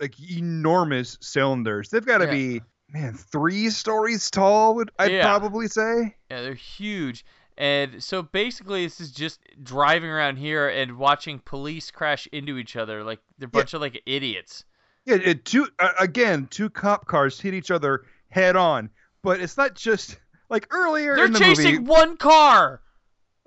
like 0.00 0.14
enormous 0.20 1.16
cylinders. 1.20 1.88
They've 1.90 2.04
got 2.04 2.18
to 2.18 2.24
Yeah. 2.26 2.30
be 2.30 2.62
man 2.88 3.14
three 3.14 3.70
stories 3.70 4.30
tall. 4.30 4.74
Would 4.76 4.90
I'd 4.98 5.12
Yeah. 5.12 5.22
probably 5.22 5.68
say. 5.68 6.16
Yeah, 6.30 6.42
they're 6.42 6.54
huge. 6.54 7.24
And 7.56 8.02
so 8.02 8.20
basically, 8.22 8.84
this 8.84 9.00
is 9.00 9.12
just 9.12 9.40
driving 9.62 10.10
around 10.10 10.36
here 10.38 10.68
and 10.68 10.98
watching 10.98 11.38
police 11.38 11.92
crash 11.92 12.26
into 12.32 12.58
each 12.58 12.74
other 12.74 13.04
like 13.04 13.20
they're 13.38 13.46
a 13.46 13.50
bunch 13.50 13.74
of 13.74 13.80
like 13.80 14.02
idiots. 14.06 14.64
Yeah, 15.06 15.16
it, 15.16 15.44
two 15.44 15.68
uh, 15.78 15.90
again, 16.00 16.48
two 16.50 16.68
cop 16.70 17.06
cars 17.06 17.40
hit 17.40 17.54
each 17.54 17.70
other 17.70 18.06
head 18.30 18.56
on, 18.56 18.90
but 19.22 19.40
it's 19.40 19.56
not 19.56 19.74
just 19.74 20.18
like 20.48 20.66
earlier 20.70 21.16
They're 21.16 21.26
in 21.26 21.32
the 21.32 21.38
chasing 21.38 21.74
movie. 21.76 21.84
one 21.86 22.16
car. 22.16 22.80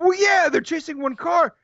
Well, 0.00 0.14
yeah, 0.20 0.48
they're 0.50 0.60
chasing 0.60 1.00
one 1.00 1.16
car. 1.16 1.54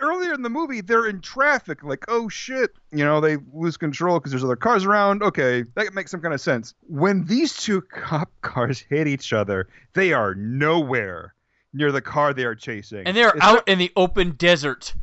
Earlier 0.00 0.32
in 0.32 0.40
the 0.42 0.48
movie, 0.48 0.80
they're 0.80 1.06
in 1.06 1.20
traffic. 1.20 1.82
Like, 1.82 2.04
oh 2.08 2.28
shit, 2.28 2.70
you 2.92 3.04
know, 3.04 3.20
they 3.20 3.36
lose 3.52 3.76
control 3.76 4.18
because 4.18 4.30
there's 4.32 4.44
other 4.44 4.56
cars 4.56 4.84
around. 4.86 5.22
Okay, 5.22 5.64
that 5.74 5.92
makes 5.92 6.10
some 6.10 6.20
kind 6.20 6.32
of 6.32 6.40
sense. 6.40 6.74
When 6.88 7.24
these 7.26 7.54
two 7.56 7.80
cop 7.92 8.30
cars 8.40 8.78
hit 8.78 9.06
each 9.06 9.32
other, 9.32 9.68
they 9.92 10.12
are 10.12 10.34
nowhere 10.36 11.34
near 11.74 11.92
the 11.92 12.00
car 12.00 12.32
they 12.32 12.44
are 12.44 12.54
chasing. 12.54 13.02
And 13.06 13.16
they're 13.16 13.30
It's 13.30 13.40
out 13.44 13.54
not- 13.54 13.68
in 13.68 13.78
the 13.78 13.92
open 13.96 14.30
desert. 14.32 14.94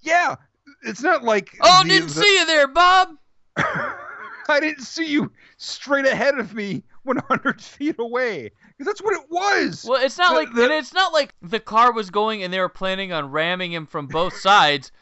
yeah, 0.00 0.34
it's 0.82 1.02
not 1.02 1.22
like. 1.24 1.56
Oh, 1.62 1.82
the- 1.84 1.88
didn't 1.88 2.08
the- 2.08 2.14
see 2.22 2.38
you 2.38 2.46
there, 2.46 2.68
Bob. 2.68 3.10
I 3.56 4.60
didn't 4.60 4.82
see 4.84 5.06
you 5.06 5.32
straight 5.56 6.06
ahead 6.06 6.38
of 6.38 6.52
me 6.54 6.82
100 7.06 7.60
feet 7.62 7.96
away. 7.98 8.50
Because 8.76 8.86
that's 8.86 9.02
what 9.02 9.14
it 9.14 9.26
was. 9.30 9.84
Well, 9.88 10.02
it's 10.04 10.18
not 10.18 10.30
The- 10.30 10.34
like 10.36 10.52
the- 10.54 10.64
and 10.64 10.72
it's 10.72 10.92
not 10.94 11.12
like 11.12 11.32
the 11.42 11.60
car 11.60 11.92
was 11.92 12.10
going 12.10 12.42
and 12.42 12.52
they 12.52 12.60
were 12.60 12.68
planning 12.68 13.12
on 13.12 13.30
ramming 13.30 13.72
him 13.72 13.86
from 13.86 14.06
both 14.06 14.36
sides. 14.40 14.92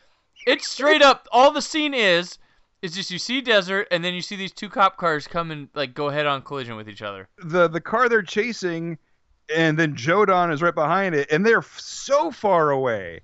It's 0.47 0.69
straight 0.69 1.03
up. 1.03 1.27
All 1.33 1.51
the 1.53 1.62
scene 1.62 1.95
is 1.95 2.38
is 2.83 2.95
just 2.95 3.11
you 3.11 3.19
see 3.19 3.40
desert 3.40 3.88
and 3.90 4.05
then 4.05 4.12
you 4.12 4.21
see 4.21 4.37
these 4.37 4.53
two 4.53 4.69
cop 4.69 4.99
cars 4.99 5.27
come 5.27 5.51
and 5.51 5.69
like 5.75 5.95
go 5.95 6.11
head 6.11 6.27
on 6.27 6.43
collision 6.43 6.77
with 6.77 6.88
each 6.88 7.01
other. 7.03 7.27
the 7.38 7.67
the 7.69 7.81
car 7.81 8.09
they're 8.11 8.21
chasing, 8.23 8.99
and 9.55 9.79
then 9.79 9.97
Joe 9.97 10.27
Don 10.27 10.53
is 10.53 10.61
right 10.61 10.75
behind 10.75 11.14
it, 11.14 11.31
and 11.33 11.47
they're 11.47 11.59
f- 11.59 11.79
so 11.81 12.31
far 12.31 12.71
away. 12.71 13.21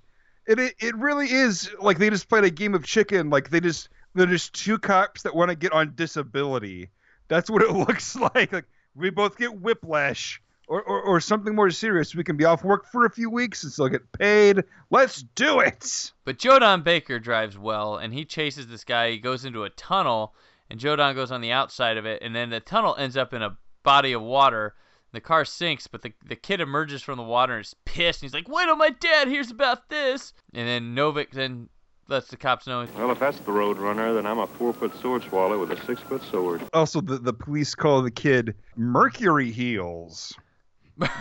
It, 0.47 0.59
it 0.59 0.75
it 0.81 0.97
really 0.97 1.31
is 1.31 1.71
like 1.79 1.99
they 1.99 2.09
just 2.09 2.29
played 2.31 2.45
a 2.45 2.51
game 2.51 2.75
of 2.75 2.85
chicken. 2.87 3.29
Like 3.29 3.51
they 3.51 3.61
just 3.61 3.91
they're 4.15 4.25
just 4.27 4.55
two 4.55 4.79
cops 4.79 5.23
that 5.23 5.35
want 5.37 5.51
to 5.51 5.55
get 5.55 5.73
on 5.73 5.93
disability. 5.95 6.89
That's 7.31 7.49
what 7.49 7.63
it 7.63 7.73
looks 7.75 8.15
like. 8.17 8.53
Like 8.53 8.67
we 8.95 9.09
both 9.09 9.39
get 9.39 9.59
whiplash. 9.59 10.43
Or, 10.69 10.81
or, 10.83 11.03
or 11.03 11.21
something 11.21 11.53
more 11.53 11.69
serious. 11.71 12.15
We 12.15 12.23
can 12.23 12.37
be 12.37 12.45
off 12.45 12.63
work 12.63 12.87
for 12.93 13.05
a 13.05 13.11
few 13.11 13.29
weeks 13.29 13.65
and 13.65 13.73
still 13.73 13.89
get 13.89 14.13
paid. 14.13 14.63
Let's 14.89 15.23
do 15.35 15.59
it. 15.59 16.13
But 16.25 16.39
Joe 16.39 16.61
Don 16.61 16.83
Baker 16.83 17.19
drives 17.19 17.59
well 17.59 17.97
and 17.97 18.15
he 18.15 18.25
chases 18.25 18.69
this 18.69 18.85
guy. 18.85 19.11
He 19.11 19.19
goes 19.19 19.45
into 19.45 19.65
a 19.65 19.71
tunnel 19.71 20.33
and 20.71 20.79
Joe 20.79 20.95
Don 20.95 21.17
goes 21.17 21.33
on 21.33 21.41
the 21.41 21.51
outside 21.51 21.97
of 21.97 22.07
it 22.07 22.23
and 22.23 22.37
then 22.37 22.51
the 22.51 22.61
tunnel 22.61 22.95
ends 22.97 23.17
up 23.17 23.35
in 23.35 23.43
a 23.43 23.57
body 23.83 24.13
of 24.13 24.23
water. 24.23 24.77
The 25.11 25.21
car 25.21 25.45
sinks, 25.45 25.89
but 25.89 26.03
the 26.03 26.13
the 26.25 26.37
kid 26.37 26.61
emerges 26.61 27.03
from 27.03 27.17
the 27.17 27.25
water 27.25 27.55
and 27.55 27.65
is 27.65 27.75
pissed. 27.85 28.23
And 28.23 28.29
he's 28.29 28.35
like, 28.35 28.49
"Wait 28.49 28.67
till 28.67 28.77
my 28.77 28.91
dad 28.91 29.27
hears 29.27 29.51
about 29.51 29.89
this." 29.89 30.33
And 30.55 30.69
then 30.69 30.95
Novick 30.95 31.33
then 31.33 31.69
lets 32.11 32.29
the 32.29 32.37
cops 32.37 32.67
know. 32.67 32.87
Well, 32.97 33.11
if 33.13 33.21
that's 33.21 33.39
the 33.41 33.53
road 33.53 33.79
runner, 33.79 34.13
then 34.13 34.27
I'm 34.27 34.39
a 34.39 34.47
four 34.47 34.73
foot 34.73 34.95
sword 35.01 35.23
swallow 35.23 35.59
with 35.59 35.71
a 35.71 35.87
six 35.87 36.03
foot 36.03 36.23
sword. 36.25 36.63
Also, 36.75 37.01
the, 37.01 37.19
the 37.19 37.33
police 37.33 37.75
call 37.75 38.03
the 38.03 38.11
kid 38.11 38.55
Mercury 38.77 39.51
Heels. 39.51 40.35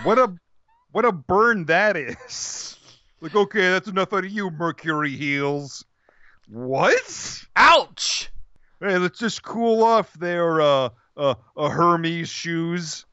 What 0.03 0.19
a 0.19 0.33
what 0.91 1.05
a 1.05 1.11
burn 1.11 1.65
that 1.65 1.95
is. 1.95 2.75
Like, 3.21 3.35
okay, 3.35 3.71
that's 3.71 3.87
enough 3.87 4.13
out 4.13 4.25
of 4.25 4.31
you, 4.31 4.49
Mercury 4.49 5.15
Heels. 5.15 5.85
What? 6.47 7.43
Ouch! 7.55 8.31
Hey, 8.79 8.97
let's 8.97 9.19
just 9.19 9.43
cool 9.43 9.83
off 9.83 10.13
there, 10.13 10.61
uh, 10.61 10.89
uh, 11.17 11.35
uh 11.57 11.69
Hermes 11.69 12.29
shoes. 12.29 13.05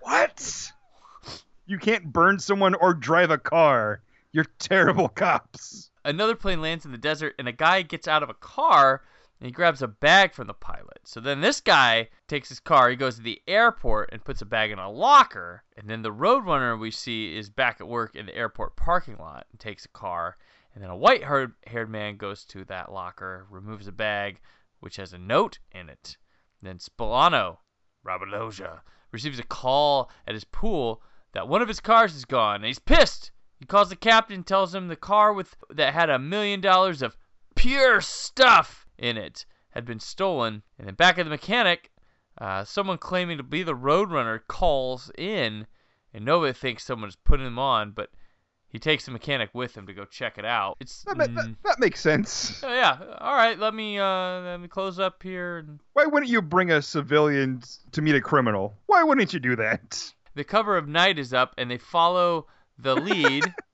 What? 0.00 0.72
You 1.66 1.78
can't 1.78 2.12
burn 2.12 2.38
someone 2.38 2.74
or 2.74 2.94
drive 2.94 3.30
a 3.30 3.38
car. 3.38 4.00
You're 4.32 4.46
terrible 4.58 5.08
cops. 5.08 5.89
Another 6.04 6.34
plane 6.34 6.62
lands 6.62 6.84
in 6.84 6.92
the 6.92 6.98
desert, 6.98 7.34
and 7.38 7.46
a 7.46 7.52
guy 7.52 7.82
gets 7.82 8.08
out 8.08 8.22
of 8.22 8.30
a 8.30 8.34
car 8.34 9.02
and 9.40 9.46
he 9.46 9.52
grabs 9.52 9.80
a 9.80 9.88
bag 9.88 10.34
from 10.34 10.48
the 10.48 10.54
pilot. 10.54 11.00
So 11.04 11.18
then 11.18 11.40
this 11.40 11.62
guy 11.62 12.10
takes 12.28 12.50
his 12.50 12.60
car, 12.60 12.90
he 12.90 12.96
goes 12.96 13.16
to 13.16 13.22
the 13.22 13.40
airport 13.48 14.10
and 14.12 14.22
puts 14.22 14.42
a 14.42 14.46
bag 14.46 14.70
in 14.70 14.78
a 14.78 14.90
locker. 14.90 15.64
And 15.78 15.88
then 15.88 16.02
the 16.02 16.12
Roadrunner 16.12 16.78
we 16.78 16.90
see 16.90 17.34
is 17.34 17.48
back 17.48 17.80
at 17.80 17.88
work 17.88 18.14
in 18.14 18.26
the 18.26 18.36
airport 18.36 18.76
parking 18.76 19.16
lot 19.16 19.46
and 19.50 19.58
takes 19.58 19.86
a 19.86 19.88
car. 19.88 20.36
And 20.74 20.84
then 20.84 20.90
a 20.90 20.96
white 20.96 21.24
haired 21.24 21.90
man 21.90 22.18
goes 22.18 22.44
to 22.46 22.66
that 22.66 22.92
locker, 22.92 23.46
removes 23.50 23.88
a 23.88 23.92
bag, 23.92 24.40
which 24.80 24.96
has 24.96 25.14
a 25.14 25.18
note 25.18 25.58
in 25.72 25.88
it. 25.88 26.18
And 26.60 26.68
then 26.68 26.78
Spilano, 26.78 27.58
Robert 28.04 28.28
Loggia, 28.28 28.82
receives 29.10 29.38
a 29.38 29.44
call 29.44 30.10
at 30.26 30.34
his 30.34 30.44
pool 30.44 31.02
that 31.32 31.48
one 31.48 31.62
of 31.62 31.68
his 31.68 31.80
cars 31.80 32.14
is 32.14 32.26
gone, 32.26 32.56
and 32.56 32.66
he's 32.66 32.78
pissed. 32.78 33.30
He 33.60 33.66
calls 33.66 33.90
the 33.90 33.96
captain, 33.96 34.42
tells 34.42 34.74
him 34.74 34.88
the 34.88 34.96
car 34.96 35.34
with 35.34 35.54
that 35.68 35.92
had 35.92 36.08
a 36.08 36.18
million 36.18 36.62
dollars 36.62 37.02
of 37.02 37.16
pure 37.54 38.00
stuff 38.00 38.86
in 38.98 39.18
it 39.18 39.44
had 39.68 39.84
been 39.84 40.00
stolen. 40.00 40.62
And 40.78 40.86
then 40.86 40.94
back 40.94 41.18
at 41.18 41.24
the 41.24 41.30
mechanic, 41.30 41.90
uh, 42.38 42.64
someone 42.64 42.96
claiming 42.96 43.36
to 43.36 43.42
be 43.42 43.62
the 43.62 43.74
Roadrunner 43.74 44.40
calls 44.48 45.10
in, 45.18 45.66
and 46.14 46.24
nobody 46.24 46.54
thinks 46.54 46.84
someone's 46.84 47.16
putting 47.16 47.46
him 47.46 47.58
on, 47.58 47.90
but 47.90 48.08
he 48.68 48.78
takes 48.78 49.04
the 49.04 49.10
mechanic 49.10 49.50
with 49.52 49.76
him 49.76 49.86
to 49.88 49.92
go 49.92 50.06
check 50.06 50.38
it 50.38 50.46
out. 50.46 50.78
It's 50.80 51.02
That, 51.02 51.18
that, 51.18 51.56
that 51.62 51.80
makes 51.80 52.00
sense. 52.00 52.62
oh, 52.64 52.72
yeah. 52.72 52.96
All 53.18 53.34
right, 53.34 53.58
let 53.58 53.74
me 53.74 53.98
uh, 53.98 54.40
let 54.40 54.60
me 54.60 54.68
close 54.68 54.98
up 54.98 55.22
here. 55.22 55.58
And... 55.58 55.80
Why 55.92 56.06
wouldn't 56.06 56.30
you 56.30 56.40
bring 56.40 56.70
a 56.70 56.80
civilian 56.80 57.62
to 57.92 58.00
meet 58.00 58.14
a 58.14 58.22
criminal? 58.22 58.74
Why 58.86 59.02
wouldn't 59.02 59.34
you 59.34 59.40
do 59.40 59.56
that? 59.56 60.14
The 60.34 60.44
cover 60.44 60.78
of 60.78 60.88
Night 60.88 61.18
is 61.18 61.34
up, 61.34 61.54
and 61.58 61.70
they 61.70 61.76
follow 61.76 62.46
the 62.82 62.94
lead. 62.96 63.54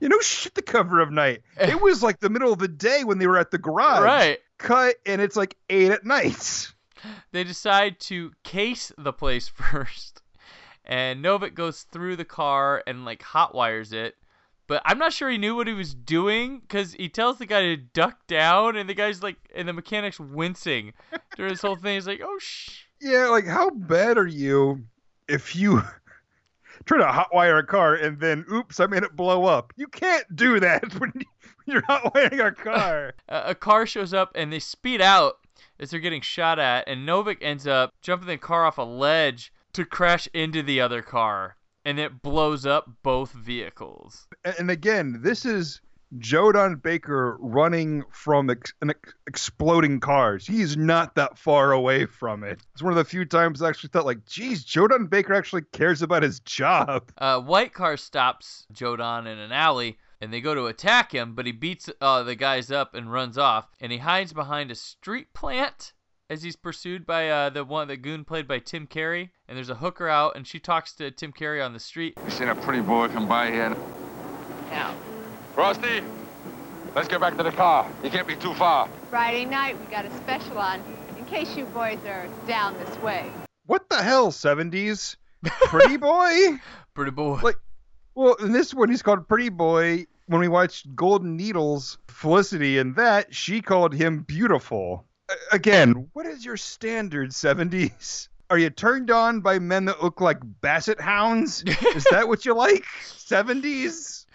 You 0.00 0.08
know, 0.08 0.20
shit, 0.20 0.54
the 0.54 0.62
cover 0.62 1.00
of 1.00 1.10
night. 1.10 1.42
It 1.60 1.82
was 1.82 2.04
like 2.04 2.20
the 2.20 2.30
middle 2.30 2.52
of 2.52 2.60
the 2.60 2.68
day 2.68 3.02
when 3.02 3.18
they 3.18 3.26
were 3.26 3.36
at 3.36 3.50
the 3.50 3.58
garage. 3.58 4.00
right. 4.00 4.38
Cut, 4.56 4.94
and 5.04 5.20
it's 5.20 5.34
like 5.36 5.56
8 5.68 5.90
at 5.90 6.06
night. 6.06 6.72
they 7.32 7.42
decide 7.42 7.98
to 8.02 8.30
case 8.44 8.92
the 8.96 9.12
place 9.12 9.48
first. 9.54 10.22
And 10.84 11.22
Novick 11.22 11.54
goes 11.54 11.82
through 11.82 12.14
the 12.16 12.24
car 12.24 12.82
and 12.86 13.04
like 13.04 13.22
hot 13.22 13.56
wires 13.56 13.92
it. 13.92 14.14
But 14.68 14.82
I'm 14.86 14.98
not 14.98 15.12
sure 15.12 15.28
he 15.28 15.36
knew 15.36 15.56
what 15.56 15.66
he 15.66 15.74
was 15.74 15.94
doing 15.94 16.60
because 16.60 16.92
he 16.94 17.08
tells 17.08 17.38
the 17.38 17.44
guy 17.46 17.62
to 17.62 17.76
duck 17.76 18.26
down, 18.28 18.76
and 18.76 18.88
the 18.88 18.94
guy's 18.94 19.20
like, 19.22 19.36
and 19.54 19.66
the 19.68 19.72
mechanic's 19.72 20.20
wincing 20.20 20.92
during 21.36 21.52
this 21.52 21.60
whole 21.60 21.76
thing. 21.76 21.94
He's 21.96 22.06
like, 22.06 22.22
"Oh 22.24 22.38
shh." 22.38 22.84
Yeah, 23.00 23.26
like, 23.26 23.46
how 23.46 23.68
bad 23.70 24.16
are 24.16 24.26
you 24.28 24.84
if 25.28 25.56
you 25.56 25.82
try 26.84 26.98
to 26.98 27.04
hotwire 27.04 27.58
a 27.58 27.62
car 27.62 27.94
and 27.94 28.18
then, 28.20 28.44
oops, 28.52 28.80
I 28.80 28.86
made 28.86 29.02
it 29.02 29.16
blow 29.16 29.44
up? 29.44 29.72
You 29.76 29.86
can't 29.86 30.24
do 30.34 30.60
that 30.60 30.92
when 30.98 31.12
you're 31.66 31.82
hotwiring 31.82 32.46
a 32.46 32.52
car. 32.52 33.14
A, 33.28 33.42
a 33.50 33.54
car 33.54 33.86
shows 33.86 34.12
up 34.14 34.32
and 34.34 34.52
they 34.52 34.58
speed 34.58 35.00
out 35.00 35.38
as 35.78 35.90
they're 35.90 36.00
getting 36.00 36.22
shot 36.22 36.58
at, 36.58 36.88
and 36.88 37.08
Novick 37.08 37.38
ends 37.40 37.66
up 37.66 37.92
jumping 38.00 38.28
the 38.28 38.38
car 38.38 38.64
off 38.64 38.78
a 38.78 38.82
ledge 38.82 39.52
to 39.72 39.84
crash 39.84 40.28
into 40.32 40.62
the 40.62 40.80
other 40.80 41.02
car, 41.02 41.56
and 41.84 41.98
it 41.98 42.22
blows 42.22 42.66
up 42.66 42.88
both 43.02 43.32
vehicles. 43.32 44.26
and 44.44 44.70
again, 44.70 45.20
this 45.22 45.44
is 45.44 45.80
Joe 46.18 46.52
Don 46.52 46.76
Baker 46.76 47.36
running 47.40 48.04
from 48.10 48.50
ex- 48.50 48.74
an 48.82 48.90
ex- 48.90 49.14
exploding 49.26 50.00
cars. 50.00 50.46
He's 50.46 50.76
not 50.76 51.14
that 51.14 51.38
far 51.38 51.72
away 51.72 52.06
from 52.06 52.44
it. 52.44 52.60
It's 52.72 52.82
one 52.82 52.92
of 52.92 52.96
the 52.96 53.04
few 53.04 53.24
times 53.24 53.62
I 53.62 53.68
actually 53.68 53.90
thought, 53.90 54.04
like, 54.06 54.26
geez, 54.26 54.64
Joe 54.64 54.88
Don 54.88 55.06
Baker 55.06 55.34
actually 55.34 55.62
cares 55.72 56.02
about 56.02 56.22
his 56.22 56.40
job. 56.40 57.10
Uh, 57.22 57.40
white 57.40 57.72
car 57.72 57.96
stops 57.96 58.66
Joe 58.72 58.96
Don 58.96 59.26
in 59.26 59.38
an 59.38 59.52
alley, 59.52 59.96
and 60.20 60.32
they 60.32 60.40
go 60.40 60.54
to 60.54 60.66
attack 60.66 61.12
him, 61.12 61.34
but 61.34 61.46
he 61.46 61.52
beats 61.52 61.88
uh, 62.00 62.22
the 62.24 62.34
guys 62.34 62.70
up 62.72 62.94
and 62.94 63.12
runs 63.12 63.38
off, 63.38 63.68
and 63.80 63.92
he 63.92 63.98
hides 63.98 64.32
behind 64.32 64.70
a 64.70 64.74
street 64.74 65.32
plant 65.32 65.92
as 66.28 66.42
he's 66.42 66.56
pursued 66.56 67.06
by 67.06 67.28
uh, 67.28 67.50
the 67.50 67.64
one 67.64 67.86
the 67.86 67.96
goon 67.96 68.24
played 68.24 68.48
by 68.48 68.58
Tim 68.58 68.86
Carey. 68.86 69.30
And 69.46 69.56
there's 69.56 69.70
a 69.70 69.74
hooker 69.76 70.08
out, 70.08 70.34
and 70.34 70.46
she 70.46 70.58
talks 70.58 70.94
to 70.94 71.10
Tim 71.10 71.30
Carey 71.32 71.62
on 71.62 71.72
the 71.72 71.78
street. 71.78 72.14
You 72.24 72.30
seen 72.30 72.48
a 72.48 72.54
pretty 72.56 72.80
boy 72.82 73.08
come 73.08 73.28
by 73.28 73.50
here? 73.50 73.76
No. 74.70 74.94
Frosty, 75.54 76.00
let's 76.94 77.08
get 77.08 77.20
back 77.20 77.36
to 77.36 77.42
the 77.42 77.52
car. 77.52 77.90
You 78.02 78.10
can't 78.10 78.26
be 78.26 78.36
too 78.36 78.54
far. 78.54 78.88
Friday 79.10 79.44
night, 79.44 79.78
we 79.78 79.84
got 79.86 80.06
a 80.06 80.16
special 80.16 80.56
on 80.56 80.82
in 81.18 81.24
case 81.26 81.54
you 81.56 81.66
boys 81.66 81.98
are 82.06 82.26
down 82.46 82.76
this 82.78 82.96
way. 83.02 83.30
What 83.66 83.88
the 83.90 84.02
hell, 84.02 84.32
70s? 84.32 85.16
Pretty 85.44 85.98
boy? 85.98 86.58
Pretty 86.94 87.10
boy. 87.10 87.40
Like, 87.42 87.56
well, 88.14 88.34
in 88.34 88.52
this 88.52 88.72
one, 88.72 88.88
he's 88.88 89.02
called 89.02 89.28
Pretty 89.28 89.48
Boy. 89.48 90.06
When 90.26 90.40
we 90.40 90.48
watched 90.48 90.94
Golden 90.94 91.36
Needles, 91.36 91.98
Felicity, 92.08 92.78
and 92.78 92.96
that, 92.96 93.34
she 93.34 93.60
called 93.60 93.92
him 93.92 94.22
beautiful. 94.22 95.04
A- 95.30 95.54
again, 95.56 96.08
what 96.12 96.26
is 96.26 96.44
your 96.44 96.56
standard, 96.56 97.30
70s? 97.30 98.28
Are 98.48 98.58
you 98.58 98.70
turned 98.70 99.10
on 99.10 99.40
by 99.40 99.58
men 99.58 99.86
that 99.86 100.02
look 100.02 100.20
like 100.20 100.38
basset 100.60 101.00
hounds? 101.00 101.62
Is 101.94 102.04
that 102.10 102.28
what 102.28 102.44
you 102.44 102.54
like? 102.54 102.84
70s? 103.04 104.26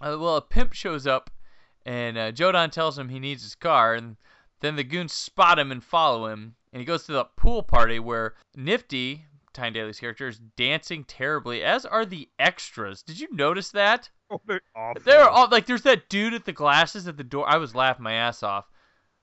Uh, 0.00 0.16
well, 0.18 0.36
a 0.36 0.42
pimp 0.42 0.72
shows 0.72 1.06
up, 1.06 1.30
and 1.86 2.16
uh, 2.18 2.32
Joe 2.32 2.52
Don 2.52 2.70
tells 2.70 2.98
him 2.98 3.08
he 3.08 3.18
needs 3.18 3.42
his 3.42 3.54
car, 3.54 3.94
and 3.94 4.16
then 4.60 4.76
the 4.76 4.84
goons 4.84 5.12
spot 5.12 5.58
him 5.58 5.72
and 5.72 5.82
follow 5.82 6.26
him, 6.26 6.54
and 6.72 6.80
he 6.80 6.86
goes 6.86 7.04
to 7.06 7.12
the 7.12 7.24
pool 7.36 7.62
party 7.62 7.98
where 7.98 8.34
Nifty, 8.56 9.24
Tyne 9.52 9.72
Daly's 9.72 9.98
character, 10.00 10.28
is 10.28 10.38
dancing 10.56 11.04
terribly, 11.04 11.62
as 11.62 11.84
are 11.86 12.04
the 12.04 12.28
extras. 12.38 13.02
Did 13.02 13.18
you 13.18 13.28
notice 13.32 13.70
that? 13.70 14.08
Oh, 14.30 14.40
they're 14.46 14.60
awful. 14.76 15.02
They're 15.04 15.28
all 15.28 15.48
like, 15.48 15.66
there's 15.66 15.82
that 15.82 16.08
dude 16.08 16.34
at 16.34 16.44
the 16.44 16.52
glasses 16.52 17.08
at 17.08 17.16
the 17.16 17.24
door. 17.24 17.48
I 17.48 17.56
was 17.56 17.74
laughing 17.74 18.04
my 18.04 18.12
ass 18.14 18.42
off. 18.42 18.66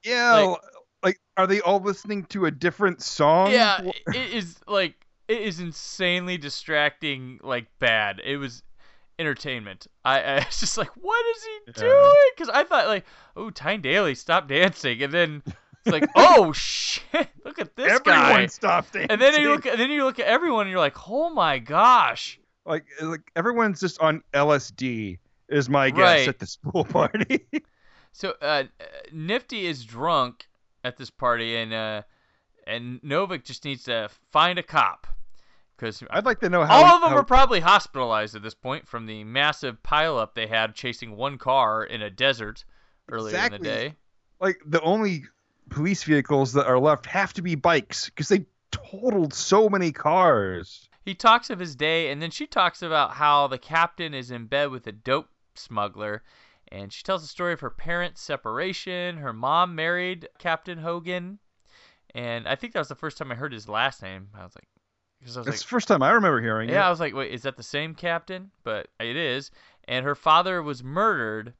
yeah. 0.03 0.33
like- 0.33 0.59
Like, 1.03 1.19
are 1.37 1.45
they 1.45 1.61
all 1.61 1.79
listening 1.79 2.23
to 2.29 2.47
a 2.47 2.51
different 2.51 2.99
song? 3.03 3.51
Yeah, 3.51 3.79
it 4.07 4.33
is 4.33 4.55
like 4.67 4.95
it 5.27 5.39
is 5.39 5.59
insanely 5.59 6.37
distracting, 6.39 7.39
like 7.43 7.67
bad. 7.77 8.19
It 8.25 8.37
was 8.37 8.63
entertainment. 9.19 9.87
I, 10.03 10.21
I 10.21 10.35
was 10.45 10.59
just 10.59 10.77
like, 10.77 10.89
what 10.95 11.25
is 11.37 11.43
he 11.65 11.71
doing? 11.73 12.11
Because 12.35 12.49
I 12.49 12.63
thought 12.63 12.87
like, 12.87 13.05
oh, 13.35 13.49
Tyne 13.49 13.81
Daly, 13.81 14.15
stop 14.15 14.47
dancing, 14.47 15.01
and 15.03 15.13
then 15.13 15.43
it's 15.85 15.91
like, 15.91 16.09
oh 16.15 16.51
shit, 16.53 17.27
look 17.45 17.59
at 17.59 17.75
this 17.75 17.91
Everyone 17.91 18.19
guy. 18.21 18.45
stopped 18.47 18.93
dancing. 18.93 19.11
And 19.11 19.21
then 19.21 19.39
you 19.41 19.49
look, 19.51 19.65
and 19.65 19.79
then 19.79 19.91
you 19.91 20.03
look 20.03 20.19
at 20.19 20.25
everyone, 20.27 20.61
and 20.61 20.71
you're 20.71 20.79
like, 20.79 21.09
oh 21.09 21.29
my 21.29 21.59
gosh. 21.59 22.39
like 22.65 22.85
like 23.01 23.31
everyone's 23.35 23.79
just 23.79 23.99
on 24.01 24.23
LSD 24.33 25.17
is 25.49 25.69
my 25.69 25.89
guess 25.91 25.99
Right. 25.99 26.27
at 26.27 26.39
this 26.39 26.55
pool 26.57 26.83
party. 26.85 27.45
So 28.11 28.33
uh, 28.41 28.63
Nifty 29.11 29.65
is 29.67 29.83
drunk 29.85 30.47
at 30.83 30.97
this 30.97 31.09
party, 31.09 31.55
and 31.57 31.73
uh, 31.73 32.01
and 32.65 33.01
Novick 33.01 33.43
just 33.43 33.65
needs 33.65 33.83
to 33.83 34.09
find 34.31 34.57
a 34.57 34.63
cop 34.63 35.05
because 35.77 36.03
I'd 36.09 36.25
like 36.25 36.39
to 36.39 36.49
know 36.49 36.63
how 36.63 36.77
all 36.77 36.95
of 36.95 37.01
them 37.01 37.09
how- 37.11 37.15
were 37.15 37.23
probably 37.23 37.59
hospitalized 37.59 38.35
at 38.35 38.43
this 38.43 38.53
point 38.53 38.87
from 38.87 39.05
the 39.05 39.23
massive 39.23 39.81
pileup 39.83 40.33
they 40.33 40.47
had 40.47 40.75
chasing 40.75 41.15
one 41.15 41.37
car 41.37 41.83
in 41.83 42.01
a 42.01 42.09
desert 42.09 42.63
earlier 43.09 43.37
in 43.37 43.51
the 43.51 43.59
day. 43.59 43.95
like 44.39 44.59
the 44.65 44.81
only 44.81 45.23
police 45.69 46.03
vehicles 46.03 46.53
that 46.53 46.67
are 46.67 46.79
left 46.79 47.05
have 47.05 47.33
to 47.33 47.41
be 47.41 47.55
bikes 47.55 48.09
because 48.09 48.29
they 48.29 48.45
totaled 48.71 49.33
so 49.33 49.69
many 49.69 49.91
cars. 49.91 50.89
He 51.03 51.13
talks 51.13 51.49
of 51.51 51.59
his 51.59 51.75
day, 51.75 52.11
and 52.11 52.21
then 52.21 52.31
she 52.31 52.47
talks 52.47 52.81
about 52.81 53.11
how 53.13 53.47
the 53.47 53.59
captain 53.59 54.13
is 54.13 54.31
in 54.31 54.47
bed 54.47 54.71
with 54.71 54.87
a 54.87 54.91
dope 54.91 55.29
smuggler. 55.53 56.23
And 56.71 56.91
she 56.91 57.03
tells 57.03 57.21
the 57.21 57.27
story 57.27 57.53
of 57.53 57.59
her 57.59 57.69
parents' 57.69 58.21
separation. 58.21 59.17
Her 59.17 59.31
mom 59.33 59.75
married 59.75 60.27
Captain 60.39 60.79
Hogan. 60.79 61.37
And 62.15 62.47
I 62.47 62.55
think 62.55 62.73
that 62.73 62.79
was 62.79 62.87
the 62.87 62.95
first 62.95 63.17
time 63.17 63.31
I 63.31 63.35
heard 63.35 63.53
his 63.53 63.69
last 63.69 64.01
name. 64.01 64.29
I 64.33 64.43
was 64.43 64.55
like, 64.55 64.67
because 65.25 65.35
That's 65.37 65.47
like, 65.47 65.57
the 65.57 65.63
first 65.65 65.87
time 65.87 66.03
I 66.03 66.11
remember 66.11 66.39
hearing 66.39 66.69
it. 66.69 66.73
Yeah, 66.73 66.85
I 66.85 66.91
was 66.91 66.99
like, 66.99 67.15
wait, 67.15 67.33
is 67.33 67.41
that 67.41 67.57
the 67.57 67.63
same 67.63 67.95
captain? 67.95 68.51
But 68.63 68.89
it 68.99 69.15
is. 69.15 69.49
And 69.87 70.05
her 70.05 70.13
father 70.13 70.61
was 70.61 70.83
murdered, 70.83 71.55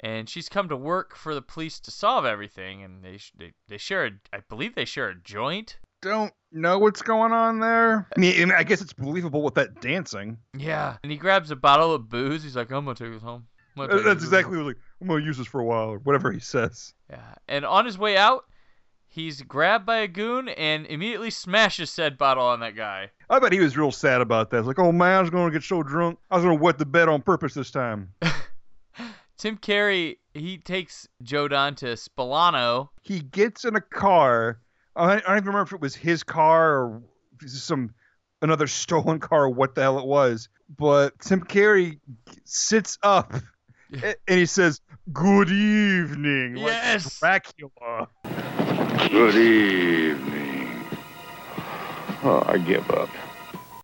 and 0.00 0.28
she's 0.28 0.50
come 0.50 0.68
to 0.68 0.76
work 0.76 1.16
for 1.16 1.34
the 1.34 1.40
police 1.40 1.80
to 1.80 1.90
solve 1.90 2.26
everything. 2.26 2.82
And 2.82 3.02
they 3.02 3.18
they, 3.38 3.52
they 3.66 3.78
share 3.78 4.04
a, 4.04 4.10
I 4.30 4.40
believe 4.50 4.74
they 4.74 4.84
share 4.84 5.08
a 5.08 5.14
joint. 5.14 5.78
Don't 6.02 6.34
know 6.52 6.78
what's 6.78 7.00
going 7.00 7.32
on 7.32 7.60
there. 7.60 8.06
I 8.14 8.20
mean, 8.20 8.52
I 8.52 8.62
guess 8.62 8.82
it's 8.82 8.92
believable 8.92 9.40
with 9.40 9.54
that 9.54 9.80
dancing. 9.80 10.36
Yeah. 10.54 10.98
And 11.02 11.10
he 11.10 11.16
grabs 11.16 11.50
a 11.50 11.56
bottle 11.56 11.94
of 11.94 12.10
booze. 12.10 12.42
He's 12.42 12.56
like, 12.56 12.70
I'm 12.70 12.84
gonna 12.84 12.94
take 12.94 13.12
this 13.12 13.22
home. 13.22 13.46
Uh, 13.78 13.86
That's 14.02 14.22
exactly 14.22 14.58
what 14.58 14.66
like 14.66 14.76
I'm 15.00 15.08
gonna 15.08 15.24
use 15.24 15.38
this 15.38 15.46
for 15.46 15.60
a 15.60 15.64
while 15.64 15.88
or 15.88 15.98
whatever 16.00 16.30
he 16.30 16.40
says. 16.40 16.92
Yeah. 17.08 17.34
And 17.48 17.64
on 17.64 17.86
his 17.86 17.96
way 17.96 18.18
out, 18.18 18.44
he's 19.08 19.42
grabbed 19.42 19.86
by 19.86 19.98
a 19.98 20.08
goon 20.08 20.48
and 20.48 20.86
immediately 20.86 21.30
smashes 21.30 21.90
said 21.90 22.18
bottle 22.18 22.44
on 22.44 22.60
that 22.60 22.76
guy. 22.76 23.10
I 23.28 23.38
bet 23.38 23.52
he 23.52 23.60
was 23.60 23.76
real 23.76 23.90
sad 23.90 24.20
about 24.20 24.50
that. 24.50 24.58
It's 24.58 24.66
like, 24.66 24.78
oh 24.78 24.92
man, 24.92 25.18
I 25.18 25.20
was 25.20 25.30
gonna 25.30 25.50
get 25.50 25.62
so 25.62 25.82
drunk, 25.82 26.18
I 26.30 26.36
was 26.36 26.44
gonna 26.44 26.56
wet 26.56 26.78
the 26.78 26.86
bed 26.86 27.08
on 27.08 27.22
purpose 27.22 27.54
this 27.54 27.70
time. 27.70 28.12
Tim 29.38 29.56
Carey, 29.56 30.18
he 30.34 30.58
takes 30.58 31.08
Joe 31.22 31.46
Don 31.46 31.76
to 31.76 31.86
Spilano. 31.86 32.88
He 33.02 33.20
gets 33.20 33.64
in 33.64 33.76
a 33.76 33.80
car. 33.80 34.60
I 34.96 35.14
I 35.14 35.18
don't 35.18 35.36
even 35.36 35.46
remember 35.46 35.62
if 35.62 35.72
it 35.72 35.80
was 35.80 35.94
his 35.94 36.22
car 36.22 36.76
or 36.76 37.02
some 37.46 37.94
another 38.42 38.66
stolen 38.68 39.20
car 39.20 39.44
or 39.44 39.50
what 39.50 39.74
the 39.74 39.82
hell 39.82 39.98
it 39.98 40.06
was. 40.06 40.48
But 40.68 41.18
Tim 41.20 41.40
Carey 41.42 42.00
sits 42.44 42.98
up 43.02 43.32
and 43.92 44.16
he 44.26 44.46
says, 44.46 44.80
"Good 45.12 45.50
evening." 45.50 46.54
like 46.56 46.66
Yes. 46.72 47.18
Dracula. 47.18 48.08
Good 49.10 49.34
evening. 49.36 50.84
Oh, 52.24 52.42
I 52.46 52.58
give 52.58 52.90
up. 52.90 53.08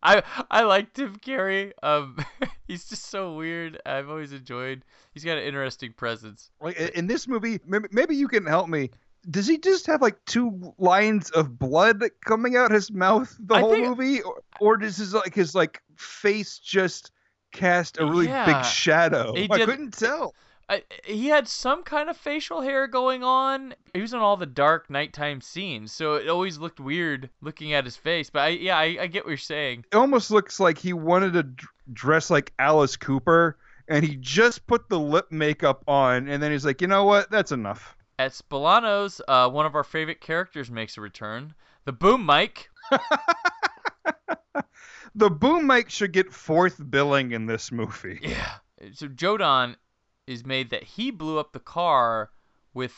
I 0.03 0.23
I 0.51 0.63
like 0.65 0.93
Tim 0.93 1.17
Carey. 1.17 1.73
Um, 1.83 2.19
he's 2.69 2.85
just 2.89 3.07
so 3.07 3.35
weird. 3.35 3.81
I've 3.87 4.11
always 4.11 4.33
enjoyed. 4.33 4.85
He's 5.15 5.25
got 5.25 5.39
an 5.39 5.45
interesting 5.45 5.93
presence. 5.93 6.51
Like 6.61 6.77
in 6.79 7.07
this 7.07 7.27
movie, 7.29 7.61
maybe, 7.67 7.89
maybe 7.93 8.17
you 8.17 8.29
can 8.29 8.45
help 8.45 8.69
me. 8.69 8.91
Does 9.31 9.47
he 9.47 9.57
just 9.57 9.87
have 9.87 10.03
like 10.03 10.23
two 10.27 10.75
lines 10.77 11.31
of 11.31 11.59
blood 11.59 12.03
coming 12.27 12.57
out 12.57 12.71
his 12.71 12.91
mouth 12.93 13.35
the 13.41 13.55
I 13.55 13.61
whole 13.61 13.71
think- 13.73 13.87
movie, 13.89 14.21
or, 14.21 14.43
or 14.61 14.77
does 14.77 14.99
his 14.99 15.15
like 15.15 15.35
his 15.35 15.55
like 15.55 15.81
face 15.97 16.59
just 16.59 17.11
cast 17.55 17.99
a 17.99 18.05
really 18.05 18.27
Yeah. 18.27 18.45
big 18.45 18.65
shadow? 18.67 19.33
He 19.35 19.49
I 19.51 19.57
did- 19.59 19.67
couldn't 19.69 19.93
tell. 19.97 20.35
I, 20.67 20.83
he 21.05 21.27
had 21.29 21.47
some 21.47 21.83
kind 21.83 22.09
of 22.09 22.17
facial 22.17 22.63
hair 22.63 22.87
going 22.87 23.23
on. 23.23 23.75
He 23.93 24.01
was 24.01 24.15
in 24.15 24.21
all 24.21 24.39
the 24.39 24.47
dark 24.47 24.89
nighttime 24.89 25.43
scenes, 25.43 25.93
so 25.93 26.15
it 26.15 26.27
always 26.27 26.57
looked 26.57 26.81
weird 26.81 27.29
looking 27.43 27.75
at 27.75 27.85
his 27.85 27.99
face. 27.99 28.31
But 28.31 28.39
I, 28.41 28.49
yeah, 28.49 28.79
I, 28.79 28.97
I 29.03 29.07
get 29.09 29.25
what 29.25 29.29
you're 29.31 29.37
saying. 29.37 29.85
It 29.93 29.97
almost 29.97 30.31
looks 30.31 30.59
like 30.61 30.79
he 30.79 30.95
wanted 30.95 31.35
to 31.35 31.43
d- 31.43 31.65
dress 31.93 32.31
like 32.31 32.51
Alice 32.59 32.97
Cooper, 32.97 33.59
and 33.89 34.03
he 34.07 34.17
just 34.17 34.67
put 34.67 34.89
the 34.89 34.99
lip 34.99 35.27
makeup 35.31 35.85
on, 35.87 36.29
and 36.29 36.43
then 36.43 36.51
he's 36.51 36.65
like, 36.65 36.81
you 36.81 36.87
know 36.87 37.05
what? 37.05 37.31
That's 37.31 37.53
enough. 37.53 37.95
At 38.19 38.31
Spilano's, 38.33 39.21
uh, 39.29 39.51
one 39.51 39.67
of 39.67 39.75
our 39.75 39.85
favorite 39.85 40.23
characters 40.23 40.71
makes 40.71 40.97
a 40.97 41.03
return. 41.03 41.53
The 41.85 41.93
boom 41.93 42.25
mic. 42.25 42.71
The 45.15 45.31
boom 45.31 45.67
mic 45.67 45.91
should 45.91 46.13
get 46.13 46.33
fourth 46.33 46.81
billing 46.91 47.33
in 47.33 47.47
this 47.47 47.71
movie. 47.71 48.21
Yeah. 48.23 48.55
So 48.93 49.09
Joe 49.09 49.39
Don 49.39 49.77
is 50.27 50.45
made 50.45 50.71
that 50.71 50.83
he 50.83 51.11
blew 51.11 51.39
up 51.39 51.53
the 51.53 51.61
car 51.61 52.31
with 52.75 52.93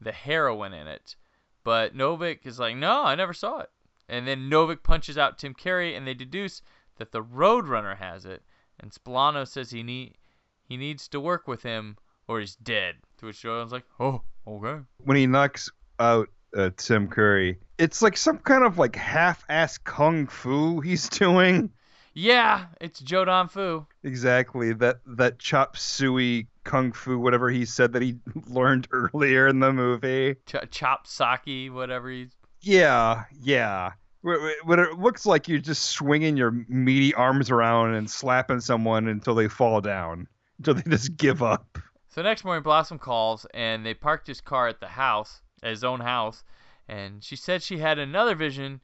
the 0.00 0.12
heroin 0.12 0.72
in 0.72 0.86
it. 0.86 1.16
But 1.62 1.96
Novick 1.96 2.46
is 2.46 2.58
like, 2.58 2.76
no, 2.76 3.04
I 3.04 3.14
never 3.14 3.32
saw 3.32 3.60
it. 3.60 3.70
And 4.08 4.26
then 4.26 4.50
Novick 4.50 4.82
punches 4.82 5.16
out 5.16 5.38
Tim 5.38 5.54
Carey, 5.54 5.94
and 5.94 6.06
they 6.06 6.14
deduce 6.14 6.62
that 6.96 7.12
the 7.12 7.22
Roadrunner 7.22 7.96
has 7.96 8.24
it. 8.24 8.42
And 8.80 8.90
Spilano 8.90 9.46
says 9.46 9.70
he 9.70 9.82
need 9.82 10.16
he 10.64 10.76
needs 10.76 11.08
to 11.08 11.20
work 11.20 11.48
with 11.48 11.62
him 11.62 11.96
or 12.28 12.40
he's 12.40 12.56
dead. 12.56 12.96
To 13.18 13.26
which 13.26 13.42
Joe 13.42 13.58
Don's 13.58 13.72
like, 13.72 13.84
oh, 13.98 14.22
okay. 14.46 14.82
when 14.98 15.16
he 15.16 15.26
knocks 15.26 15.70
out 15.98 16.28
uh, 16.56 16.70
Tim 16.76 17.08
Carey, 17.08 17.58
it's 17.78 18.02
like 18.02 18.16
some 18.16 18.38
kind 18.38 18.64
of 18.64 18.78
like 18.78 18.96
half-ass 18.96 19.78
kung 19.78 20.26
fu 20.26 20.80
he's 20.80 21.08
doing. 21.10 21.70
Yeah, 22.12 22.66
it's 22.80 23.00
Joe 23.00 23.24
Don 23.24 23.48
Fu. 23.48 23.86
Exactly 24.02 24.72
that 24.74 24.98
that 25.06 25.38
chop 25.38 25.76
suey 25.76 26.48
kung 26.64 26.92
fu, 26.92 27.18
whatever 27.18 27.48
he 27.50 27.64
said 27.64 27.92
that 27.92 28.02
he 28.02 28.16
learned 28.46 28.88
earlier 28.90 29.48
in 29.48 29.60
the 29.60 29.72
movie. 29.72 30.34
Ch- 30.46 30.70
chop 30.70 31.06
socky, 31.06 31.72
whatever 31.72 32.10
he's. 32.10 32.32
Yeah, 32.60 33.24
yeah. 33.40 33.92
But 34.22 34.78
it 34.78 34.98
looks 34.98 35.24
like 35.24 35.48
you're 35.48 35.60
just 35.60 35.86
swinging 35.86 36.36
your 36.36 36.50
meaty 36.68 37.14
arms 37.14 37.50
around 37.50 37.94
and 37.94 38.10
slapping 38.10 38.60
someone 38.60 39.08
until 39.08 39.34
they 39.34 39.48
fall 39.48 39.80
down, 39.80 40.28
until 40.58 40.74
they 40.74 40.82
just 40.90 41.16
give 41.16 41.42
up. 41.42 41.78
So 42.08 42.22
next 42.22 42.44
morning, 42.44 42.62
Blossom 42.62 42.98
calls, 42.98 43.46
and 43.54 43.86
they 43.86 43.94
parked 43.94 44.26
his 44.26 44.40
car 44.42 44.68
at 44.68 44.80
the 44.80 44.88
house, 44.88 45.40
at 45.62 45.70
his 45.70 45.84
own 45.84 46.00
house, 46.00 46.42
and 46.88 47.22
she 47.22 47.36
said 47.36 47.62
she 47.62 47.78
had 47.78 47.98
another 47.98 48.34
vision 48.34 48.80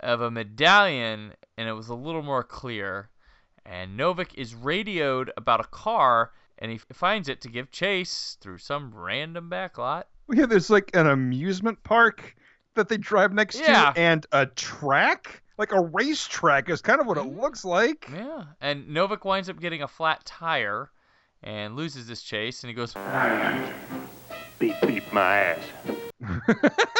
of 0.00 0.20
a 0.20 0.30
medallion, 0.30 1.32
and 1.56 1.68
it 1.68 1.72
was 1.72 1.88
a 1.88 1.94
little 1.94 2.22
more 2.22 2.42
clear. 2.42 3.08
And 3.66 3.98
Novick 3.98 4.34
is 4.34 4.54
radioed 4.54 5.30
about 5.36 5.60
a 5.60 5.64
car, 5.64 6.32
and 6.58 6.70
he 6.70 6.78
finds 6.92 7.28
it 7.28 7.40
to 7.42 7.48
give 7.48 7.70
chase 7.70 8.36
through 8.40 8.58
some 8.58 8.92
random 8.94 9.48
backlot. 9.50 10.04
Yeah, 10.32 10.46
there's 10.46 10.70
like 10.70 10.90
an 10.94 11.06
amusement 11.06 11.82
park 11.82 12.34
that 12.74 12.88
they 12.88 12.96
drive 12.96 13.32
next 13.32 13.60
Yeah. 13.60 13.92
to, 13.92 13.98
and 14.00 14.26
a 14.32 14.46
track, 14.46 15.42
like 15.58 15.72
a 15.72 15.80
racetrack, 15.80 16.68
is 16.68 16.80
kind 16.82 17.00
of 17.00 17.06
what 17.06 17.16
it 17.18 17.22
looks 17.24 17.64
like. 17.64 18.08
Yeah, 18.12 18.44
and 18.60 18.88
Novick 18.88 19.24
winds 19.24 19.48
up 19.48 19.60
getting 19.60 19.82
a 19.82 19.88
flat 19.88 20.24
tire, 20.24 20.90
and 21.42 21.76
loses 21.76 22.06
this 22.06 22.22
chase, 22.22 22.62
and 22.64 22.68
he 22.68 22.74
goes, 22.74 22.94
Beep, 24.58 24.74
beep 24.86 25.12
my 25.12 25.36
ass. 25.38 25.60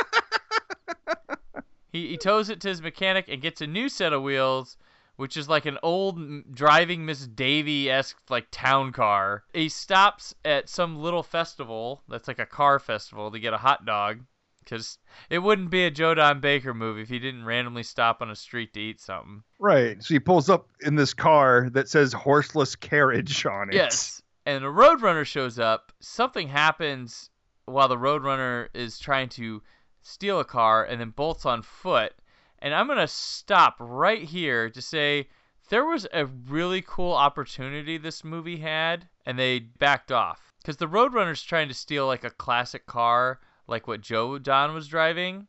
He, 1.94 2.08
he 2.08 2.16
tows 2.16 2.50
it 2.50 2.60
to 2.62 2.68
his 2.68 2.82
mechanic 2.82 3.26
and 3.28 3.40
gets 3.40 3.60
a 3.60 3.68
new 3.68 3.88
set 3.88 4.12
of 4.12 4.20
wheels, 4.20 4.76
which 5.14 5.36
is 5.36 5.48
like 5.48 5.64
an 5.64 5.78
old 5.80 6.52
Driving 6.52 7.06
Miss 7.06 7.24
Daisy 7.24 7.88
esque 7.88 8.16
like 8.28 8.48
town 8.50 8.90
car. 8.90 9.44
He 9.52 9.68
stops 9.68 10.34
at 10.44 10.68
some 10.68 10.96
little 10.98 11.22
festival 11.22 12.02
that's 12.08 12.26
like 12.26 12.40
a 12.40 12.46
car 12.46 12.80
festival 12.80 13.30
to 13.30 13.38
get 13.38 13.54
a 13.54 13.58
hot 13.58 13.86
dog, 13.86 14.24
because 14.64 14.98
it 15.30 15.38
wouldn't 15.38 15.70
be 15.70 15.84
a 15.84 15.90
Joe 15.92 16.14
Don 16.14 16.40
Baker 16.40 16.74
movie 16.74 17.02
if 17.02 17.08
he 17.08 17.20
didn't 17.20 17.44
randomly 17.44 17.84
stop 17.84 18.22
on 18.22 18.28
a 18.28 18.34
street 18.34 18.72
to 18.74 18.80
eat 18.80 19.00
something. 19.00 19.44
Right. 19.60 20.02
So 20.02 20.14
he 20.14 20.18
pulls 20.18 20.50
up 20.50 20.66
in 20.80 20.96
this 20.96 21.14
car 21.14 21.70
that 21.74 21.88
says 21.88 22.12
horseless 22.12 22.74
carriage 22.74 23.46
on 23.46 23.68
it. 23.68 23.76
Yes. 23.76 24.20
And 24.46 24.64
a 24.64 24.68
Roadrunner 24.68 25.24
shows 25.24 25.60
up. 25.60 25.92
Something 26.00 26.48
happens 26.48 27.30
while 27.66 27.88
the 27.88 27.96
Roadrunner 27.96 28.68
is 28.74 28.98
trying 28.98 29.28
to 29.30 29.62
steal 30.02 30.40
a 30.40 30.44
car 30.44 30.84
and 30.84 31.00
then 31.00 31.10
bolts 31.10 31.46
on 31.46 31.62
foot. 31.62 32.12
And 32.58 32.74
I'm 32.74 32.86
gonna 32.86 33.08
stop 33.08 33.76
right 33.78 34.22
here 34.22 34.70
to 34.70 34.82
say 34.82 35.28
there 35.68 35.84
was 35.84 36.06
a 36.12 36.26
really 36.26 36.82
cool 36.82 37.12
opportunity 37.12 37.96
this 37.96 38.24
movie 38.24 38.58
had, 38.58 39.08
and 39.26 39.38
they 39.38 39.58
backed 39.60 40.12
off 40.12 40.52
because 40.58 40.76
the 40.76 40.88
Roadrunner's 40.88 41.42
trying 41.42 41.68
to 41.68 41.74
steal 41.74 42.06
like 42.06 42.24
a 42.24 42.30
classic 42.30 42.86
car, 42.86 43.40
like 43.66 43.86
what 43.86 44.00
Joe 44.00 44.38
Don 44.38 44.74
was 44.74 44.88
driving, 44.88 45.46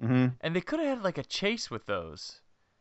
hmm 0.00 0.28
and 0.40 0.54
they 0.54 0.60
could 0.60 0.80
have 0.80 0.88
had 0.88 1.04
like 1.04 1.18
a 1.18 1.22
chase 1.22 1.70
with 1.70 1.86
those. 1.86 2.40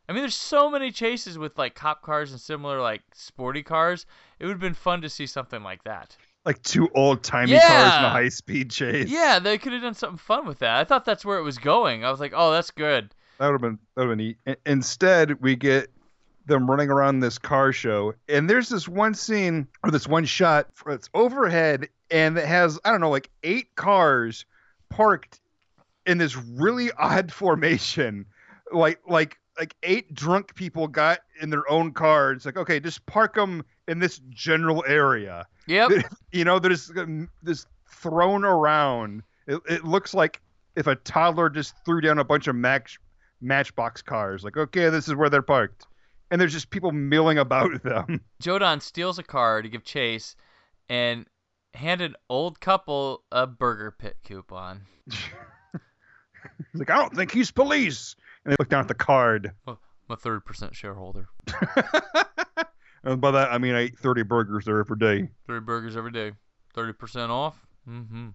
I 0.10 0.14
mean, 0.14 0.22
there's 0.22 0.36
so 0.36 0.70
many 0.70 0.92
chases 0.92 1.38
with 1.38 1.58
like 1.58 1.76
cop 1.76 2.02
cars 2.02 2.32
and 2.32 2.40
similar 2.40 2.80
like 2.82 3.04
sporty 3.14 3.64
cars. 3.64 4.06
It 4.40 4.46
would 4.46 4.54
have 4.54 4.62
been 4.62 4.74
fun 4.74 5.02
to 5.02 5.10
see 5.10 5.26
something 5.26 5.64
like 5.64 5.84
that. 5.84 6.16
Like 6.48 6.64
two 6.64 6.90
old 6.96 7.22
timey 7.24 7.52
cars 7.60 7.96
in 7.98 8.04
a 8.06 8.10
high 8.10 8.30
speed 8.30 8.72
chase. 8.72 9.10
Yeah, 9.10 9.38
they 9.40 9.58
could 9.58 9.74
have 9.74 9.82
done 9.82 9.94
something 9.94 10.18
fun 10.18 10.48
with 10.48 10.60
that. 10.60 10.78
I 10.78 10.84
thought 10.86 11.04
that's 11.06 11.24
where 11.26 11.38
it 11.38 11.44
was 11.44 11.58
going. 11.58 12.04
I 12.06 12.10
was 12.10 12.20
like, 12.22 12.32
oh, 12.36 12.52
that's 12.54 12.72
good. 12.72 13.14
That 13.38 13.48
would 13.48 13.54
have 13.54 13.62
been 13.62 13.80
that 13.96 14.08
would 14.08 14.10
have 14.12 14.18
been 14.18 14.28
neat. 14.28 14.38
I- 14.48 14.56
Instead, 14.66 15.42
we 15.42 15.56
get 15.58 15.92
them 16.46 16.68
running 16.72 16.90
around 16.90 17.20
this 17.20 17.38
car 17.38 17.74
show, 17.74 18.14
and 18.30 18.50
there's 18.50 18.70
this 18.70 18.88
one 18.88 19.14
scene 19.14 19.68
or 19.84 19.92
this 19.92 20.08
one 20.08 20.24
shot 20.24 20.70
that's 20.86 21.10
overhead, 21.14 21.90
and 22.10 22.38
it 22.38 22.46
has 22.46 22.80
I 22.86 22.92
don't 22.92 23.02
know 23.02 23.10
like 23.10 23.30
eight 23.44 23.76
cars 23.76 24.46
parked 24.90 25.42
in 26.06 26.18
this 26.18 26.38
really 26.38 26.90
odd 26.98 27.30
formation, 27.34 28.26
like 28.72 29.02
like 29.06 29.38
like 29.60 29.76
eight 29.84 30.14
drunk 30.14 30.56
people 30.56 30.88
got 30.88 31.20
in 31.42 31.50
their 31.50 31.70
own 31.70 31.92
car. 31.92 32.32
It's 32.32 32.46
like 32.46 32.56
okay, 32.56 32.80
just 32.80 33.06
park 33.06 33.34
them 33.36 33.66
in 33.90 34.00
this 34.00 34.22
general 34.30 34.86
area. 34.88 35.46
Yep. 35.68 35.92
you 36.32 36.44
know, 36.44 36.60
there's 36.60 36.92
um, 36.98 37.30
this 37.44 37.66
thrown 37.90 38.44
around. 38.44 39.24
It, 39.48 39.62
it 39.70 39.84
looks 39.84 40.14
like 40.14 40.42
if 40.76 40.88
a 40.88 40.96
toddler 40.96 41.50
just 41.50 41.74
threw 41.86 42.02
down 42.02 42.20
a 42.20 42.24
bunch 42.24 42.48
of 42.48 42.56
match 42.56 43.00
matchbox 43.42 44.02
cars. 44.02 44.44
Like, 44.44 44.58
okay, 44.58 44.90
this 44.90 45.08
is 45.08 45.16
where 45.16 45.30
they're 45.30 45.42
parked, 45.42 45.86
and 46.32 46.40
there's 46.40 46.54
just 46.54 46.70
people 46.70 46.92
milling 46.92 47.38
about 47.38 47.84
them. 47.84 48.22
Joe 48.42 48.60
Don 48.60 48.82
steals 48.82 49.20
a 49.20 49.24
car 49.24 49.62
to 49.62 49.70
give 49.70 49.84
chase 49.84 50.36
and 50.90 51.26
hand 51.74 52.02
an 52.02 52.16
old 52.30 52.60
couple 52.60 53.24
a 53.32 53.46
burger 53.46 53.92
pit 53.92 54.18
coupon. 54.24 54.82
He's 56.72 56.80
like, 56.80 56.90
I 56.90 56.98
don't 56.98 57.16
think 57.16 57.32
he's 57.32 57.52
police. 57.52 58.16
And 58.44 58.54
they 58.54 58.56
look 58.58 58.70
down 58.70 58.80
at 58.80 58.88
the 58.88 58.94
card. 58.94 59.52
I'm 59.68 59.78
a 60.10 60.16
third 60.16 60.46
percent 60.46 60.76
shareholder. 60.76 61.28
And 63.08 63.22
by 63.22 63.32
that, 63.32 63.52
I 63.54 63.58
mean 63.58 63.74
I 63.74 63.84
eat 63.86 63.98
30 63.98 64.24
burgers 64.24 64.66
there 64.66 64.80
every 64.80 64.98
day. 64.98 65.30
30 65.48 65.66
burgers 65.66 65.96
every 65.96 66.12
day. 66.12 66.34
Thirty 66.74 66.92
percent 66.94 67.32
off. 67.32 67.66
Mm-hmm. 67.90 68.28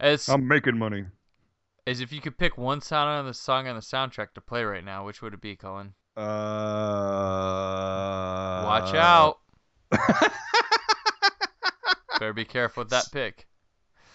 As 0.00 0.28
I'm 0.28 0.48
making 0.48 0.78
money. 0.78 1.04
as 1.86 2.00
if 2.00 2.10
you 2.12 2.20
could 2.20 2.36
pick 2.38 2.56
one 2.58 2.80
sound 2.80 3.08
on 3.10 3.26
the 3.26 3.34
song 3.34 3.68
on 3.68 3.76
the 3.76 3.82
soundtrack 3.82 4.32
to 4.34 4.40
play 4.40 4.64
right 4.64 4.84
now, 4.84 5.04
which 5.04 5.20
would 5.22 5.34
it 5.34 5.40
be, 5.40 5.54
Cullen? 5.54 5.92
Uh, 6.16 6.22
Watch 8.64 8.94
out. 8.94 9.38
Better 12.18 12.32
be 12.32 12.44
careful 12.44 12.80
with 12.82 12.90
that 12.90 13.06
pick. 13.12 13.46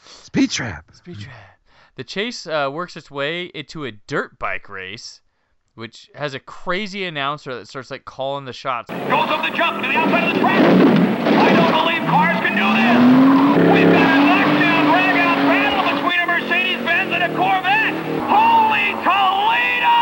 Speed 0.05 0.49
trap. 0.51 0.89
Speed 0.93 1.19
trap. 1.19 1.59
The 1.95 2.03
chase 2.03 2.47
uh, 2.47 2.69
works 2.71 2.95
its 2.97 3.09
way 3.11 3.45
into 3.45 3.86
a 3.86 3.91
dirt 3.91 4.38
bike 4.39 4.69
race, 4.69 5.21
which 5.78 6.09
has 6.15 6.34
a 6.34 6.39
crazy 6.39 7.05
announcer 7.05 7.53
that 7.53 7.67
starts 7.67 7.91
like 7.91 8.03
calling 8.03 8.45
the 8.45 8.53
shots. 8.53 8.89
Goes 8.89 9.30
up 9.30 9.43
the 9.43 9.55
jump 9.55 9.84
to 9.84 9.88
the 9.88 9.93
outside 9.93 10.28
of 10.28 10.34
the 10.34 10.39
track. 10.39 10.57
I 10.57 11.53
don't 11.53 11.71
believe 11.71 12.01
cars 12.09 12.39
can 12.41 12.57
do 12.57 12.65
this. 12.73 12.97
We've 13.78 13.93
got 13.93 14.17
a 14.17 14.25
knockdown, 14.25 14.86
drag-out 14.89 15.38
battle 15.45 15.86
between 15.93 16.19
a 16.19 16.25
Mercedes-Benz 16.25 17.13
and 17.13 17.23
a 17.25 17.30
Corvette. 17.38 17.93
Holy 18.25 18.89
Toledo! 19.05 19.97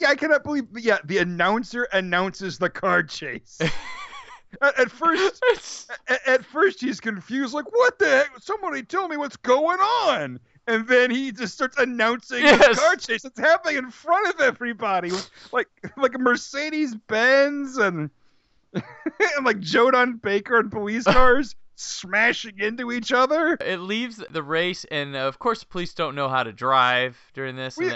Yeah, 0.00 0.08
I 0.08 0.14
cannot 0.16 0.42
believe. 0.42 0.64
Yeah, 0.74 0.96
the 1.04 1.18
announcer 1.18 1.88
announces 1.92 2.56
the 2.56 2.70
car 2.70 3.02
chase. 3.02 3.60
at, 4.62 4.80
at 4.80 4.90
first, 4.90 5.90
at, 6.08 6.26
at 6.26 6.44
first 6.46 6.80
he's 6.80 7.00
confused, 7.00 7.52
like, 7.52 7.70
"What 7.70 7.98
the 7.98 8.06
heck? 8.06 8.30
Somebody 8.40 8.82
tell 8.82 9.08
me 9.08 9.18
what's 9.18 9.36
going 9.36 9.78
on." 9.78 10.40
And 10.68 10.86
then 10.88 11.10
he 11.10 11.30
just 11.32 11.54
starts 11.54 11.78
announcing 11.78 12.42
Yes. 12.42 12.76
the 12.76 12.80
car 12.80 12.96
chase 12.96 13.22
that's 13.22 13.38
happening 13.38 13.76
in 13.76 13.90
front 13.90 14.28
of 14.34 14.40
everybody, 14.40 15.10
like 15.52 15.68
like 15.96 16.14
a 16.14 16.18
Mercedes 16.18 16.94
Benz 16.94 17.76
and 17.76 18.10
and 18.74 19.44
like 19.44 19.60
Joe 19.60 19.90
Don 19.90 20.16
Baker 20.16 20.58
and 20.58 20.70
police 20.70 21.04
cars 21.08 21.54
smashing 21.76 22.58
into 22.58 22.90
each 22.90 23.12
other. 23.12 23.56
It 23.60 23.78
leaves 23.80 24.22
the 24.30 24.42
race, 24.42 24.84
and 24.90 25.14
uh, 25.14 25.20
of 25.20 25.38
course, 25.38 25.60
the 25.60 25.66
police 25.66 25.94
don't 25.94 26.14
know 26.14 26.28
how 26.28 26.42
to 26.42 26.52
drive 26.52 27.16
during 27.34 27.56
this. 27.56 27.78
And 27.78 27.86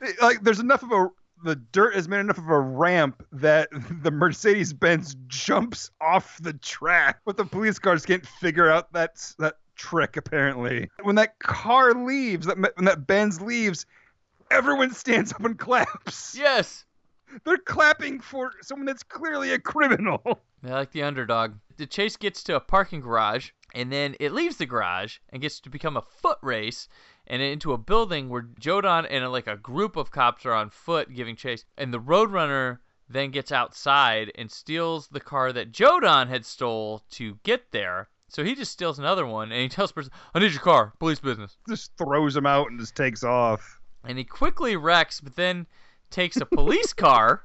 We- 0.00 0.08
it, 0.08 0.20
like 0.20 0.42
there's 0.42 0.60
enough 0.60 0.82
of 0.82 0.92
a 0.92 1.08
the 1.44 1.56
dirt 1.56 1.94
has 1.96 2.06
made 2.08 2.20
enough 2.20 2.38
of 2.38 2.48
a 2.50 2.60
ramp 2.60 3.24
that 3.32 3.68
the 4.02 4.12
Mercedes 4.12 4.72
Benz 4.72 5.16
jumps 5.26 5.90
off 6.00 6.38
the 6.40 6.52
track, 6.52 7.18
but 7.24 7.36
the 7.36 7.44
police 7.44 7.80
cars 7.80 8.06
can't 8.06 8.24
figure 8.24 8.70
out 8.70 8.92
that 8.92 9.32
that 9.40 9.56
trick 9.82 10.16
apparently. 10.16 10.88
When 11.02 11.16
that 11.16 11.40
car 11.40 11.92
leaves, 11.92 12.46
that 12.46 12.56
when 12.56 12.84
that 12.84 13.06
Benz 13.06 13.40
leaves, 13.40 13.84
everyone 14.50 14.94
stands 14.94 15.32
up 15.32 15.44
and 15.44 15.58
claps. 15.58 16.36
yes, 16.38 16.84
They're 17.44 17.56
clapping 17.58 18.20
for 18.20 18.52
someone 18.62 18.86
that's 18.86 19.02
clearly 19.02 19.52
a 19.52 19.58
criminal. 19.58 20.40
they 20.62 20.70
like 20.70 20.92
the 20.92 21.02
underdog. 21.02 21.54
The 21.78 21.86
chase 21.86 22.16
gets 22.16 22.44
to 22.44 22.54
a 22.56 22.60
parking 22.60 23.00
garage, 23.00 23.50
and 23.74 23.90
then 23.90 24.14
it 24.20 24.32
leaves 24.32 24.56
the 24.56 24.66
garage 24.66 25.18
and 25.30 25.42
gets 25.42 25.58
to 25.60 25.70
become 25.70 25.96
a 25.96 26.02
foot 26.02 26.38
race, 26.42 26.88
and 27.26 27.42
into 27.42 27.72
a 27.72 27.78
building 27.78 28.28
where 28.28 28.46
Joe 28.60 28.80
Don 28.82 29.04
and 29.06 29.32
like 29.32 29.48
a 29.48 29.56
group 29.56 29.96
of 29.96 30.12
cops 30.12 30.46
are 30.46 30.52
on 30.52 30.70
foot 30.70 31.12
giving 31.12 31.34
chase, 31.34 31.64
and 31.76 31.92
the 31.92 32.00
Roadrunner 32.00 32.78
then 33.08 33.30
gets 33.30 33.50
outside 33.50 34.30
and 34.36 34.50
steals 34.50 35.08
the 35.08 35.20
car 35.20 35.52
that 35.52 35.72
Joe 35.72 35.98
Don 35.98 36.28
had 36.28 36.46
stole 36.46 37.02
to 37.10 37.38
get 37.42 37.72
there. 37.72 38.08
So 38.32 38.42
he 38.44 38.54
just 38.54 38.72
steals 38.72 38.98
another 38.98 39.26
one, 39.26 39.52
and 39.52 39.60
he 39.60 39.68
tells 39.68 39.90
the 39.90 39.94
person, 39.94 40.12
"I 40.34 40.38
need 40.38 40.52
your 40.52 40.60
car, 40.62 40.92
police 40.98 41.20
business." 41.20 41.56
Just 41.68 41.92
throws 41.98 42.34
him 42.34 42.46
out 42.46 42.70
and 42.70 42.80
just 42.80 42.96
takes 42.96 43.22
off. 43.22 43.78
and 44.04 44.18
he 44.18 44.24
quickly 44.24 44.74
wrecks, 44.74 45.20
but 45.20 45.36
then 45.36 45.66
takes 46.10 46.36
a 46.38 46.44
police 46.46 46.92
car 46.92 47.44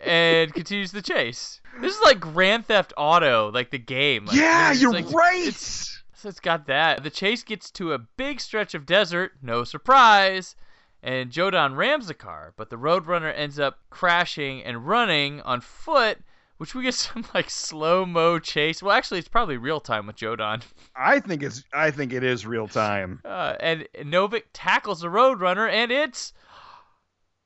and 0.00 0.52
continues 0.54 0.92
the 0.92 1.02
chase. 1.02 1.60
This 1.80 1.94
is 1.94 2.00
like 2.02 2.20
Grand 2.20 2.66
Theft 2.66 2.92
Auto, 2.96 3.50
like 3.52 3.70
the 3.70 3.78
game. 3.78 4.26
Like, 4.26 4.36
yeah, 4.36 4.72
you're 4.72 4.92
like- 4.92 5.10
right. 5.12 5.40
it's- 5.48 6.02
So 6.14 6.28
it's 6.28 6.38
got 6.40 6.66
that. 6.68 7.02
The 7.02 7.10
chase 7.10 7.42
gets 7.42 7.70
to 7.72 7.92
a 7.92 7.98
big 7.98 8.40
stretch 8.40 8.74
of 8.74 8.86
desert, 8.86 9.32
no 9.42 9.64
surprise, 9.64 10.54
and 11.02 11.32
Joe 11.32 11.50
Don 11.50 11.74
rams 11.74 12.06
the 12.06 12.14
car, 12.14 12.54
but 12.56 12.70
the 12.70 12.76
Roadrunner 12.76 13.32
ends 13.36 13.58
up 13.58 13.80
crashing 13.90 14.62
and 14.62 14.86
running 14.86 15.40
on 15.40 15.60
foot, 15.60 16.18
which 16.58 16.74
we 16.74 16.82
get 16.82 16.94
some 16.94 17.24
like 17.34 17.50
slow 17.50 18.04
mo 18.06 18.38
chase. 18.38 18.82
Well, 18.82 18.94
actually, 18.96 19.18
it's 19.20 19.28
probably 19.28 19.56
real 19.56 19.80
time 19.80 20.06
with 20.06 20.16
Joe 20.16 20.36
Don. 20.36 20.62
I 20.96 21.20
think 21.20 21.42
it's 21.42 21.64
I 21.72 21.90
think 21.90 22.12
it 22.12 22.22
is 22.24 22.46
real 22.46 22.68
time. 22.68 23.20
Uh, 23.24 23.54
and 23.60 23.86
Novick 24.00 24.44
tackles 24.52 25.00
the 25.00 25.08
Roadrunner, 25.08 25.70
and 25.70 25.90
it's 25.90 26.32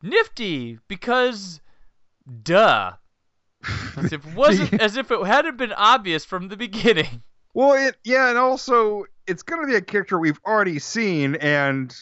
nifty 0.02 0.78
because, 0.88 1.60
duh. 2.42 2.92
As 3.96 4.12
if 4.12 4.26
it 4.26 4.34
wasn't 4.34 4.74
as 4.80 4.96
if 4.96 5.10
it 5.10 5.26
hadn't 5.26 5.56
been 5.56 5.72
obvious 5.72 6.24
from 6.24 6.48
the 6.48 6.56
beginning. 6.56 7.22
Well, 7.54 7.72
it 7.72 7.96
yeah, 8.04 8.28
and 8.28 8.38
also 8.38 9.06
it's 9.26 9.42
gonna 9.42 9.66
be 9.66 9.74
a 9.74 9.80
character 9.80 10.18
we've 10.18 10.38
already 10.46 10.78
seen, 10.78 11.34
and 11.36 11.92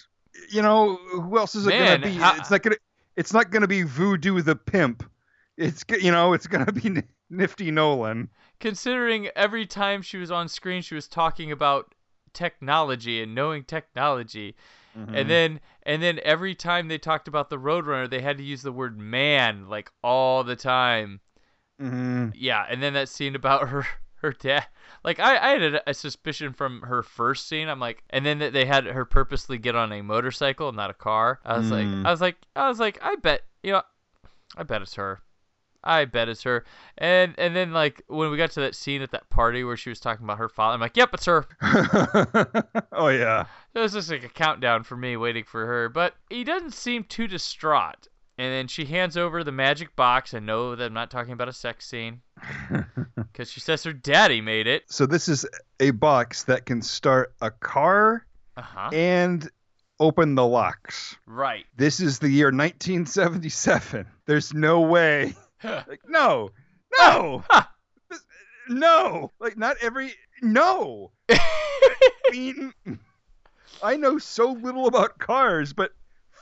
you 0.50 0.60
know 0.60 0.96
who 0.96 1.38
else 1.38 1.54
is 1.54 1.66
it 1.66 1.70
gonna 1.70 1.98
be? 2.00 2.10
how- 2.14 2.36
It's 2.36 2.50
not 2.50 2.62
gonna 2.62 2.76
it's 3.16 3.32
not 3.32 3.50
gonna 3.50 3.68
be 3.68 3.82
Voodoo 3.82 4.42
the 4.42 4.56
pimp. 4.56 5.08
It's 5.56 5.84
you 6.00 6.10
know 6.10 6.32
it's 6.32 6.46
gonna 6.46 6.72
be 6.72 7.02
Nifty 7.30 7.70
Nolan. 7.70 8.30
Considering 8.60 9.28
every 9.36 9.66
time 9.66 10.02
she 10.02 10.16
was 10.16 10.30
on 10.30 10.48
screen, 10.48 10.82
she 10.82 10.94
was 10.94 11.08
talking 11.08 11.52
about 11.52 11.94
technology 12.32 13.22
and 13.22 13.34
knowing 13.34 13.64
technology. 13.64 14.56
Mm-hmm. 14.98 15.14
And 15.14 15.30
then 15.30 15.60
and 15.84 16.02
then 16.02 16.20
every 16.24 16.54
time 16.54 16.88
they 16.88 16.98
talked 16.98 17.28
about 17.28 17.50
the 17.50 17.58
Roadrunner, 17.58 18.08
they 18.08 18.20
had 18.20 18.38
to 18.38 18.44
use 18.44 18.62
the 18.62 18.72
word 18.72 18.98
man 18.98 19.68
like 19.68 19.90
all 20.02 20.44
the 20.44 20.56
time. 20.56 21.20
hmm 21.80 22.28
Yeah, 22.34 22.64
and 22.68 22.82
then 22.82 22.94
that 22.94 23.08
scene 23.08 23.34
about 23.34 23.68
her 23.70 23.86
her 24.16 24.32
dad. 24.32 24.66
Like 25.04 25.20
I, 25.20 25.36
I 25.36 25.48
had 25.50 25.62
a, 25.74 25.90
a 25.90 25.94
suspicion 25.94 26.52
from 26.52 26.80
her 26.82 27.02
first 27.02 27.46
scene. 27.48 27.68
I'm 27.68 27.80
like, 27.80 28.02
and 28.10 28.24
then 28.24 28.38
that 28.38 28.52
they 28.52 28.64
had 28.64 28.86
her 28.86 29.04
purposely 29.04 29.58
get 29.58 29.76
on 29.76 29.92
a 29.92 30.02
motorcycle, 30.02 30.72
not 30.72 30.90
a 30.90 30.94
car. 30.94 31.40
I 31.44 31.58
was 31.58 31.70
like, 31.70 31.86
Mm. 31.86 32.06
I 32.06 32.10
was 32.10 32.20
like, 32.20 32.36
I 32.56 32.68
was 32.68 32.80
like, 32.80 32.98
I 33.02 33.16
bet, 33.16 33.42
you 33.62 33.72
know, 33.72 33.82
I 34.56 34.62
bet 34.62 34.80
it's 34.82 34.94
her. 34.94 35.20
I 35.84 36.06
bet 36.06 36.28
it's 36.28 36.42
her. 36.44 36.64
And 36.98 37.34
and 37.38 37.54
then 37.54 37.72
like 37.72 38.02
when 38.08 38.30
we 38.30 38.36
got 38.36 38.50
to 38.52 38.60
that 38.60 38.74
scene 38.74 39.02
at 39.02 39.10
that 39.12 39.28
party 39.30 39.62
where 39.64 39.76
she 39.76 39.90
was 39.90 40.00
talking 40.00 40.24
about 40.24 40.38
her 40.38 40.48
father, 40.48 40.74
I'm 40.74 40.80
like, 40.80 40.96
yep, 40.96 41.10
it's 41.12 41.26
her. 41.26 41.46
oh 42.92 43.08
yeah. 43.08 43.44
It 43.74 43.78
was 43.80 43.92
just 43.92 44.10
like 44.10 44.24
a 44.24 44.28
countdown 44.28 44.84
for 44.84 44.96
me 44.96 45.16
waiting 45.16 45.44
for 45.44 45.66
her, 45.66 45.88
but 45.88 46.14
he 46.30 46.44
doesn't 46.44 46.74
seem 46.74 47.04
too 47.04 47.26
distraught. 47.26 48.08
And 48.36 48.52
then 48.52 48.66
she 48.66 48.84
hands 48.84 49.16
over 49.16 49.44
the 49.44 49.52
magic 49.52 49.94
box. 49.94 50.34
and 50.34 50.44
know 50.46 50.74
that 50.74 50.86
I'm 50.86 50.92
not 50.92 51.10
talking 51.10 51.32
about 51.32 51.48
a 51.48 51.52
sex 51.52 51.86
scene 51.86 52.20
because 53.16 53.48
she 53.50 53.60
says 53.60 53.84
her 53.84 53.92
daddy 53.92 54.40
made 54.40 54.66
it. 54.66 54.82
So 54.88 55.06
this 55.06 55.28
is 55.28 55.46
a 55.78 55.90
box 55.92 56.42
that 56.44 56.66
can 56.66 56.82
start 56.82 57.32
a 57.40 57.50
car 57.52 58.26
Uh 58.56 58.62
huh. 58.62 58.90
and 58.92 59.48
open 60.00 60.34
the 60.34 60.44
locks. 60.46 61.16
Right. 61.26 61.64
This 61.76 62.00
is 62.00 62.18
the 62.18 62.28
year 62.28 62.46
1977. 62.50 64.06
There's 64.26 64.52
no 64.52 64.80
way. 64.80 65.34
Like, 65.64 66.00
no, 66.06 66.50
no, 66.98 67.44
no. 68.68 69.32
Like, 69.40 69.56
not 69.56 69.76
every. 69.80 70.14
No. 70.42 71.12
I 71.30 72.00
mean, 72.30 72.72
I 73.82 73.96
know 73.96 74.18
so 74.18 74.52
little 74.52 74.86
about 74.86 75.18
cars, 75.18 75.72
but 75.72 75.92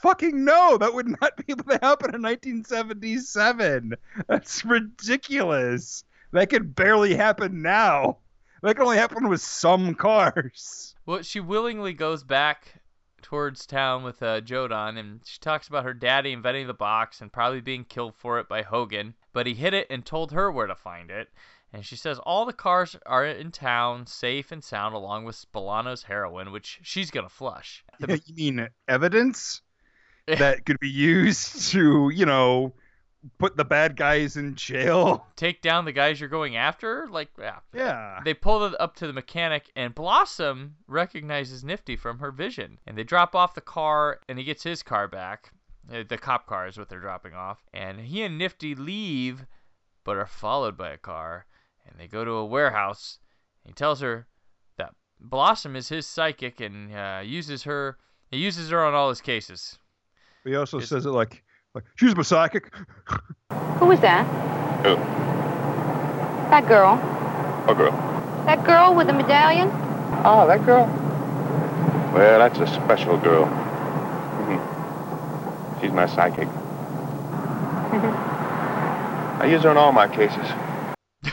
fucking 0.03 0.45
no, 0.45 0.79
that 0.79 0.95
would 0.95 1.09
not 1.21 1.37
be 1.37 1.53
able 1.53 1.65
to 1.65 1.79
happen 1.83 2.15
in 2.15 2.23
1977. 2.23 3.95
That's 4.27 4.65
ridiculous. 4.65 6.05
That 6.33 6.51
could 6.51 6.75
barely 6.75 7.15
happen 7.15 7.63
now. 7.63 8.19
That 8.63 8.75
can 8.77 8.85
only 8.85 8.97
happen 8.97 9.29
with 9.29 9.41
some 9.41 9.95
cars. 9.95 10.95
Well, 11.05 11.23
she 11.23 11.41
willingly 11.41 11.95
goes 11.95 12.23
back 12.23 12.82
towards 13.23 13.67
town 13.67 14.03
with 14.03 14.23
uh, 14.23 14.41
Joe 14.41 14.69
Don, 14.69 14.97
and 14.99 15.21
she 15.25 15.39
talks 15.39 15.69
about 15.69 15.85
her 15.85 15.95
daddy 15.95 16.33
inventing 16.33 16.67
the 16.67 16.75
box 16.75 17.21
and 17.21 17.33
probably 17.33 17.61
being 17.61 17.85
killed 17.85 18.15
for 18.15 18.39
it 18.39 18.49
by 18.49 18.63
Hogan, 18.63 19.15
but 19.33 19.47
he 19.47 19.55
hid 19.55 19.75
it 19.75 19.87
and 19.89 20.05
told 20.05 20.33
her 20.33 20.51
where 20.51 20.67
to 20.67 20.75
find 20.75 21.11
it. 21.11 21.29
And 21.73 21.85
she 21.85 21.97
says 21.97 22.19
all 22.19 22.45
the 22.45 22.53
cars 22.53 22.97
are 23.07 23.25
in 23.25 23.51
town, 23.51 24.07
safe 24.07 24.53
and 24.53 24.63
sound, 24.63 24.95
along 24.95 25.25
with 25.25 25.37
Spolano's 25.37 26.03
heroin, 26.03 26.53
which 26.53 26.81
she's 26.83 27.11
gonna 27.11 27.31
flush. 27.31 27.85
you 27.99 28.35
mean 28.35 28.69
evidence 28.89 29.63
that 30.27 30.67
could 30.67 30.79
be 30.81 30.91
used 30.91 31.71
to, 31.73 32.11
you 32.11 32.27
know, 32.27 32.75
put 33.39 33.57
the 33.57 33.65
bad 33.65 33.97
guys 33.97 34.37
in 34.37 34.55
jail? 34.55 35.27
Take 35.37 35.63
down 35.63 35.85
the 35.85 35.93
guys 35.93 36.19
you're 36.21 36.29
going 36.29 36.57
after? 36.57 37.09
Like, 37.11 37.31
yeah. 37.39 37.59
Yeah. 37.73 38.21
They 38.25 38.35
pull 38.35 38.65
it 38.65 38.75
up 38.81 38.97
to 38.97 39.07
the 39.07 39.13
mechanic, 39.13 39.71
and 39.77 39.95
Blossom 39.95 40.77
recognizes 40.87 41.65
Nifty 41.65 41.97
from 41.97 42.19
her 42.19 42.31
vision. 42.31 42.79
And 42.87 42.97
they 42.97 43.05
drop 43.05 43.35
off 43.35 43.55
the 43.55 43.61
car, 43.61 44.21
and 44.29 44.39
he 44.39 44.45
gets 44.45 44.63
his 44.63 44.83
car 44.83 45.09
back. 45.09 45.53
Uh, 45.93 46.03
The 46.09 46.19
cop 46.19 46.47
car 46.47 46.67
is 46.69 46.79
what 46.79 46.89
they're 46.89 47.01
dropping 47.01 47.35
off. 47.35 47.65
And 47.73 48.01
he 48.01 48.23
and 48.23 48.39
Nifty 48.39 48.75
leave, 48.75 49.47
but 50.05 50.17
are 50.17 50.27
followed 50.27 50.77
by 50.77 50.91
a 50.91 50.99
car. 50.99 51.47
And 51.87 51.99
they 51.99 52.07
go 52.07 52.25
to 52.25 52.31
a 52.33 52.47
warehouse. 52.47 53.19
He 53.65 53.73
tells 53.73 54.01
her 54.01 54.27
that 54.79 54.95
Blossom 55.21 55.77
is 55.77 55.89
his 55.89 56.07
psychic 56.07 56.61
and 56.61 56.95
uh, 56.95 57.21
uses 57.25 57.65
her. 57.65 57.99
He 58.31 58.39
uses 58.39 58.71
her 58.71 58.85
on 58.85 58.95
all 58.95 59.09
his 59.09 59.21
cases. 59.21 59.79
He 60.45 60.57
also 60.57 60.81
says 60.81 61.07
it 61.07 61.11
like, 61.11 61.43
like 61.75 61.85
she's 61.97 62.15
my 62.15 62.23
psychic. 62.23 62.71
Who 63.79 63.87
was 63.87 64.01
that? 64.01 64.27
Who? 64.85 64.97
That 66.51 66.67
girl. 66.69 66.99
Oh, 67.69 67.75
girl. 67.75 67.93
That 68.47 68.65
girl 68.67 68.95
with 68.95 69.07
the 69.07 69.13
medallion? 69.13 69.69
Oh, 70.25 70.47
that 70.47 70.65
girl? 70.67 70.87
Well, 72.13 72.39
that's 72.39 72.59
a 72.61 72.67
special 72.67 73.17
girl. 73.19 73.47
Mhm. 73.47 74.61
She's 75.81 75.93
my 75.93 76.07
psychic. 76.07 76.49
I 79.41 79.47
use 79.47 79.63
her 79.63 79.71
in 79.71 79.77
all 79.77 79.93
my 79.93 80.09
cases. 80.09 80.47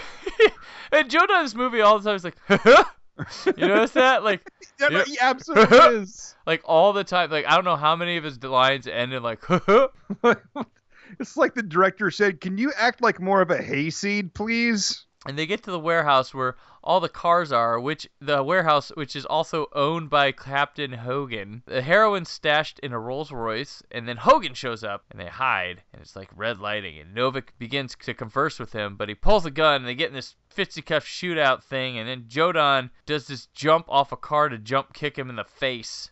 And 0.92 1.08
Joe 1.08 1.28
does 1.28 1.52
this 1.52 1.56
movie 1.56 1.82
all 1.82 2.00
the 2.00 2.10
time. 2.10 2.16
He's 2.16 2.24
like, 2.24 2.36
you 3.58 3.68
notice 3.68 3.92
that? 3.92 4.24
Like, 4.24 4.42
Yeah, 4.80 4.88
no, 4.90 5.04
he 5.04 5.18
absolutely 5.20 5.78
is. 6.02 6.36
like 6.46 6.62
all 6.66 6.94
the 6.94 7.04
time. 7.04 7.30
Like 7.32 7.46
I 7.46 7.56
don't 7.56 7.66
know 7.66 7.76
how 7.76 7.96
many 7.96 8.18
of 8.18 8.24
his 8.24 8.42
lines 8.44 8.88
end 8.88 9.14
in 9.14 9.24
like, 9.24 9.42
It's 11.20 11.36
like 11.36 11.56
the 11.56 11.64
director 11.64 12.12
said, 12.12 12.40
"Can 12.40 12.58
you 12.58 12.72
act 12.78 13.02
like 13.02 13.20
more 13.20 13.42
of 13.42 13.50
a 13.50 13.62
hayseed, 13.62 14.34
please?" 14.34 15.06
and 15.26 15.38
they 15.38 15.46
get 15.46 15.64
to 15.64 15.72
the 15.72 15.80
warehouse 15.80 16.34
where 16.34 16.56
all 16.84 17.00
the 17.00 17.10
cars 17.10 17.52
are, 17.52 17.80
which 17.80 18.08
the 18.20 18.44
warehouse 18.44 18.90
which 18.96 19.16
is 19.16 19.26
also 19.26 19.68
owned 19.74 20.10
by 20.10 20.32
Captain 20.32 20.94
Hogan. 20.94 21.64
The 21.66 21.82
heroin's 21.82 22.30
stashed 22.30 22.80
in 22.80 22.94
a 22.94 23.00
Rolls 23.00 23.32
Royce, 23.32 23.84
and 23.92 24.08
then 24.08 24.18
Hogan 24.18 24.54
shows 24.54 24.84
up 24.84 25.04
and 25.12 25.20
they 25.20 25.28
hide, 25.28 25.82
and 25.94 26.02
it's 26.02 26.16
like 26.16 26.30
red 26.36 26.60
lighting, 26.60 27.00
and 27.00 27.16
Novick 27.16 27.50
begins 27.58 27.96
to 28.04 28.14
converse 28.14 28.60
with 28.60 28.74
him, 28.74 28.96
but 28.96 29.10
he 29.10 29.16
pulls 29.16 29.46
a 29.46 29.52
gun, 29.52 29.82
and 29.82 29.88
they 29.88 29.96
get 29.96 30.10
in 30.10 30.16
this 30.16 30.36
fisticuff 30.50 31.06
shootout 31.06 31.64
thing, 31.64 31.98
and 31.98 32.08
then 32.08 32.26
Joe 32.28 32.52
Don 32.52 32.90
does 33.06 33.28
this 33.28 33.48
jump 33.48 33.86
off 33.90 34.12
a 34.12 34.18
car 34.18 34.50
to 34.50 34.58
jump 34.58 34.94
kick 34.94 35.18
him 35.18 35.30
in 35.30 35.36
the 35.36 35.44
face. 35.44 36.10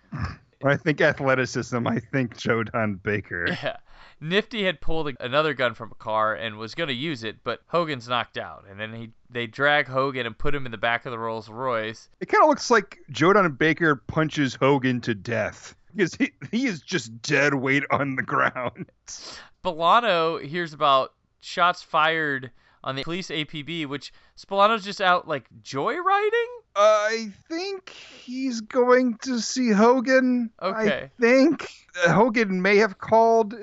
When 0.62 0.74
I 0.74 0.78
think 0.78 1.02
athleticism, 1.02 1.88
I 1.88 2.00
think 2.00 2.38
Joe 2.38 2.64
Don 2.64 2.96
Baker. 2.96 3.48
Yeah. 3.50 3.78
Nifty 4.20 4.64
had 4.64 4.82
pulled 4.82 5.16
another 5.20 5.54
gun 5.54 5.76
from 5.76 5.92
a 5.92 5.96
car 5.96 6.34
and 6.34 6.58
was 6.58 6.74
going 6.74 6.88
to 6.88 6.94
use 6.94 7.24
it, 7.24 7.38
but 7.44 7.62
Hogan's 7.68 8.08
knocked 8.08 8.38
out. 8.38 8.66
And 8.70 8.80
then 8.80 8.94
he 8.94 9.12
they 9.30 9.46
drag 9.46 9.88
Hogan 9.88 10.26
and 10.26 10.38
put 10.38 10.56
him 10.56 10.66
in 10.66 10.72
the 10.72 10.78
back 10.78 11.06
of 11.06 11.12
the 11.12 11.20
Rolls 11.20 11.50
Royce. 11.50 12.10
It 12.20 12.28
kind 12.28 12.44
of 12.44 12.50
looks 12.50 12.72
like 12.72 13.00
Joe 13.12 13.34
Don 13.34 13.52
Baker 13.54 13.96
punches 13.96 14.56
Hogan 14.56 15.02
to 15.02 15.14
death 15.14 15.76
because 15.96 16.16
he 16.16 16.32
he 16.52 16.66
is 16.66 16.82
just 16.82 17.22
dead 17.22 17.54
weight 17.54 17.84
on 17.92 18.16
the 18.16 18.24
ground. 18.24 18.88
Spolano 19.64 20.44
hears 20.44 20.74
about 20.74 21.14
shots 21.42 21.84
fired 21.84 22.52
on 22.84 22.96
the 22.96 23.04
police 23.04 23.30
APB, 23.30 23.86
which 23.86 24.14
Spolano's 24.38 24.84
just 24.84 25.02
out 25.02 25.28
like 25.28 25.46
joyriding. 25.62 26.48
I 26.76 27.32
think 27.50 27.90
he's 27.90 28.62
going 28.62 29.18
to 29.24 29.40
see 29.40 29.72
Hogan. 29.72 30.52
Okay. 30.62 31.04
I 31.04 31.22
think 31.22 31.68
Hogan 31.96 32.62
may 32.62 32.78
have 32.78 33.00
called 33.00 33.56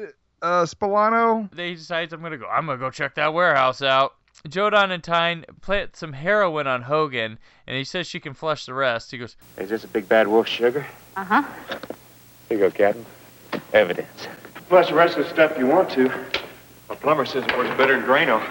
uh, 0.45 0.67
Spolano. 0.67 1.51
They 1.53 1.75
decides 1.75 2.13
I'm 2.13 2.23
gonna 2.23 2.37
go. 2.37 2.47
I'm 2.47 2.67
gonna 2.67 2.79
go 2.79 2.91
check 2.91 3.15
that 3.15 3.33
warehouse 3.33 3.83
out. 3.83 4.15
Joe 4.49 4.69
Don 4.69 4.91
and 4.91 5.03
Tyne 5.03 5.47
plant 5.63 5.97
some 5.97 6.13
heroin 6.13 6.67
on 6.67 6.83
Hogan, 6.83 7.39
and 7.67 7.77
he 7.77 7.85
says 7.85 8.07
she 8.07 8.21
can 8.21 8.35
flush 8.35 8.67
the 8.67 8.75
rest. 8.75 9.11
He 9.11 9.17
goes, 9.17 9.37
Is 9.57 9.71
this 9.71 9.85
a 9.85 9.89
big 9.89 10.07
bad 10.07 10.29
wolf 10.29 10.47
sugar? 10.47 10.87
Uh-huh. 11.17 11.43
Here 12.49 12.59
you 12.59 12.65
go, 12.65 12.71
Captain. 12.71 13.07
Evidence. 13.73 14.29
Plus 14.69 14.89
the 14.89 14.95
rest 14.95 15.17
of 15.17 15.25
the 15.25 15.31
stuff 15.31 15.57
you 15.59 15.67
want 15.67 15.89
to. 15.93 16.13
My 16.91 16.95
plumber 16.95 17.25
says 17.25 17.45
it 17.45 17.57
works 17.57 17.75
better 17.79 17.99
than 17.99 18.07
Drano. 18.07 18.47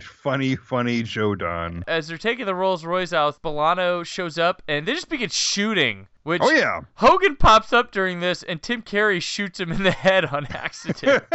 Funny, 0.00 0.56
funny 0.56 1.02
Joe 1.02 1.34
Don. 1.34 1.84
as 1.86 2.08
they're 2.08 2.18
taking 2.18 2.46
the 2.46 2.54
Rolls 2.54 2.84
Royce 2.84 3.12
out, 3.12 3.42
Bolano 3.42 4.04
shows 4.04 4.38
up 4.38 4.62
and 4.68 4.86
they 4.86 4.94
just 4.94 5.08
begin 5.08 5.28
shooting. 5.28 6.06
Which 6.22 6.42
Oh 6.42 6.50
yeah. 6.50 6.80
Hogan 6.94 7.36
pops 7.36 7.72
up 7.72 7.90
during 7.90 8.20
this 8.20 8.42
and 8.42 8.62
Tim 8.62 8.82
Carey 8.82 9.18
shoots 9.20 9.58
him 9.58 9.72
in 9.72 9.82
the 9.82 9.90
head 9.90 10.24
on 10.26 10.46
accident. 10.50 11.24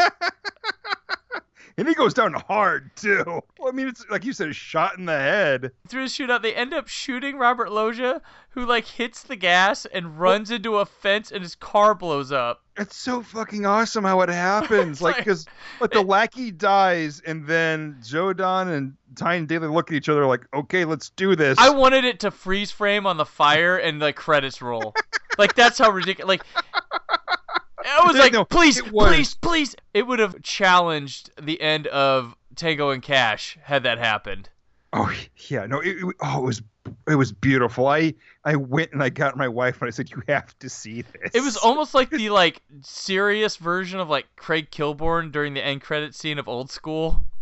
and 1.78 1.88
he 1.88 1.94
goes 1.94 2.14
down 2.14 2.34
hard 2.34 2.90
too. 2.96 3.24
Well, 3.60 3.70
I 3.70 3.72
mean, 3.72 3.88
it's 3.88 4.04
like 4.10 4.26
you 4.26 4.34
said, 4.34 4.50
a 4.50 4.54
shot 4.54 4.98
in 4.98 5.06
the 5.06 5.18
head. 5.18 5.72
Through 5.88 6.04
the 6.04 6.10
shootout, 6.10 6.42
they 6.42 6.56
end 6.56 6.74
up 6.74 6.88
shooting 6.88 7.38
Robert 7.38 7.72
Loggia, 7.72 8.22
who 8.50 8.66
like 8.66 8.86
hits 8.86 9.24
the 9.24 9.36
gas 9.36 9.86
and 9.86 10.20
runs 10.20 10.50
into 10.50 10.78
a 10.78 10.86
fence 10.86 11.32
and 11.32 11.44
his 11.44 11.54
car 11.56 11.94
blows 11.94 12.32
up. 12.32 12.64
It's 12.78 12.96
so 12.96 13.22
fucking 13.22 13.66
awesome 13.66 14.04
how 14.04 14.22
it 14.22 14.30
happens. 14.30 15.02
like, 15.04 15.18
because 15.18 15.46
like 15.80 15.92
the 15.92 16.02
lackey 16.02 16.52
dies, 16.52 17.22
and 17.26 17.46
then 17.46 17.98
Joe 18.04 18.34
Don 18.34 18.70
and 18.70 18.94
Tyne 19.16 19.46
Daly 19.46 19.68
look 19.68 19.92
at 19.92 19.96
each 19.96 20.10
other 20.10 20.26
like, 20.26 20.46
"Okay, 20.54 20.84
let's 20.86 21.10
do 21.12 21.36
this." 21.36 21.60
I 21.60 21.70
wanted 21.70 22.06
it 22.06 22.20
to 22.22 22.32
freeze 22.32 22.72
frame 22.72 23.06
on 23.06 23.18
the 23.18 23.26
fire 23.26 23.78
and 23.78 24.02
the 24.02 24.14
credits 24.14 24.62
roll. 24.62 24.96
like 25.38 25.54
that's 25.54 25.78
how 25.78 25.92
ridiculous. 25.92 26.28
Like 26.28 26.44
I 27.88 28.06
was 28.06 28.16
like, 28.18 28.34
No, 28.34 28.46
please, 28.46 28.82
please, 28.82 29.36
please. 29.36 29.76
It 29.94 30.06
would 30.08 30.20
have 30.20 30.42
challenged 30.44 31.32
the 31.42 31.60
end 31.62 31.88
of 31.88 32.36
Tango 32.56 32.90
and 32.92 33.02
Cash 33.02 33.58
had 33.64 33.84
that 33.84 33.98
happened. 33.98 34.50
Oh 34.94 35.14
yeah, 35.50 35.66
no, 35.66 35.80
it, 35.82 35.98
it- 35.98 36.16
oh, 36.22 36.40
it 36.40 36.44
was 36.46 36.62
it 37.10 37.16
was 37.16 37.32
beautiful. 37.34 37.88
I 37.88 38.14
I 38.46 38.56
went 38.56 38.94
and 38.94 39.04
I 39.04 39.10
got 39.10 39.36
my 39.36 39.48
wife 39.48 39.82
and 39.82 39.88
I 39.88 39.92
said, 39.92 40.10
"You 40.10 40.24
have 40.30 40.58
to 40.60 40.70
see 40.70 41.02
this." 41.02 41.32
It 41.34 41.42
was 41.42 41.58
almost 41.58 41.94
like 41.94 42.10
the 42.10 42.30
like 42.30 42.62
serious 42.82 43.58
version 43.58 44.00
of 44.00 44.10
like 44.10 44.26
Craig 44.38 44.72
Kilborn 44.72 45.32
during 45.32 45.54
the 45.54 45.64
end 45.64 45.82
credit 45.82 46.16
scene 46.16 46.40
of 46.40 46.48
Old 46.48 46.72
School. 46.72 47.24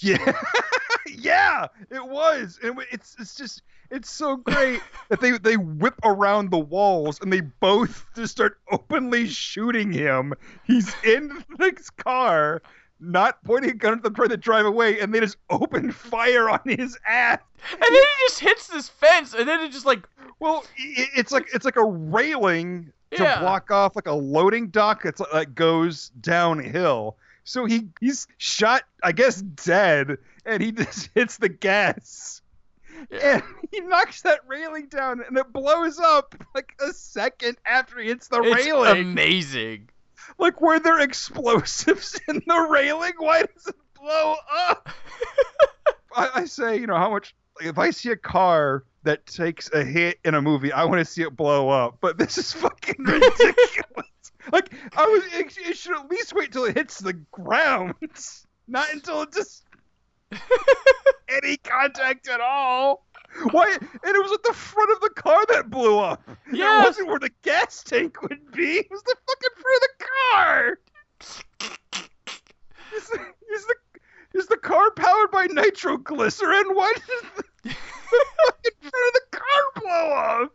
Yeah, 0.00 0.32
yeah, 1.06 1.66
it 1.90 2.06
was. 2.06 2.58
And 2.62 2.78
it- 2.80 2.88
it's 2.90 3.16
it's 3.18 3.34
just 3.34 3.62
it's 3.90 4.10
so 4.10 4.36
great 4.36 4.80
that 5.08 5.20
they 5.20 5.32
they 5.38 5.56
whip 5.56 5.94
around 6.04 6.50
the 6.50 6.58
walls 6.58 7.20
and 7.20 7.32
they 7.32 7.40
both 7.40 8.06
just 8.14 8.32
start 8.32 8.58
openly 8.70 9.26
shooting 9.28 9.92
him. 9.92 10.32
He's 10.64 10.94
in 11.04 11.44
his 11.60 11.90
car, 11.90 12.62
not 13.00 13.42
pointing 13.44 13.70
a 13.70 13.74
gun 13.74 13.94
at 13.94 14.02
them, 14.02 14.14
trying 14.14 14.30
to 14.30 14.36
drive 14.36 14.66
away, 14.66 15.00
and 15.00 15.14
they 15.14 15.20
just 15.20 15.36
open 15.50 15.92
fire 15.92 16.48
on 16.50 16.60
his 16.66 16.98
ass. 17.06 17.38
And 17.72 17.80
then 17.80 17.90
he 17.92 18.24
just 18.28 18.40
hits 18.40 18.66
this 18.68 18.88
fence, 18.88 19.34
and 19.34 19.48
then 19.48 19.60
it 19.60 19.72
just 19.72 19.86
like 19.86 20.06
Well, 20.40 20.64
it's 20.78 21.32
like 21.32 21.48
it's 21.54 21.64
like 21.64 21.76
a 21.76 21.84
railing 21.84 22.92
to 23.12 23.22
Yeah. 23.22 23.38
block 23.40 23.70
off 23.70 23.94
like 23.96 24.08
a 24.08 24.12
loading 24.14 24.68
dock 24.68 25.02
that's 25.04 25.20
uh, 25.20 25.26
that 25.32 25.54
goes 25.54 26.10
downhill. 26.20 27.16
So 27.44 27.64
he 27.64 27.88
he's 28.00 28.26
shot, 28.38 28.82
I 29.04 29.12
guess, 29.12 29.40
dead, 29.40 30.18
and 30.44 30.62
he 30.62 30.72
just 30.72 31.10
hits 31.14 31.36
the 31.36 31.48
gas. 31.48 32.42
And 33.10 33.42
he 33.72 33.80
knocks 33.80 34.22
that 34.22 34.40
railing 34.46 34.86
down, 34.86 35.22
and 35.26 35.36
it 35.36 35.52
blows 35.52 35.98
up 35.98 36.34
like 36.54 36.74
a 36.80 36.92
second 36.92 37.56
after 37.66 37.98
he 38.00 38.08
hits 38.08 38.28
the 38.28 38.42
it's 38.42 38.66
railing. 38.66 39.02
amazing. 39.02 39.88
like, 40.38 40.60
were 40.60 40.78
there 40.78 41.00
explosives 41.00 42.20
in 42.28 42.42
the 42.46 42.68
railing? 42.70 43.12
Why 43.18 43.42
does 43.42 43.66
it 43.66 43.76
blow 43.94 44.36
up? 44.68 44.88
I, 46.16 46.30
I 46.34 46.44
say, 46.46 46.78
you 46.78 46.86
know, 46.86 46.96
how 46.96 47.10
much. 47.10 47.34
Like, 47.60 47.70
if 47.70 47.78
I 47.78 47.90
see 47.90 48.10
a 48.10 48.16
car 48.16 48.84
that 49.04 49.24
takes 49.24 49.72
a 49.72 49.82
hit 49.82 50.18
in 50.24 50.34
a 50.34 50.42
movie, 50.42 50.72
I 50.72 50.84
want 50.84 50.98
to 50.98 51.04
see 51.04 51.22
it 51.22 51.34
blow 51.34 51.68
up. 51.68 51.98
But 52.00 52.18
this 52.18 52.36
is 52.36 52.52
fucking 52.52 53.02
ridiculous. 53.02 54.06
Like 54.52 54.72
I 54.96 55.06
was, 55.06 55.24
it, 55.32 55.58
it 55.68 55.76
should 55.76 55.96
at 55.96 56.08
least 56.10 56.32
wait 56.34 56.52
till 56.52 56.64
it 56.64 56.76
hits 56.76 56.98
the 56.98 57.14
ground, 57.14 57.94
not 58.68 58.92
until 58.92 59.22
it 59.22 59.32
just 59.32 59.64
any 61.28 61.56
contact 61.58 62.28
at 62.28 62.40
all. 62.40 63.06
Why? 63.50 63.76
And 63.80 64.16
it 64.16 64.22
was 64.22 64.32
at 64.32 64.42
the 64.42 64.54
front 64.54 64.90
of 64.92 65.00
the 65.00 65.10
car 65.10 65.44
that 65.50 65.70
blew 65.70 65.98
up. 65.98 66.22
Yeah. 66.52 66.82
It 66.82 66.84
wasn't 66.84 67.08
where 67.08 67.18
the 67.18 67.32
gas 67.42 67.82
tank 67.82 68.22
would 68.22 68.50
be. 68.52 68.78
It 68.78 68.90
was 68.90 69.02
the 69.02 69.16
fucking 69.26 69.50
front 69.62 69.76
of 69.76 69.88
the 69.88 70.04
car. 70.32 70.78
Is 72.96 73.08
the, 73.08 73.18
is 73.54 73.66
the 73.66 73.74
is 74.34 74.46
the 74.46 74.56
car 74.56 74.90
powered 74.92 75.30
by 75.30 75.46
nitroglycerin? 75.46 76.74
Why 76.74 76.92
does 76.94 77.22
the, 77.36 77.68
the 77.68 77.74
fucking 78.46 78.72
front 78.80 79.06
of 79.06 79.14
the 79.14 79.26
car 79.30 79.62
blow 79.76 80.12
up? 80.12 80.52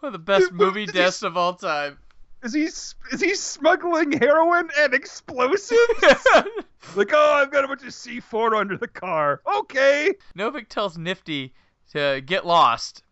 One 0.00 0.08
of 0.08 0.12
the 0.12 0.18
best 0.18 0.52
movie 0.52 0.86
deaths 0.86 1.22
of 1.22 1.36
all 1.36 1.54
time. 1.54 1.98
Is 2.42 2.54
he 2.54 2.64
is 2.64 3.20
he 3.20 3.34
smuggling 3.34 4.12
heroin 4.12 4.68
and 4.78 4.94
explosives? 4.94 5.74
like, 6.96 7.10
oh, 7.12 7.32
I've 7.34 7.50
got 7.50 7.64
a 7.64 7.68
bunch 7.68 7.82
of 7.82 7.88
C4 7.88 8.56
under 8.56 8.76
the 8.76 8.86
car. 8.88 9.42
Okay. 9.58 10.14
Novick 10.36 10.68
tells 10.68 10.96
Nifty 10.96 11.52
to 11.92 12.22
get 12.24 12.46
lost 12.46 13.02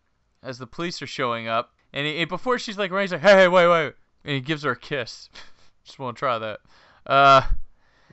as 0.43 0.57
the 0.57 0.67
police 0.67 1.01
are 1.01 1.07
showing 1.07 1.47
up, 1.47 1.73
and, 1.93 2.07
he, 2.07 2.19
and 2.19 2.29
before 2.29 2.57
she's 2.59 2.77
like, 2.77 2.91
running, 2.91 3.05
he's 3.05 3.11
like, 3.11 3.21
hey, 3.21 3.33
hey, 3.33 3.47
wait, 3.47 3.67
wait, 3.67 3.93
and 4.23 4.35
he 4.35 4.39
gives 4.39 4.63
her 4.63 4.71
a 4.71 4.77
kiss. 4.77 5.29
Just 5.83 5.99
want 5.99 6.15
to 6.15 6.19
try 6.19 6.37
that. 6.37 6.59
Uh, 7.05 7.41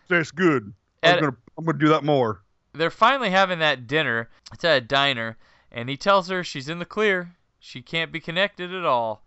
That's 0.09 0.31
good. 0.31 0.73
I'm 1.03 1.21
gonna 1.21 1.37
I'm 1.59 1.65
gonna 1.65 1.79
do 1.79 1.89
that 1.89 2.03
more. 2.03 2.43
they're 2.73 2.91
finally 2.91 3.31
having 3.31 3.59
that 3.61 3.87
dinner. 3.87 4.31
It's 4.53 4.65
at 4.65 4.79
a 4.79 4.81
diner, 4.81 5.37
and 5.71 5.89
he 5.89 5.97
tells 5.97 6.29
her 6.29 6.43
she's 6.43 6.69
in 6.69 6.79
the 6.79 6.85
clear. 6.85 7.35
She 7.61 7.83
can't 7.83 8.13
be 8.13 8.21
connected 8.21 8.73
at 8.75 8.85
all. 8.85 9.24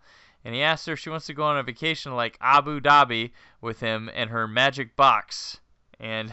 And 0.48 0.54
he 0.54 0.62
asks 0.62 0.86
her 0.86 0.94
if 0.94 0.98
she 0.98 1.10
wants 1.10 1.26
to 1.26 1.34
go 1.34 1.42
on 1.42 1.58
a 1.58 1.62
vacation 1.62 2.16
like 2.16 2.38
Abu 2.40 2.80
Dhabi 2.80 3.32
with 3.60 3.80
him 3.80 4.08
and 4.14 4.30
her 4.30 4.48
magic 4.48 4.96
box. 4.96 5.60
And 6.00 6.32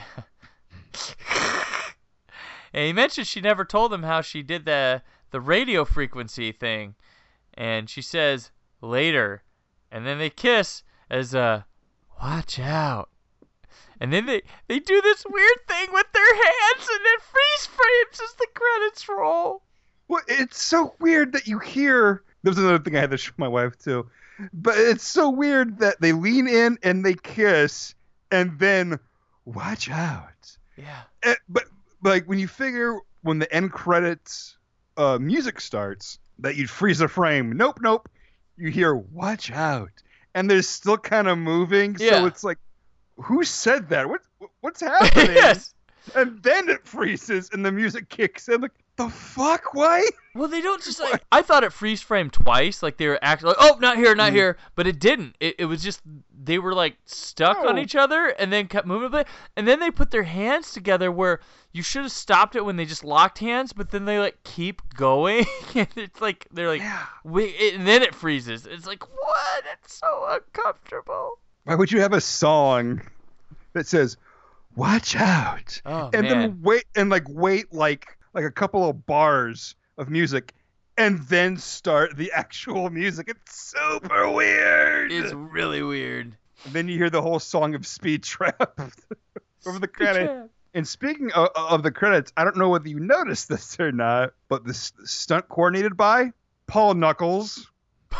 and 2.74 2.86
he 2.86 2.94
mentions 2.94 3.28
she 3.28 3.42
never 3.42 3.66
told 3.66 3.92
him 3.92 4.04
how 4.04 4.22
she 4.22 4.42
did 4.42 4.64
the 4.64 5.02
the 5.32 5.42
radio 5.42 5.84
frequency 5.84 6.54
thing. 6.54 6.96
And 7.56 7.90
she 7.90 8.02
says 8.02 8.52
later. 8.80 9.44
And 9.92 10.08
then 10.08 10.18
they 10.18 10.30
kiss 10.30 10.84
as 11.10 11.34
a 11.34 11.66
watch 12.24 12.58
out. 12.58 13.10
And 14.00 14.14
then 14.14 14.28
they, 14.28 14.44
they 14.70 14.80
do 14.80 15.02
this 15.02 15.26
weird 15.30 15.68
thing 15.68 15.88
with 15.92 16.10
their 16.14 16.36
hands 16.36 16.88
and 16.90 17.02
it 17.04 17.22
freeze 17.22 17.66
frames 17.66 18.22
as 18.24 18.34
the 18.36 18.48
credits 18.54 19.10
roll. 19.10 19.64
Well, 20.08 20.24
it's 20.30 20.64
so 20.64 20.96
weird 21.02 21.34
that 21.34 21.48
you 21.48 21.60
hear. 21.60 22.24
There's 22.46 22.60
another 22.60 22.80
thing 22.80 22.96
I 22.96 23.00
had 23.00 23.10
to 23.12 23.18
show 23.18 23.34
my 23.38 23.48
wife 23.48 23.76
too, 23.78 24.08
but 24.54 24.78
it's 24.78 25.06
so 25.06 25.32
weird 25.32 25.80
that 25.80 26.00
they 26.00 26.12
lean 26.12 26.48
in 26.48 26.78
and 26.84 27.04
they 27.04 27.16
kiss, 27.16 27.96
and 28.32 28.60
then 28.60 29.00
watch 29.46 29.90
out. 29.90 30.30
Yeah. 30.78 31.02
Eh, 31.24 31.34
but 31.50 31.64
like 32.04 32.26
when 32.26 32.38
you 32.38 32.48
figure 32.48 33.00
when 33.24 33.40
the 33.40 33.52
end 33.52 33.72
credits 33.72 34.58
uh, 34.96 35.18
music 35.20 35.60
starts 35.60 36.20
that 36.40 36.56
you'd 36.56 36.70
freeze 36.70 37.02
a 37.02 37.08
frame. 37.08 37.54
Nope, 37.54 37.80
nope. 37.82 38.10
You 38.58 38.70
hear 38.70 38.96
watch 38.96 39.52
out, 39.52 39.90
and 40.34 40.50
they're 40.50 40.62
still 40.62 40.98
kind 40.98 41.28
of 41.28 41.38
moving. 41.38 41.96
Yeah. 42.00 42.12
So 42.12 42.26
it's 42.28 42.44
like, 42.44 42.60
who 43.18 43.44
said 43.44 43.90
that? 43.90 44.08
What 44.08 44.22
what's 44.62 44.82
happening? 44.82 45.36
yes. 45.36 45.74
And 46.16 46.44
then 46.44 46.70
it 46.70 46.86
freezes 46.86 47.50
and 47.52 47.66
the 47.66 47.72
music 47.72 48.10
kicks 48.10 48.48
in. 48.48 48.62
Like 48.62 48.72
the 48.98 49.10
fuck? 49.10 49.74
Why? 49.74 50.08
Well, 50.36 50.48
they 50.48 50.62
don't 50.62 50.82
just 50.84 51.00
like. 51.00 51.24
I 51.32 51.42
thought 51.42 51.64
it 51.64 51.72
freeze 51.74 52.02
framed 52.02 52.34
twice. 52.34 52.82
Like 52.84 52.98
they 52.98 53.08
were 53.08 53.20
actually 53.22 53.50
like, 53.50 53.58
oh, 53.60 53.78
not 53.80 53.98
here, 53.98 54.16
not 54.16 54.32
Mm. 54.32 54.36
here. 54.36 54.58
But 54.76 54.88
it 54.88 55.00
didn't. 55.00 55.36
It, 55.40 55.56
it 55.60 55.66
was 55.66 55.82
just 55.84 56.02
they 56.44 56.60
were 56.60 56.74
like 56.74 56.96
stuck 57.06 57.58
on 57.58 57.78
each 57.78 57.96
other 57.96 58.28
and 58.28 58.52
then 58.52 58.68
kept 58.68 58.86
moving 58.88 59.12
bit. 59.12 59.28
And 59.56 59.68
then 59.68 59.80
they 59.80 59.92
put 59.92 60.12
their 60.12 60.24
hands 60.24 60.72
together 60.74 61.12
where 61.12 61.40
you 61.74 61.84
should 61.84 62.04
have 62.04 62.12
stopped 62.12 62.56
it 62.56 62.64
when 62.64 62.76
they 62.78 62.86
just 62.86 63.04
locked 63.04 63.40
hands, 63.40 63.74
but 63.74 63.92
then 63.92 64.06
they 64.06 64.20
like 64.20 64.42
keep 64.44 64.82
going. 64.94 65.46
and 65.76 65.88
it's 65.96 66.22
like 66.22 66.48
they're 66.52 66.68
like, 66.70 66.82
Yeah. 66.82 67.06
wait, 67.24 67.56
it, 67.60 67.76
and 67.76 67.88
then 67.88 68.02
it 68.04 68.14
freezes. 68.16 68.66
It's 68.66 68.86
like 68.88 69.04
what? 69.10 69.64
It's 69.74 69.94
so 69.98 70.26
uncomfortable. 70.30 71.40
Why 71.64 71.76
would 71.76 71.92
you 71.92 72.02
have 72.02 72.14
a 72.14 72.22
song 72.22 73.02
that 73.74 73.88
says 73.88 74.18
"Watch 74.76 75.16
out" 75.16 75.82
Oh 75.86 76.10
and 76.14 76.24
man. 76.24 76.30
then 76.30 76.60
wait 76.62 76.84
and 76.96 77.10
like 77.10 77.24
wait 77.28 77.74
like 77.74 78.15
like 78.36 78.44
a 78.44 78.52
couple 78.52 78.88
of 78.88 79.06
bars 79.06 79.76
of 79.98 80.10
music 80.10 80.54
and 80.98 81.20
then 81.24 81.58
start 81.58 82.16
the 82.16 82.32
actual 82.36 82.90
music? 82.90 83.28
It's 83.30 83.72
super 83.72 84.30
weird. 84.30 85.12
It's 85.12 85.34
really 85.34 85.82
weird. 85.82 86.38
And 86.66 86.74
then 86.74 86.88
you 86.88 86.98
hear 86.98 87.10
the 87.10 87.22
whole 87.22 87.40
song 87.40 87.74
of 87.76 87.88
Speed 87.88 88.24
Trap 88.24 88.80
over 89.66 89.80
the 89.80 89.88
credit. 89.88 90.50
And 90.74 90.88
speaking 90.88 91.32
of, 91.32 91.50
of 91.56 91.84
the 91.84 91.92
credits, 91.92 92.34
I 92.36 92.44
don't 92.44 92.58
know 92.58 92.70
whether 92.70 92.90
you 92.90 93.00
noticed 93.00 93.48
this 93.48 93.80
or 93.80 93.92
not, 93.92 94.34
but 94.50 94.66
the 94.66 94.74
stunt 94.74 95.48
coordinated 95.48 95.96
by 95.96 96.34
Paul 96.68 96.94
Knuckles. 96.94 97.72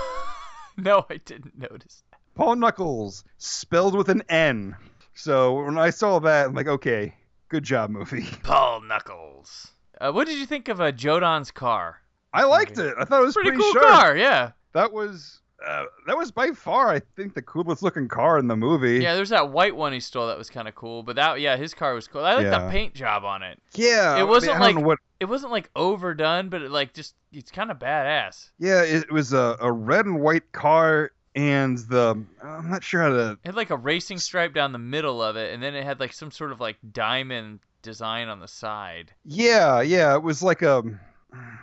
No, 0.78 1.06
I 1.10 1.22
didn't 1.24 1.58
notice. 1.58 2.04
Paul 2.34 2.58
Knuckles, 2.58 3.24
spelled 3.38 3.96
with 3.96 4.10
an 4.10 4.24
N. 4.28 4.76
So 5.14 5.64
when 5.64 5.78
I 5.78 5.90
saw 5.90 6.20
that, 6.20 6.48
I'm 6.48 6.54
like, 6.54 6.68
okay, 6.68 7.16
good 7.48 7.64
job, 7.64 7.90
movie. 7.90 8.28
Paul 8.44 8.82
Knuckles. 8.82 9.72
Uh, 10.00 10.12
what 10.12 10.28
did 10.28 10.38
you 10.38 10.46
think 10.46 10.68
of 10.68 10.82
uh, 10.82 10.92
Joe 10.92 11.20
Don's 11.20 11.52
car? 11.52 12.02
I 12.34 12.44
liked 12.44 12.78
it. 12.78 12.94
I 13.00 13.06
thought 13.06 13.22
it 13.22 13.26
was 13.26 13.34
Pretty 13.34 13.52
pretty, 13.52 13.64
cool 13.64 13.74
sharp. 13.74 13.86
car, 13.88 14.18
yeah. 14.18 14.52
That 14.74 14.92
was 14.92 15.40
uh, 15.66 15.86
that 16.06 16.18
was 16.18 16.32
by 16.32 16.52
far, 16.52 16.90
I 16.90 17.00
think, 17.16 17.34
the 17.34 17.42
coolest 17.42 17.82
looking 17.82 18.10
car 18.10 18.38
in 18.38 18.48
the 18.48 18.58
movie. 18.58 19.00
Yeah, 19.00 19.16
there's 19.16 19.30
that 19.30 19.52
white 19.52 19.74
one 19.76 19.94
he 19.94 20.02
stole 20.02 20.28
that 20.28 20.38
was 20.38 20.50
kind 20.50 20.68
of 20.68 20.76
cool, 20.76 21.02
but 21.02 21.16
that 21.16 21.40
yeah, 21.40 21.56
his 21.56 21.74
car 21.74 21.94
was 21.94 22.08
cool. 22.10 22.26
I 22.26 22.34
like 22.36 22.44
Yeah. 22.44 22.60
the 22.66 22.70
paint 22.70 22.94
job 22.94 23.24
on 23.24 23.42
it. 23.42 23.58
Yeah, 23.74 24.20
It 24.20 24.28
wasn't 24.28 24.58
I, 24.58 24.68
mean, 24.68 24.76
like 24.78 24.86
what. 24.86 25.00
it 25.22 25.26
wasn't 25.26 25.54
like 25.54 25.70
overdone, 25.78 26.50
but 26.50 26.62
it 26.62 26.72
like 26.72 26.94
just 26.94 27.16
it's 27.32 27.52
kind 27.52 27.72
of 27.72 27.80
badass. 27.80 28.50
Yeah, 28.60 28.84
it 28.84 29.10
was 29.12 29.32
a, 29.32 29.56
a 29.62 29.72
red 29.72 30.06
and 30.06 30.20
white 30.20 30.52
car, 30.52 31.12
and 31.36 31.78
the 31.78 32.22
I'm 32.44 32.70
not 32.70 32.84
sure 32.84 33.02
how 33.02 33.10
to. 33.10 33.32
It 33.32 33.40
had 33.46 33.56
like 33.56 33.70
a 33.70 33.78
racing 33.78 34.18
stripe 34.20 34.54
down 34.54 34.74
the 34.74 34.78
middle 34.78 35.24
of 35.24 35.38
it, 35.38 35.54
and 35.54 35.64
then 35.64 35.74
it 35.74 35.86
had 35.86 36.02
like 36.02 36.12
some 36.12 36.32
sort 36.32 36.52
of 36.52 36.60
like 36.60 36.76
diamond 36.92 37.60
design 37.86 38.28
on 38.28 38.40
the 38.40 38.48
side. 38.48 39.12
Yeah, 39.24 39.80
yeah, 39.82 40.16
it 40.16 40.24
was 40.24 40.44
like 40.44 40.62
a 40.62 40.84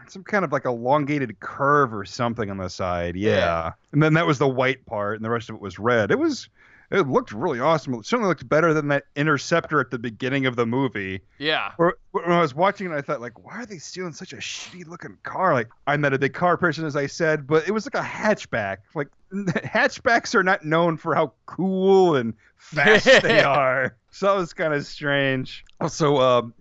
some 0.08 0.24
kind 0.24 0.44
of 0.44 0.52
like 0.52 0.64
elongated 0.64 1.38
curve 1.40 1.92
or 1.92 2.04
something 2.04 2.50
on 2.50 2.56
the 2.56 2.68
side. 2.68 3.16
Yeah. 3.16 3.36
Yeah. 3.36 3.72
And 3.92 4.02
then 4.02 4.14
that 4.14 4.26
was 4.26 4.38
the 4.38 4.48
white 4.48 4.86
part, 4.86 5.16
and 5.16 5.24
the 5.24 5.30
rest 5.30 5.50
of 5.50 5.56
it 5.56 5.60
was 5.60 5.78
red. 5.78 6.10
It 6.10 6.18
was 6.18 6.48
it 6.92 7.08
looked 7.08 7.32
really 7.32 7.58
awesome. 7.58 7.94
It 7.94 8.06
certainly 8.06 8.28
looked 8.28 8.48
better 8.48 8.74
than 8.74 8.88
that 8.88 9.04
interceptor 9.16 9.80
at 9.80 9.90
the 9.90 9.98
beginning 9.98 10.46
of 10.46 10.56
the 10.56 10.66
movie. 10.66 11.20
Yeah. 11.38 11.72
Where, 11.76 11.94
when 12.10 12.30
I 12.30 12.40
was 12.40 12.54
watching 12.54 12.90
it, 12.90 12.94
I 12.94 13.00
thought 13.00 13.20
like, 13.20 13.42
why 13.42 13.54
are 13.62 13.66
they 13.66 13.78
stealing 13.78 14.12
such 14.12 14.32
a 14.32 14.36
shitty 14.36 14.86
looking 14.86 15.16
car? 15.22 15.54
Like 15.54 15.70
I'm 15.86 16.02
not 16.02 16.12
a 16.12 16.18
big 16.18 16.34
car 16.34 16.56
person, 16.56 16.84
as 16.84 16.94
I 16.94 17.06
said, 17.06 17.46
but 17.46 17.66
it 17.66 17.72
was 17.72 17.86
like 17.86 17.94
a 17.94 18.06
hatchback. 18.06 18.78
Like 18.94 19.08
hatchbacks 19.32 20.34
are 20.34 20.42
not 20.42 20.64
known 20.64 20.98
for 20.98 21.14
how 21.14 21.32
cool 21.46 22.16
and 22.16 22.34
fast 22.58 23.06
they 23.22 23.42
are. 23.42 23.96
So 24.10 24.26
that 24.26 24.36
was 24.36 24.52
kind 24.52 24.74
of 24.74 24.86
strange. 24.86 25.64
Also, 25.80 26.18
um, 26.18 26.52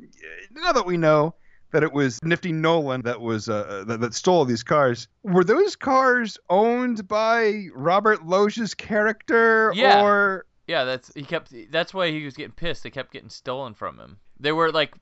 now 0.53 0.71
that 0.71 0.85
we 0.85 0.95
know 0.95 1.35
that 1.71 1.83
it 1.83 1.91
was 1.93 2.19
Nifty 2.23 2.51
Nolan 2.51 3.01
that 3.03 3.21
was 3.21 3.49
uh, 3.49 3.83
that, 3.87 3.99
that 4.01 4.13
stole 4.13 4.45
these 4.45 4.63
cars, 4.63 5.07
were 5.23 5.43
those 5.43 5.75
cars 5.75 6.37
owned 6.49 7.07
by 7.07 7.67
Robert 7.73 8.25
Loggia's 8.25 8.73
character, 8.75 9.71
Yeah. 9.75 10.03
or 10.03 10.45
Yeah, 10.67 10.83
that's 10.83 11.11
he 11.13 11.23
kept. 11.23 11.53
That's 11.71 11.93
why 11.93 12.11
he 12.11 12.23
was 12.25 12.35
getting 12.35 12.51
pissed. 12.53 12.83
They 12.83 12.89
kept 12.89 13.11
getting 13.11 13.29
stolen 13.29 13.73
from 13.73 13.99
him. 13.99 14.17
They 14.39 14.51
were 14.51 14.71
like 14.71 14.93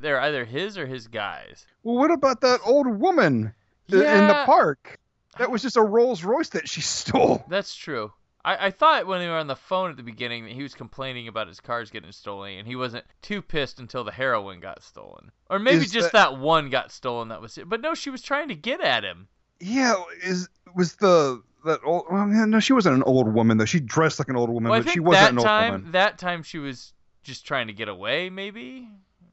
they're 0.00 0.20
either 0.20 0.44
his 0.44 0.78
or 0.78 0.86
his 0.86 1.06
guys. 1.08 1.66
well, 1.82 1.96
what 1.96 2.10
about 2.10 2.40
that 2.42 2.60
old 2.66 2.86
woman 2.86 3.52
th- 3.90 4.02
in 4.02 4.28
the 4.28 4.42
park? 4.46 4.98
That 5.38 5.50
was 5.50 5.62
just 5.62 5.76
a 5.76 5.82
Rolls 5.82 6.22
Royce 6.22 6.50
that 6.50 6.68
she 6.68 6.80
stole. 6.80 7.44
That's 7.48 7.74
true. 7.74 8.12
I, 8.44 8.66
I 8.66 8.70
thought 8.70 9.06
when 9.06 9.20
we 9.20 9.26
were 9.26 9.38
on 9.38 9.46
the 9.46 9.56
phone 9.56 9.90
at 9.90 9.96
the 9.96 10.02
beginning 10.02 10.44
that 10.44 10.52
he 10.52 10.62
was 10.62 10.74
complaining 10.74 11.28
about 11.28 11.48
his 11.48 11.60
cars 11.60 11.90
getting 11.90 12.12
stolen, 12.12 12.58
and 12.58 12.68
he 12.68 12.76
wasn't 12.76 13.04
too 13.22 13.40
pissed 13.40 13.80
until 13.80 14.04
the 14.04 14.12
heroin 14.12 14.60
got 14.60 14.82
stolen, 14.82 15.30
or 15.48 15.58
maybe 15.58 15.78
Is 15.84 15.90
just 15.90 16.12
that... 16.12 16.38
one 16.38 16.70
got 16.70 16.92
stolen. 16.92 17.28
That 17.28 17.40
was 17.40 17.56
it. 17.56 17.68
But 17.68 17.80
no, 17.80 17.94
she 17.94 18.10
was 18.10 18.22
trying 18.22 18.48
to 18.48 18.54
get 18.54 18.80
at 18.80 19.04
him. 19.04 19.28
Yeah, 19.60 19.94
is 20.22 20.48
was 20.74 20.96
the 20.96 21.42
that 21.64 21.80
old? 21.84 22.06
Well, 22.10 22.26
no, 22.26 22.60
she 22.60 22.72
wasn't 22.72 22.96
an 22.96 23.02
old 23.04 23.32
woman 23.32 23.56
though. 23.56 23.64
She 23.64 23.80
dressed 23.80 24.18
like 24.18 24.28
an 24.28 24.36
old 24.36 24.50
woman, 24.50 24.70
Well, 24.70 24.82
but 24.82 24.92
she 24.92 25.00
wasn't 25.00 25.22
that 25.22 25.32
an 25.32 25.38
old 25.38 25.46
time, 25.46 25.72
woman. 25.72 25.92
that 25.92 26.18
time 26.18 26.42
she 26.42 26.58
was 26.58 26.92
just 27.22 27.46
trying 27.46 27.68
to 27.68 27.72
get 27.72 27.88
away. 27.88 28.30
Maybe. 28.30 28.88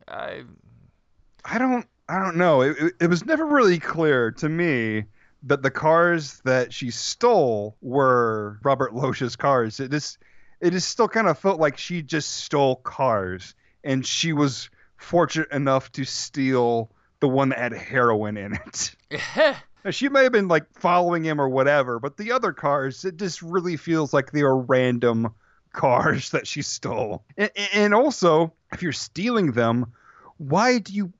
I 0.07 0.43
I 1.43 1.57
don't, 1.57 1.85
I 2.07 2.19
don't 2.19 2.37
know. 2.37 2.61
It, 2.61 2.77
it, 2.79 2.93
it 3.01 3.07
was 3.07 3.25
never 3.25 3.45
really 3.45 3.79
clear 3.79 4.31
to 4.31 4.47
me 4.49 5.05
that 5.43 5.61
the 5.61 5.71
cars 5.71 6.41
that 6.45 6.73
she 6.73 6.91
stole 6.91 7.75
were 7.81 8.59
Robert 8.63 8.93
Loggia's 8.93 9.35
cars. 9.35 9.79
It 9.79 9.91
just, 9.91 10.17
it 10.59 10.71
just 10.71 10.89
still 10.89 11.07
kind 11.07 11.27
of 11.27 11.37
felt 11.39 11.59
like 11.59 11.77
she 11.77 12.01
just 12.01 12.29
stole 12.29 12.75
cars, 12.77 13.55
and 13.83 14.05
she 14.05 14.33
was 14.33 14.69
fortunate 14.97 15.51
enough 15.51 15.91
to 15.93 16.05
steal 16.05 16.91
the 17.19 17.27
one 17.27 17.49
that 17.49 17.59
had 17.59 17.73
heroin 17.73 18.37
in 18.37 18.53
it. 18.53 18.95
Now, 19.83 19.89
she 19.89 20.09
may 20.09 20.23
have 20.23 20.31
been 20.31 20.47
like 20.47 20.65
following 20.73 21.23
him 21.23 21.41
or 21.41 21.49
whatever, 21.49 21.99
but 21.99 22.17
the 22.17 22.33
other 22.33 22.53
cars, 22.53 23.03
it 23.03 23.17
just 23.17 23.41
really 23.41 23.77
feels 23.77 24.13
like 24.13 24.31
they 24.31 24.41
are 24.41 24.55
random 24.55 25.33
cars 25.73 26.29
that 26.31 26.45
she 26.45 26.61
stole. 26.61 27.23
And, 27.35 27.49
and 27.73 27.93
also, 27.95 28.53
if 28.71 28.83
you're 28.83 28.91
stealing 28.91 29.53
them, 29.53 29.91
why 30.37 30.79
do 30.79 30.93
you 30.93 31.13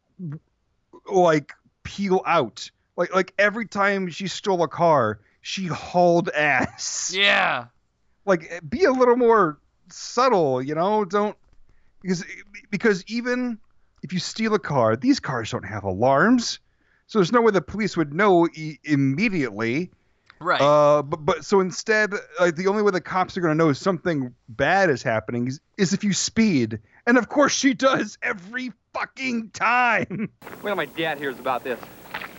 like 1.11 1.53
peel 1.84 2.22
out? 2.26 2.69
Like 2.98 3.14
like 3.14 3.34
every 3.38 3.68
time 3.68 4.10
she 4.10 4.28
stole 4.28 4.64
a 4.64 4.68
car, 4.68 5.20
she 5.42 5.68
hauled 5.68 6.30
ass. 6.30 7.14
Yeah. 7.16 7.66
Like 8.26 8.62
be 8.68 8.84
a 8.84 8.92
little 8.92 9.16
more 9.16 9.60
subtle, 9.89 10.62
you 10.62 10.76
know? 10.76 11.06
Don't 11.06 11.36
because 12.02 12.26
because 12.70 13.04
even 13.08 13.60
if 14.04 14.14
you 14.14 14.20
steal 14.20 14.54
a 14.54 14.60
car, 14.60 14.96
these 14.96 15.20
cars 15.20 15.52
don't 15.52 15.66
have 15.66 15.84
alarms. 15.84 16.60
So 17.08 17.20
there's 17.20 17.32
no 17.32 17.42
way 17.42 17.52
the 17.52 17.62
police 17.62 17.98
would 17.98 18.14
know 18.14 18.48
e- 18.54 18.80
immediately. 18.84 19.92
Right. 20.39 20.62
Uh, 20.62 21.04
but 21.04 21.18
but 21.18 21.46
so 21.46 21.60
instead, 21.60 22.14
like 22.39 22.56
the 22.56 22.68
only 22.68 22.82
way 22.82 22.92
the 22.92 23.02
cops 23.02 23.38
are 23.38 23.42
gonna 23.42 23.56
know 23.56 23.74
something 23.74 24.34
bad 24.50 24.89
is 24.89 25.04
happening 25.04 25.48
is, 25.48 25.60
is 25.78 25.94
if 25.94 26.04
you 26.04 26.14
speed, 26.14 26.80
and 27.06 27.18
of 27.18 27.30
course 27.30 27.54
she 27.54 27.74
does 27.74 28.18
every 28.24 28.72
fucking 28.94 29.52
time. 29.52 30.30
Wait 30.44 30.62
till 30.64 30.76
my 30.76 30.86
dad 30.86 31.20
hears 31.20 31.38
about 31.38 31.64
this. 31.64 31.80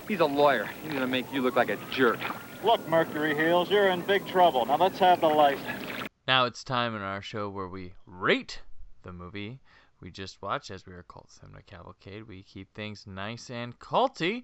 He's 0.07 0.19
a 0.19 0.25
lawyer. 0.25 0.69
He's 0.83 0.93
gonna 0.93 1.07
make 1.07 1.31
you 1.31 1.41
look 1.41 1.55
like 1.55 1.69
a 1.69 1.77
jerk. 1.91 2.19
Look, 2.63 2.87
Mercury 2.87 3.35
Heels, 3.35 3.69
you're 3.69 3.89
in 3.89 4.01
big 4.01 4.25
trouble. 4.27 4.65
Now 4.65 4.77
let's 4.77 4.99
have 4.99 5.21
the 5.21 5.27
license. 5.27 5.83
Now 6.27 6.45
it's 6.45 6.63
time 6.63 6.95
in 6.95 7.01
our 7.01 7.21
show 7.21 7.49
where 7.49 7.67
we 7.67 7.93
rate 8.05 8.61
the 9.03 9.11
movie 9.11 9.59
we 10.03 10.11
just 10.11 10.41
watched 10.41 10.69
as 10.69 10.85
we 10.85 10.93
are 10.93 11.03
called 11.03 11.29
Cinema 11.29 11.61
Cavalcade. 11.61 12.27
We 12.27 12.43
keep 12.43 12.73
things 12.73 13.07
nice 13.07 13.49
and 13.49 13.79
culty. 13.79 14.43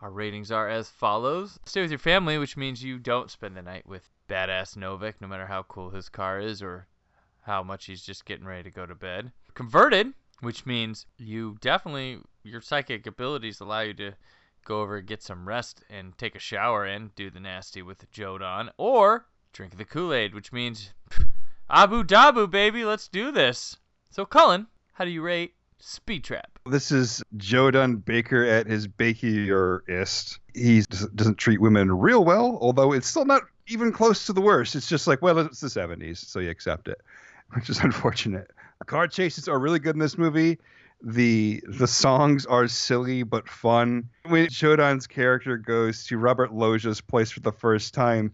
Our 0.00 0.10
ratings 0.10 0.50
are 0.50 0.68
as 0.68 0.88
follows. 0.88 1.58
Stay 1.66 1.82
with 1.82 1.90
your 1.90 1.98
family, 1.98 2.38
which 2.38 2.56
means 2.56 2.82
you 2.82 2.98
don't 2.98 3.30
spend 3.30 3.54
the 3.54 3.62
night 3.62 3.86
with 3.86 4.08
badass 4.30 4.76
Novick, 4.78 5.14
no 5.20 5.28
matter 5.28 5.46
how 5.46 5.62
cool 5.64 5.90
his 5.90 6.08
car 6.08 6.40
is 6.40 6.62
or 6.62 6.86
how 7.42 7.62
much 7.62 7.84
he's 7.84 8.02
just 8.02 8.24
getting 8.24 8.46
ready 8.46 8.62
to 8.62 8.70
go 8.70 8.86
to 8.86 8.94
bed. 8.94 9.30
Converted, 9.52 10.14
which 10.40 10.64
means 10.64 11.04
you 11.18 11.58
definitely, 11.60 12.20
your 12.42 12.62
psychic 12.62 13.06
abilities 13.06 13.60
allow 13.60 13.80
you 13.80 13.92
to 13.94 14.14
go 14.64 14.80
over 14.80 15.00
get 15.00 15.22
some 15.22 15.46
rest 15.46 15.82
and 15.90 16.16
take 16.18 16.34
a 16.34 16.40
shower 16.40 16.84
and 16.84 17.14
do 17.14 17.30
the 17.30 17.40
nasty 17.40 17.82
with 17.82 18.10
Joe 18.10 18.38
Don. 18.38 18.70
Or 18.76 19.26
drink 19.52 19.76
the 19.76 19.84
Kool 19.84 20.12
Aid, 20.12 20.34
which 20.34 20.52
means 20.52 20.92
pff, 21.10 21.26
Abu 21.70 22.02
Dabu, 22.02 22.50
baby, 22.50 22.84
let's 22.84 23.08
do 23.08 23.30
this. 23.30 23.76
So, 24.10 24.24
Cullen, 24.24 24.66
how 24.92 25.04
do 25.04 25.10
you 25.10 25.22
rate 25.22 25.54
Speed 25.78 26.24
Trap? 26.24 26.58
This 26.66 26.92
is 26.92 27.22
Joe 27.36 27.70
Don 27.70 27.96
Baker 27.96 28.44
at 28.44 28.66
his 28.66 28.86
bakierist. 28.86 30.38
He 30.54 30.82
doesn't 31.14 31.36
treat 31.36 31.60
women 31.60 31.92
real 31.92 32.24
well, 32.24 32.58
although 32.60 32.92
it's 32.92 33.06
still 33.06 33.24
not 33.24 33.42
even 33.66 33.92
close 33.92 34.26
to 34.26 34.32
the 34.32 34.40
worst. 34.40 34.74
It's 34.74 34.88
just 34.88 35.06
like, 35.06 35.20
well, 35.22 35.38
it's 35.38 35.60
the 35.60 35.68
70s, 35.68 36.24
so 36.24 36.40
you 36.40 36.50
accept 36.50 36.88
it, 36.88 37.00
which 37.50 37.68
is 37.70 37.78
unfortunate. 37.82 38.50
Car 38.86 39.08
chases 39.08 39.48
are 39.48 39.58
really 39.58 39.78
good 39.78 39.94
in 39.94 40.00
this 40.00 40.18
movie. 40.18 40.58
The 41.06 41.62
the 41.68 41.86
songs 41.86 42.46
are 42.46 42.66
silly 42.66 43.22
but 43.24 43.46
fun. 43.46 44.08
When 44.26 44.48
Joe 44.48 44.76
Don's 44.76 45.06
character 45.06 45.58
goes 45.58 46.06
to 46.06 46.16
Robert 46.16 46.54
Loggia's 46.54 47.02
place 47.02 47.30
for 47.30 47.40
the 47.40 47.52
first 47.52 47.92
time, 47.92 48.32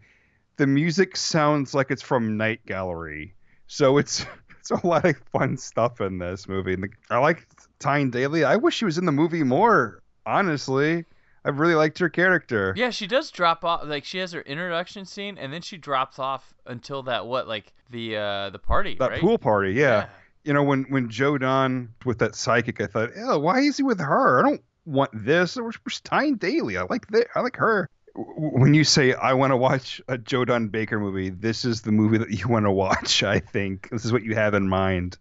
the 0.57 0.69
music 0.69 1.17
sounds 1.17 1.75
like 1.75 1.91
it's 1.91 2.03
from 2.03 2.37
Night 2.37 2.65
Gallery. 2.67 3.35
So 3.67 3.99
it's 3.99 4.25
it's 4.61 4.71
a 4.71 4.87
lot 4.87 5.05
of 5.05 5.17
fun 5.33 5.57
stuff 5.57 6.01
in 6.01 6.19
this 6.19 6.47
movie. 6.47 6.75
And 6.75 6.85
the, 6.85 6.89
I 7.11 7.19
like 7.19 7.49
Tyne 7.81 8.11
Daly. 8.11 8.45
I 8.45 8.55
wish 8.57 8.77
she 8.77 8.85
was 8.85 8.99
in 8.99 9.05
the 9.05 9.13
movie 9.13 9.43
more. 9.43 10.01
Honestly, 10.25 11.05
I 11.45 11.49
really 11.49 11.75
liked 11.75 11.99
her 11.99 12.09
character. 12.09 12.75
Yeah, 12.77 12.91
she 12.91 13.07
does 13.07 13.31
drop 13.31 13.65
off. 13.65 13.85
Like 13.85 14.05
she 14.05 14.19
has 14.19 14.33
her 14.33 14.43
introduction 14.43 15.07
scene, 15.07 15.39
and 15.39 15.53
then 15.53 15.63
she 15.63 15.77
drops 15.77 16.19
off 16.19 16.55
until 16.67 17.03
that 17.05 17.27
what, 17.27 17.49
like 17.49 17.73
the 17.91 18.17
uh 18.17 18.51
the 18.51 18.59
party, 18.59 18.97
that 19.01 19.11
right? 19.11 19.21
pool 19.21 19.39
party, 19.39 19.73
yeah. 19.73 20.09
You 20.45 20.55
know, 20.55 20.63
when 20.63 20.85
when 20.89 21.11
Joe 21.11 21.39
Don 21.39 21.95
with 22.05 22.19
that 22.19 22.35
psychic, 22.35 22.81
I 22.81 22.87
thought, 22.87 23.11
oh, 23.17 23.39
why 23.39 23.61
is 23.61 23.77
he 23.77 23.83
with 23.83 24.01
her? 24.01 24.41
I 24.41 24.49
don't 24.49 24.63
want 24.85 25.11
this. 25.13 25.57
Where's 25.57 26.01
Tyne 26.03 26.37
Daly? 26.37 26.77
I 26.77 26.83
like 26.83 27.07
that. 27.09 27.27
I 27.35 27.41
like 27.41 27.57
her. 27.57 27.89
When 28.15 28.75
you 28.75 28.85
say 28.85 29.15
I 29.15 29.35
want 29.35 29.53
to 29.53 29.57
watch 29.57 30.01
a 30.09 30.19
Joe 30.19 30.45
Don 30.45 30.69
Baker 30.69 30.99
movie, 30.99 31.31
this 31.31 31.65
is 31.65 31.83
the 31.83 31.93
movie 31.93 32.19
that 32.19 32.31
you 32.31 32.49
want 32.49 32.67
to 32.67 32.71
watch. 32.71 33.23
I 33.23 33.41
think 33.41 33.89
this 33.91 34.05
is 34.05 34.13
what 34.13 34.23
you 34.23 34.35
have 34.35 34.55
in 34.55 34.69
mind. 34.69 35.19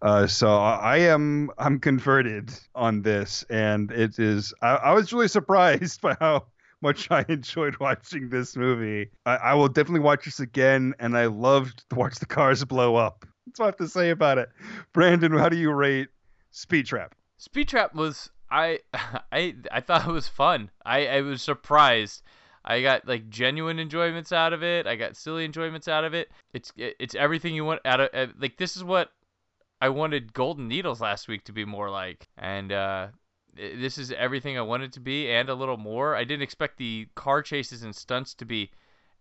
Uh, 0.00 0.26
so 0.26 0.56
I 0.56 0.98
am 0.98 1.50
I'm 1.58 1.80
converted 1.80 2.52
on 2.74 3.02
this, 3.02 3.44
and 3.50 3.90
it 3.90 4.18
is. 4.18 4.54
I, 4.62 4.76
I 4.76 4.92
was 4.92 5.12
really 5.12 5.28
surprised 5.28 6.00
by 6.02 6.16
how 6.20 6.46
much 6.80 7.10
I 7.10 7.24
enjoyed 7.28 7.76
watching 7.80 8.28
this 8.28 8.56
movie. 8.56 9.10
I, 9.26 9.36
I 9.36 9.54
will 9.54 9.68
definitely 9.68 10.00
watch 10.00 10.26
this 10.26 10.38
again, 10.40 10.94
and 11.00 11.16
I 11.16 11.26
loved 11.26 11.84
to 11.90 11.96
watch 11.96 12.16
the 12.16 12.26
cars 12.26 12.64
blow 12.64 12.94
up. 12.94 13.26
That's 13.58 13.64
I 13.64 13.66
have 13.66 13.76
to 13.78 13.88
say 13.88 14.10
about 14.10 14.38
it. 14.38 14.50
Brandon, 14.92 15.32
how 15.32 15.48
do 15.48 15.56
you 15.56 15.72
rate 15.72 16.10
Speed 16.52 16.86
Trap? 16.86 17.16
Speed 17.38 17.66
Trap 17.66 17.92
was 17.92 18.30
I 18.50 18.78
I 19.32 19.56
I 19.72 19.80
thought 19.80 20.08
it 20.08 20.12
was 20.12 20.28
fun. 20.28 20.70
I 20.86 21.08
I 21.08 21.20
was 21.22 21.42
surprised. 21.42 22.22
I 22.64 22.82
got 22.82 23.08
like 23.08 23.28
genuine 23.28 23.80
enjoyments 23.80 24.30
out 24.30 24.52
of 24.52 24.62
it. 24.62 24.86
I 24.86 24.94
got 24.94 25.16
silly 25.16 25.44
enjoyments 25.44 25.88
out 25.88 26.04
of 26.04 26.14
it. 26.14 26.30
It's 26.52 26.72
it's 26.76 27.16
everything 27.16 27.52
you 27.52 27.64
want 27.64 27.80
out 27.84 28.00
of 28.00 28.10
uh, 28.14 28.32
like 28.38 28.58
this 28.58 28.76
is 28.76 28.84
what 28.84 29.10
I 29.80 29.88
wanted 29.88 30.32
Golden 30.32 30.68
Needles 30.68 31.00
last 31.00 31.26
week 31.26 31.44
to 31.46 31.52
be 31.52 31.64
more 31.64 31.90
like, 31.90 32.28
and 32.36 32.70
uh, 32.70 33.08
this 33.56 33.98
is 33.98 34.12
everything 34.12 34.56
I 34.56 34.62
wanted 34.62 34.92
to 34.92 35.00
be 35.00 35.32
and 35.32 35.48
a 35.48 35.54
little 35.54 35.78
more. 35.78 36.14
I 36.14 36.22
didn't 36.22 36.42
expect 36.42 36.78
the 36.78 37.08
car 37.16 37.42
chases 37.42 37.82
and 37.82 37.94
stunts 37.94 38.34
to 38.34 38.44
be 38.44 38.70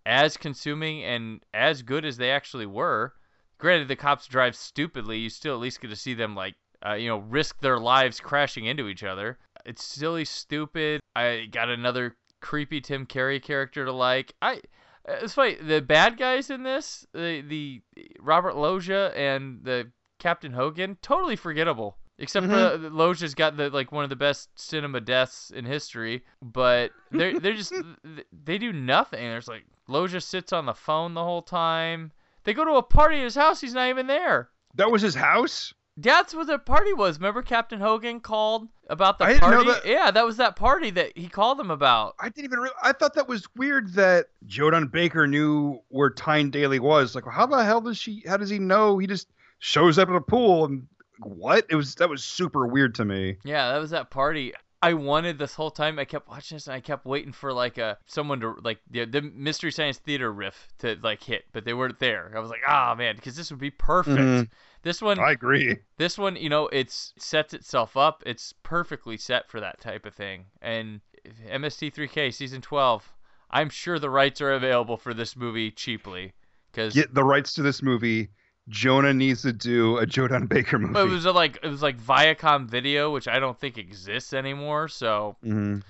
as 0.05 0.37
consuming 0.37 1.03
and 1.03 1.43
as 1.55 1.81
good 1.81 2.05
as 2.05 2.17
they 2.17 2.29
actually 2.29 2.67
were. 2.67 3.13
Granted, 3.59 3.87
the 3.87 3.95
cops 3.95 4.27
drive 4.27 4.55
stupidly. 4.55 5.17
You 5.17 5.29
still 5.29 5.55
at 5.55 5.61
least 5.61 5.81
get 5.81 5.89
to 5.89 5.95
see 5.95 6.13
them 6.13 6.35
like 6.35 6.55
uh, 6.85 6.93
you 6.93 7.07
know 7.07 7.17
risk 7.17 7.59
their 7.59 7.79
lives 7.79 8.19
crashing 8.19 8.65
into 8.65 8.87
each 8.87 9.03
other. 9.03 9.37
It's 9.65 9.83
silly, 9.83 10.25
stupid. 10.25 11.01
I 11.15 11.47
got 11.51 11.69
another 11.69 12.15
creepy 12.41 12.81
Tim 12.81 13.05
Carey 13.05 13.39
character 13.39 13.85
to 13.85 13.91
like. 13.91 14.33
I 14.41 14.61
it's 15.07 15.33
funny. 15.33 15.55
The 15.55 15.81
bad 15.81 16.17
guys 16.17 16.49
in 16.49 16.63
this, 16.63 17.05
the 17.13 17.41
the 17.41 17.81
Robert 18.19 18.55
Loggia 18.55 19.11
and 19.15 19.63
the 19.63 19.91
Captain 20.19 20.51
Hogan, 20.51 20.97
totally 21.01 21.35
forgettable. 21.35 21.97
Except 22.19 22.47
for 22.47 22.77
the 22.77 22.89
Loggia's 22.89 23.35
got 23.35 23.57
the 23.57 23.69
like 23.69 23.91
one 23.91 24.03
of 24.03 24.09
the 24.09 24.15
best 24.15 24.49
cinema 24.55 24.99
deaths 24.99 25.51
in 25.51 25.65
history, 25.65 26.25
but 26.41 26.91
they're 27.11 27.39
they're 27.39 27.53
just 27.53 27.73
they 28.43 28.57
do 28.57 28.73
nothing. 28.73 29.19
There's 29.19 29.47
like 29.47 29.65
Loggia 29.87 30.21
sits 30.21 30.51
on 30.51 30.65
the 30.65 30.73
phone 30.73 31.13
the 31.13 31.23
whole 31.23 31.43
time. 31.43 32.11
They 32.47 32.53
go 32.53 32.63
to 32.63 32.75
a 32.75 32.81
party 32.81 33.17
at 33.17 33.25
his 33.25 33.35
house. 33.35 33.59
He's 33.59 33.73
not 33.73 33.89
even 33.89 34.07
there. 34.07 34.47
That 34.75 34.89
was 34.89 35.01
his 35.01 35.15
house. 35.15 35.73
That's 35.97 36.33
what 36.33 36.47
the 36.47 36.57
party 36.57 36.93
was. 36.93 37.17
Remember 37.17 37.41
Captain 37.41 37.81
Hogan 37.81 38.21
called 38.21 38.69
about 38.89 39.19
the 39.19 39.25
I 39.25 39.37
party? 39.37 39.69
that. 39.69 39.85
Yeah, 39.85 40.11
that 40.11 40.25
was 40.25 40.37
that 40.37 40.55
party 40.55 40.89
that 40.91 41.17
he 41.17 41.27
called 41.27 41.59
them 41.59 41.69
about. 41.69 42.15
I 42.21 42.29
didn't 42.29 42.45
even. 42.45 42.59
Re- 42.59 42.69
I 42.81 42.93
thought 42.93 43.15
that 43.15 43.27
was 43.27 43.53
weird 43.57 43.95
that 43.95 44.27
Joe 44.45 44.69
Don 44.69 44.87
Baker 44.87 45.27
knew 45.27 45.81
where 45.89 46.09
Tyne 46.09 46.49
Daly 46.49 46.79
was. 46.79 47.15
Like, 47.15 47.25
how 47.29 47.47
the 47.47 47.65
hell 47.65 47.81
does 47.81 47.97
she? 47.97 48.23
How 48.25 48.37
does 48.37 48.49
he 48.49 48.59
know? 48.59 48.97
He 48.97 49.07
just 49.07 49.27
shows 49.59 49.97
up 49.97 50.07
at 50.07 50.15
a 50.15 50.21
pool 50.21 50.63
and 50.63 50.87
what? 51.19 51.65
It 51.69 51.75
was 51.75 51.95
that 51.95 52.07
was 52.07 52.23
super 52.23 52.65
weird 52.65 52.95
to 52.95 53.03
me. 53.03 53.39
Yeah, 53.43 53.73
that 53.73 53.79
was 53.79 53.89
that 53.89 54.09
party. 54.09 54.53
I 54.81 54.93
wanted 54.93 55.39
this 55.39 55.55
whole 55.55 55.71
time. 55.71 55.97
I 55.97 56.05
kept 56.05 56.27
watching 56.27 56.55
this 56.55 56.67
and 56.67 56.75
I 56.75 56.79
kept 56.79 57.05
waiting 57.05 57.31
for 57.31 57.51
like 57.51 57.77
a 57.77 57.97
someone 58.05 58.39
to 58.41 58.55
like 58.63 58.79
the, 58.89 59.05
the 59.05 59.21
Mystery 59.21 59.71
Science 59.71 59.97
Theater 59.97 60.31
riff 60.31 60.67
to 60.79 60.97
like 61.01 61.23
hit, 61.23 61.45
but 61.51 61.65
they 61.65 61.73
weren't 61.73 61.99
there. 61.99 62.31
I 62.35 62.39
was 62.39 62.49
like, 62.49 62.61
ah 62.67 62.93
man, 62.95 63.15
because 63.15 63.35
this 63.35 63.49
would 63.49 63.59
be 63.59 63.71
perfect. 63.71 64.17
Mhm. 64.17 64.49
This 64.83 65.01
one, 65.01 65.19
I 65.19 65.31
agree. 65.31 65.77
This 65.97 66.17
one, 66.17 66.35
you 66.35 66.49
know, 66.49 66.67
it's 66.67 67.13
sets 67.17 67.53
itself 67.53 67.97
up. 67.97 68.21
It's 68.25 68.53
perfectly 68.63 69.17
set 69.17 69.49
for 69.49 69.59
that 69.59 69.81
type 69.81 70.05
of 70.05 70.13
thing. 70.13 70.45
And 70.61 71.01
MST3K 71.49 72.33
season 72.33 72.61
12, 72.61 73.11
I'm 73.49 73.69
sure 73.69 73.97
the 73.97 74.09
rights 74.09 74.41
are 74.41 74.53
available 74.53 74.97
for 74.97 75.13
this 75.13 75.35
movie 75.35 75.71
cheaply 75.71 76.33
because 76.71 76.93
Get 76.93 77.13
the 77.13 77.23
rights 77.23 77.53
to 77.55 77.63
this 77.63 77.81
movie. 77.81 78.29
Jonah 78.69 79.13
needs 79.13 79.41
to 79.43 79.53
do 79.53 79.97
a 79.97 80.05
Joe 80.05 80.27
Don 80.27 80.45
Baker 80.47 80.77
movie. 80.77 80.99
it 80.99 81.11
was 81.11 81.25
a, 81.25 81.31
like 81.31 81.59
it 81.63 81.67
was 81.67 81.81
like 81.81 81.97
Viacom 81.99 82.67
Video, 82.67 83.11
which 83.11 83.27
I 83.27 83.39
don't 83.39 83.57
think 83.59 83.77
exists 83.77 84.33
anymore. 84.33 84.87
So 84.87 85.37
Mhm. 85.43 85.83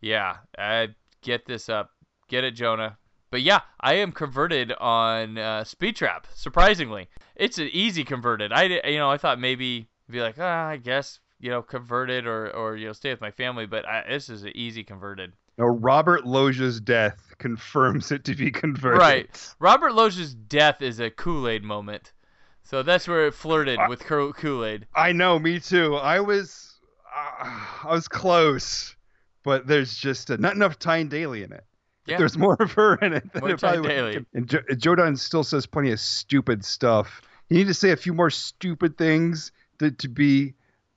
yeah, 0.00 0.38
uh, 0.58 0.88
get 1.22 1.46
this 1.46 1.68
up, 1.68 1.90
get 2.28 2.44
it, 2.44 2.52
Jonah. 2.52 2.98
But 3.30 3.42
yeah, 3.42 3.60
I 3.80 3.94
am 3.94 4.12
converted 4.12 4.72
on 4.72 5.38
uh, 5.38 5.64
Speed 5.64 5.96
Trap. 5.96 6.26
Surprisingly, 6.34 7.08
it's 7.36 7.58
an 7.58 7.68
easy 7.72 8.04
converted. 8.04 8.52
I 8.52 8.64
you 8.64 8.98
know 8.98 9.10
I 9.10 9.16
thought 9.16 9.38
maybe 9.38 9.88
be 10.10 10.20
like 10.20 10.36
ah 10.38 10.68
I 10.68 10.76
guess 10.76 11.20
you 11.38 11.50
know 11.50 11.62
converted 11.62 12.26
or 12.26 12.50
or 12.50 12.76
you 12.76 12.86
know 12.86 12.92
stay 12.92 13.10
with 13.10 13.20
my 13.20 13.30
family, 13.30 13.66
but 13.66 13.86
I, 13.86 14.04
this 14.08 14.28
is 14.28 14.42
an 14.42 14.52
easy 14.56 14.82
converted. 14.84 15.32
Now, 15.58 15.66
Robert 15.66 16.26
Loggia's 16.26 16.80
death 16.80 17.34
confirms 17.38 18.12
it 18.12 18.24
to 18.24 18.34
be 18.34 18.50
converted. 18.50 19.00
Right. 19.00 19.54
Robert 19.58 19.94
Loggia's 19.94 20.34
death 20.34 20.80
is 20.82 21.00
a 21.00 21.10
Kool 21.10 21.48
Aid 21.48 21.62
moment. 21.62 22.12
So 22.62 22.82
that's 22.82 23.08
where 23.08 23.26
it 23.26 23.34
flirted 23.34 23.78
with 23.88 24.00
Kool 24.04 24.64
Aid. 24.64 24.86
I 24.94 25.12
know, 25.12 25.38
me 25.38 25.58
too. 25.60 25.96
I 25.96 26.20
was, 26.20 26.78
uh, 27.14 27.60
I 27.84 27.88
was 27.92 28.06
close, 28.08 28.94
but 29.42 29.66
there's 29.66 29.96
just 29.96 30.30
uh, 30.30 30.36
not 30.38 30.54
enough 30.54 30.78
Tyne 30.78 31.08
Daly 31.08 31.42
in 31.42 31.52
it. 31.52 31.64
Yeah. 32.06 32.18
There's 32.18 32.38
more 32.38 32.56
of 32.60 32.72
her 32.72 32.94
in 32.96 33.12
it 33.12 33.32
than 33.32 33.40
More 33.40 33.50
it 33.50 33.60
probably 33.60 33.80
would- 33.80 33.88
Daly. 33.88 34.26
And 34.34 34.48
jo- 34.48 34.62
Joe 34.76 34.94
Don 34.94 35.16
still 35.16 35.44
says 35.44 35.66
plenty 35.66 35.90
of 35.90 36.00
stupid 36.00 36.64
stuff. 36.64 37.22
You 37.48 37.58
need 37.58 37.66
to 37.66 37.74
say 37.74 37.90
a 37.90 37.96
few 37.96 38.14
more 38.14 38.30
stupid 38.30 38.96
things 38.96 39.52
to, 39.80 39.90
to 39.90 40.08
be. 40.08 40.54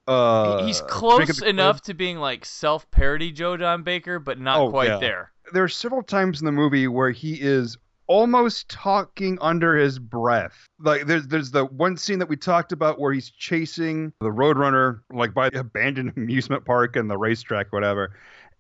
Uh, 0.08 0.66
He's 0.66 0.82
close 0.82 1.42
enough 1.42 1.82
to 1.84 1.94
being 1.94 2.18
like 2.18 2.46
self-parody 2.46 3.32
Joe 3.32 3.56
Don 3.58 3.84
Baker, 3.84 4.20
but 4.20 4.40
not 4.40 4.60
Oh, 4.60 4.70
quite 4.70 4.90
yeah. 4.90 4.98
there. 5.00 5.32
There 5.54 5.64
are 5.64 5.70
several 5.70 6.04
times 6.04 6.42
in 6.42 6.46
the 6.46 6.52
movie 6.52 6.88
where 6.88 7.12
he 7.12 7.36
is 7.40 7.78
almost 8.08 8.68
talking 8.70 9.38
under 9.40 9.78
his 9.78 9.98
breath. 10.00 10.68
Like 10.80 11.06
there's 11.06 11.28
there's 11.28 11.52
the 11.52 11.66
one 11.66 11.96
scene 11.96 12.20
that 12.20 12.28
we 12.28 12.36
talked 12.36 12.72
about 12.74 13.00
where 13.00 13.14
he's 13.14 13.30
chasing 13.30 14.12
the 14.20 14.30
Roadrunner 14.30 15.00
like 15.12 15.34
by 15.34 15.50
the 15.50 15.60
abandoned 15.62 16.14
amusement 16.18 16.66
park 16.66 16.96
and 16.98 17.10
the 17.10 17.18
racetrack, 17.18 17.72
whatever, 17.72 18.16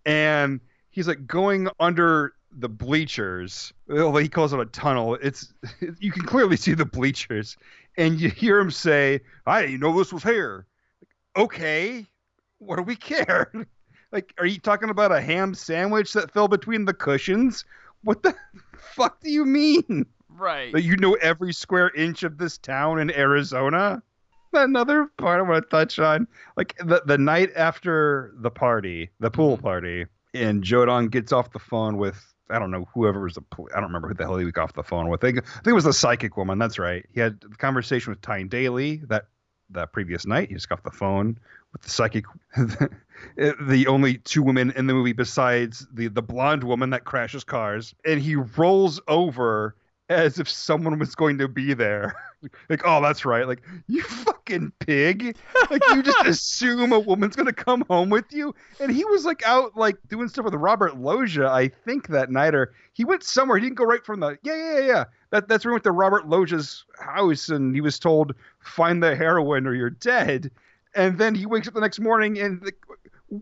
and 0.06 0.62
he's 0.92 1.08
like 1.08 1.28
going 1.28 1.68
under 1.80 2.34
the 2.58 2.70
bleachers. 2.70 3.74
Well, 3.88 4.16
he 4.16 4.30
calls 4.30 4.54
it 4.54 4.60
a 4.60 4.66
tunnel. 4.66 5.16
It's 5.16 5.54
you 6.00 6.12
can 6.12 6.24
clearly 6.24 6.56
see 6.56 6.74
the 6.74 6.86
bleachers, 6.86 7.58
and 7.98 8.20
you 8.22 8.30
hear 8.30 8.60
him 8.60 8.72
say, 8.72 9.22
"I 9.46 9.62
didn't 9.64 9.80
know 9.82 9.98
this 9.98 10.14
was 10.14 10.24
here." 10.24 10.68
Okay, 11.36 12.06
what 12.60 12.78
do 12.78 12.84
we 12.84 12.96
care? 12.96 13.52
Like, 14.12 14.32
are 14.38 14.46
you 14.46 14.60
talking 14.60 14.92
about 14.92 15.12
a 15.12 15.20
ham 15.20 15.56
sandwich 15.56 16.14
that 16.14 16.30
fell 16.30 16.48
between 16.48 16.86
the 16.86 16.94
cushions? 16.94 17.66
What 18.04 18.22
the 18.22 18.36
fuck 18.78 19.20
do 19.22 19.32
you 19.32 19.44
mean? 19.44 20.06
Right. 20.30 20.72
That 20.72 20.84
you 20.84 20.96
know 20.98 21.16
every 21.16 21.52
square 21.52 21.90
inch 21.96 22.22
of 22.22 22.38
this 22.38 22.60
town 22.60 23.00
in 23.00 23.10
Arizona? 23.10 24.04
Another 24.54 25.08
part 25.18 25.40
I 25.40 25.42
want 25.42 25.64
to 25.64 25.70
touch 25.70 25.98
on, 25.98 26.28
like 26.56 26.76
the 26.78 27.02
the 27.08 27.18
night 27.18 27.50
after 27.56 28.32
the 28.38 28.52
party, 28.52 29.10
the 29.20 29.32
pool 29.32 29.58
party, 29.58 30.06
and 30.36 30.64
Joe 30.64 30.86
Don 30.86 31.08
gets 31.08 31.32
off 31.32 31.52
the 31.52 31.58
phone 31.58 31.98
with 31.98 32.24
I 32.52 32.60
don't 32.60 32.70
know 32.70 32.88
whoever 32.94 33.24
was 33.24 33.34
the 33.34 33.44
I 33.76 33.80
don't 33.80 33.90
remember 33.90 34.10
who 34.10 34.14
the 34.14 34.26
hell 34.26 34.38
he 34.38 34.52
got 34.52 34.66
off 34.66 34.74
the 34.74 34.84
phone 34.84 35.10
with. 35.10 35.24
I 35.24 35.28
think, 35.28 35.40
I 35.40 35.42
think 35.42 35.68
it 35.68 35.74
was 35.74 35.86
the 35.86 35.94
psychic 35.94 36.38
woman. 36.38 36.60
That's 36.60 36.78
right. 36.78 37.04
He 37.12 37.20
had 37.20 37.44
a 37.52 37.56
conversation 37.56 38.12
with 38.12 38.22
Tyne 38.22 38.48
Daly 38.48 38.98
that 39.08 39.26
that 39.74 39.92
previous 39.92 40.26
night. 40.26 40.50
He 40.50 40.56
just 40.56 40.70
got 40.70 40.84
the 40.84 40.92
phone 40.92 41.38
with 41.72 41.82
the 41.82 41.90
psychic, 41.90 42.26
the 43.36 43.86
only 43.88 44.18
two 44.20 44.44
women 44.44 44.72
in 44.72 44.88
the 44.88 44.94
movie 44.94 45.14
besides 45.14 45.88
the 45.94 46.08
the 46.08 46.22
blonde 46.22 46.64
woman 46.64 46.92
that 46.92 47.04
crashes 47.04 47.44
cars, 47.44 47.94
and 48.06 48.22
he 48.22 48.36
rolls 48.36 49.02
over 49.08 49.76
as 50.14 50.40
if 50.40 50.50
someone 50.50 51.00
was 51.00 51.16
going 51.16 51.38
to 51.40 51.48
be 51.48 51.74
there. 51.74 52.16
like, 52.70 52.82
oh, 52.86 53.02
that's 53.02 53.26
right. 53.26 53.48
Like, 53.48 53.62
you 53.88 54.04
fucking 54.04 54.72
pig. 54.80 55.36
Like, 55.70 55.82
you 55.90 56.04
just 56.04 56.26
assume 56.26 56.94
a 56.94 57.00
woman's 57.00 57.36
going 57.36 57.48
to 57.48 57.54
come 57.54 57.84
home 57.90 58.10
with 58.10 58.26
you. 58.32 58.54
And 58.80 58.92
he 58.92 59.04
was 59.06 59.26
like 59.26 59.46
out, 59.46 59.76
like, 59.76 59.96
doing 60.08 60.28
stuff 60.28 60.46
with 60.46 60.54
Robert 60.56 60.98
Loggia, 60.98 61.48
I 61.48 61.70
think, 61.70 62.08
that 62.10 62.32
night. 62.32 62.56
Or 62.56 62.74
he 62.94 63.06
went 63.06 63.24
somewhere. 63.24 63.58
He 63.58 63.66
didn't 63.66 63.78
go 63.78 63.86
right 63.86 64.06
from 64.06 64.20
the, 64.20 64.38
yeah, 64.44 64.56
yeah, 64.56 64.80
yeah, 64.80 64.86
yeah. 64.86 65.04
That, 65.32 65.48
that's 65.48 65.66
where 65.66 65.72
he 65.72 65.76
went 65.76 65.84
to 65.86 65.92
Robert 65.92 66.28
Loggia's 66.28 66.86
house 67.00 67.50
and 67.50 67.74
he 67.74 67.82
was 67.82 68.00
told, 68.00 68.34
find 68.60 69.02
the 69.02 69.16
heroin 69.16 69.66
or 69.68 69.74
you're 69.74 69.90
dead. 69.90 70.52
And 70.96 71.18
then 71.18 71.34
he 71.34 71.46
wakes 71.46 71.68
up 71.68 71.74
the 71.74 71.82
next 71.82 72.00
morning 72.00 72.40
and, 72.40 72.62
like, 72.64 72.78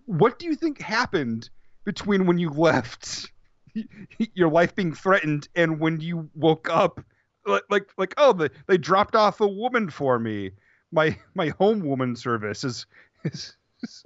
what 0.05 0.39
do 0.39 0.45
you 0.45 0.55
think 0.55 0.81
happened 0.81 1.49
between 1.83 2.25
when 2.25 2.37
you 2.37 2.49
left? 2.49 3.31
your 4.33 4.49
life 4.49 4.75
being 4.75 4.93
threatened 4.93 5.47
and 5.55 5.79
when 5.79 5.99
you 5.99 6.29
woke 6.35 6.69
up 6.69 7.03
like 7.45 7.63
like, 7.69 7.89
like 7.97 8.13
oh 8.17 8.33
they, 8.33 8.49
they 8.67 8.77
dropped 8.77 9.15
off 9.15 9.41
a 9.41 9.47
woman 9.47 9.89
for 9.89 10.19
me 10.19 10.51
my 10.91 11.17
my 11.35 11.49
home 11.49 11.81
woman 11.81 12.15
service 12.15 12.63
is 12.63 12.85
is, 13.23 13.55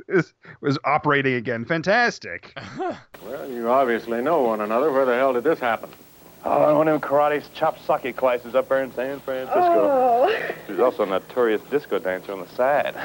is, 0.08 0.34
is 0.64 0.80
operating 0.86 1.34
again 1.34 1.66
fantastic 1.66 2.58
Well, 3.26 3.50
you 3.50 3.70
obviously 3.70 4.22
know 4.22 4.44
one 4.44 4.62
another. 4.62 4.92
Where 4.92 5.06
the 5.06 5.16
hell 5.16 5.34
did 5.34 5.44
this 5.44 5.60
happen? 5.60 5.90
Oh, 6.44 6.78
one 6.78 6.88
of 6.88 7.02
them 7.02 7.10
karate 7.10 7.44
chop 7.56 7.80
socky 7.80 8.16
classes 8.16 8.54
up 8.54 8.70
there 8.70 8.84
in 8.84 8.94
San 8.94 9.20
Francisco. 9.20 9.60
Oh. 9.60 10.54
She's 10.68 10.80
also 10.80 11.04
a 11.04 11.08
notorious 11.08 11.62
disco 11.72 11.98
dancer 11.98 12.34
on 12.34 12.42
the 12.42 12.48
side. 12.50 12.96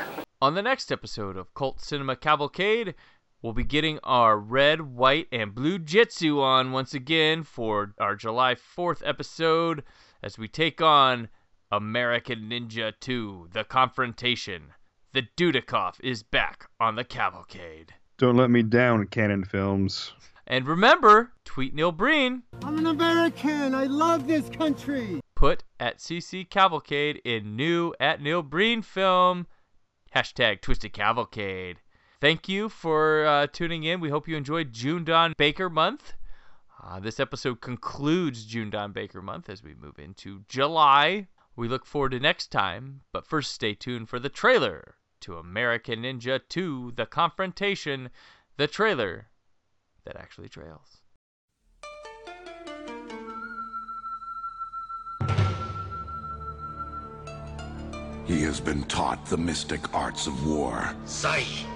On 0.43 0.55
the 0.55 0.61
next 0.61 0.93
episode 0.93 1.39
of 1.39 1.55
Cult 1.55 1.81
Cinema 1.81 2.17
Cavalcade, 2.17 2.95
we'll 3.43 3.53
be 3.53 3.65
getting 3.65 3.99
our 4.03 4.39
red, 4.39 4.81
white, 4.81 5.27
and 5.33 5.55
blue 5.55 5.79
jitsu 5.79 6.41
on 6.41 6.73
once 6.73 6.95
again 6.95 7.43
for 7.43 7.95
our 7.99 8.15
July 8.17 8.55
4th 8.55 9.03
episode 9.05 9.83
as 10.23 10.39
we 10.39 10.49
take 10.49 10.81
on 10.83 11.29
American 11.73 12.51
Ninja 12.51 12.93
2 13.01 13.49
The 13.53 13.65
Confrontation. 13.65 14.73
The 15.13 15.23
Dudikoff 15.37 15.95
is 16.01 16.23
back 16.23 16.69
on 16.79 16.97
the 16.97 17.05
Cavalcade. 17.05 17.95
don't 18.19 18.37
let 18.37 18.51
me 18.51 18.63
down 18.63 19.07
Cannon 19.07 19.45
films 19.45 20.13
And 20.47 20.67
remember, 20.67 21.33
tweet 21.45 21.75
Neil 21.75 21.93
Breen, 21.93 22.43
I'm 22.63 22.79
an 22.79 22.87
American. 22.87 23.75
I 23.75 23.85
love 23.85 24.27
this 24.27 24.49
country. 24.51 25.21
put 25.35 25.65
at 25.79 25.99
CC 25.99 26.49
Cavalcade 26.49 27.21
in 27.25 27.57
new 27.57 27.95
at 27.99 28.21
Neil 28.21 28.43
Breen 28.43 28.83
film, 28.83 29.47
hashtag 30.15 30.61
Twisted 30.61 30.93
Cavalcade. 30.93 31.79
Thank 32.21 32.51
you 32.51 32.69
for 32.69 33.25
uh, 33.25 33.47
tuning 33.47 33.85
in. 33.85 33.99
We 33.99 34.11
hope 34.11 34.29
you 34.29 34.37
enjoyed 34.37 34.75
June 34.75 35.05
Don 35.05 35.33
Baker 35.39 35.71
Month. 35.71 36.13
Uh, 36.83 37.01
this 37.01 37.19
episode 37.19 37.63
concludes 37.63 38.45
June 38.45 38.69
Don 38.69 38.93
Baker 38.93 39.23
Month 39.23 39.49
as 39.49 39.63
we 39.63 39.75
move 39.75 39.99
into 39.99 40.45
July. 40.47 41.29
We 41.57 41.67
look 41.67 41.87
forward 41.87 42.11
to 42.11 42.21
next 42.21 42.49
time, 42.49 43.01
but 43.11 43.27
first 43.27 43.55
stay 43.55 43.73
tuned 43.73 44.11
for 44.11 44.19
the 44.19 44.29
trailer 44.29 44.97
to 45.21 45.39
American 45.39 46.03
Ninja 46.03 46.41
2 46.47 46.93
The 46.95 47.07
Confrontation, 47.07 48.11
the 48.59 48.67
trailer 48.67 49.29
that 50.05 50.17
actually 50.17 50.51
trails. 50.51 51.00
He 58.31 58.43
has 58.43 58.61
been 58.61 58.85
taught 58.85 59.27
the 59.27 59.37
mystic 59.37 59.93
arts 59.93 60.29
of 60.29 60.47
war. 60.47 60.95
Sight. 61.05 61.67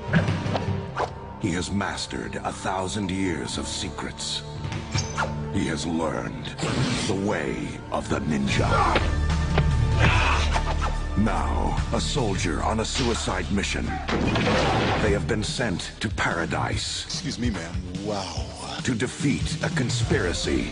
He 1.42 1.50
has 1.50 1.72
mastered 1.72 2.36
a 2.36 2.52
thousand 2.52 3.10
years 3.10 3.58
of 3.58 3.66
secrets. 3.66 4.44
He 5.52 5.66
has 5.66 5.84
learned 5.84 6.46
the 7.08 7.20
way 7.26 7.66
of 7.90 8.08
the 8.08 8.20
ninja. 8.20 8.70
Now, 11.18 11.76
a 11.92 12.00
soldier 12.00 12.62
on 12.62 12.78
a 12.78 12.84
suicide 12.84 13.50
mission. 13.50 13.86
They 15.02 15.10
have 15.10 15.26
been 15.26 15.42
sent 15.42 15.90
to 15.98 16.08
paradise. 16.08 17.04
Excuse 17.06 17.36
me, 17.36 17.50
ma'am. 17.50 17.74
Wow. 18.04 18.46
To 18.84 18.94
defeat 18.94 19.60
a 19.64 19.70
conspiracy 19.70 20.70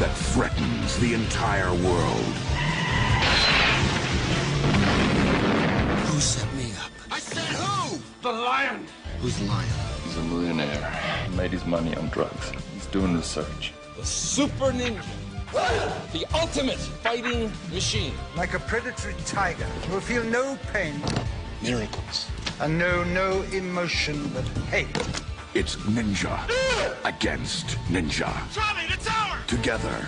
that 0.00 0.12
threatens 0.12 0.98
the 0.98 1.14
entire 1.14 1.72
world. 1.72 2.34
Who 6.16 6.22
set 6.22 6.54
me 6.54 6.72
up? 6.82 6.90
I 7.10 7.18
said 7.18 7.44
who? 7.44 7.98
The 8.22 8.32
lion. 8.32 8.86
Who's 9.20 9.36
the 9.36 9.44
lion? 9.44 9.68
He's 10.02 10.16
a 10.16 10.22
millionaire. 10.22 10.90
He 11.28 11.36
made 11.36 11.50
his 11.50 11.66
money 11.66 11.94
on 11.94 12.08
drugs. 12.08 12.52
He's 12.72 12.86
doing 12.86 13.14
research. 13.14 13.74
The 13.98 14.06
Super 14.06 14.72
Ninja. 14.72 15.04
The 16.12 16.24
ultimate 16.32 16.78
fighting 16.78 17.52
machine. 17.70 18.14
Like 18.34 18.54
a 18.54 18.60
predatory 18.60 19.14
tiger, 19.26 19.66
you 19.86 19.92
will 19.92 20.00
feel 20.00 20.24
no 20.24 20.58
pain 20.72 21.02
Miracles. 21.60 22.28
and 22.60 22.78
know 22.78 23.04
no 23.04 23.42
emotion 23.52 24.30
but 24.32 24.44
hate. 24.72 24.96
It's 25.58 25.76
ninja 25.76 26.38
against 27.06 27.78
ninja. 27.88 28.30
Tommy, 28.54 28.86
the 28.88 29.02
tower! 29.02 29.38
Together, 29.46 30.06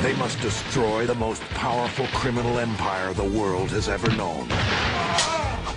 they 0.00 0.14
must 0.16 0.40
destroy 0.40 1.04
the 1.04 1.14
most 1.14 1.42
powerful 1.50 2.06
criminal 2.06 2.58
empire 2.58 3.12
the 3.12 3.22
world 3.38 3.70
has 3.70 3.90
ever 3.90 4.10
known. 4.12 4.48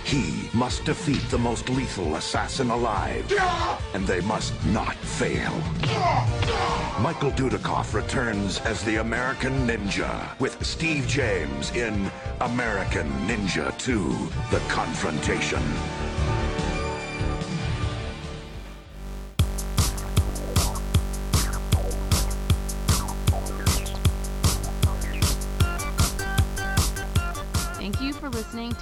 He 0.02 0.48
must 0.54 0.86
defeat 0.86 1.20
the 1.28 1.36
most 1.36 1.68
lethal 1.68 2.16
assassin 2.16 2.70
alive. 2.70 3.30
And 3.92 4.06
they 4.06 4.22
must 4.22 4.54
not 4.68 4.96
fail. 4.96 5.52
Michael 6.98 7.32
Dudikoff 7.32 7.92
returns 7.92 8.60
as 8.60 8.82
the 8.82 8.96
American 8.96 9.66
Ninja 9.66 10.40
with 10.40 10.64
Steve 10.64 11.06
James 11.06 11.70
in 11.72 12.10
American 12.40 13.10
Ninja 13.28 13.76
2 13.76 14.08
The 14.50 14.60
Confrontation. 14.70 15.62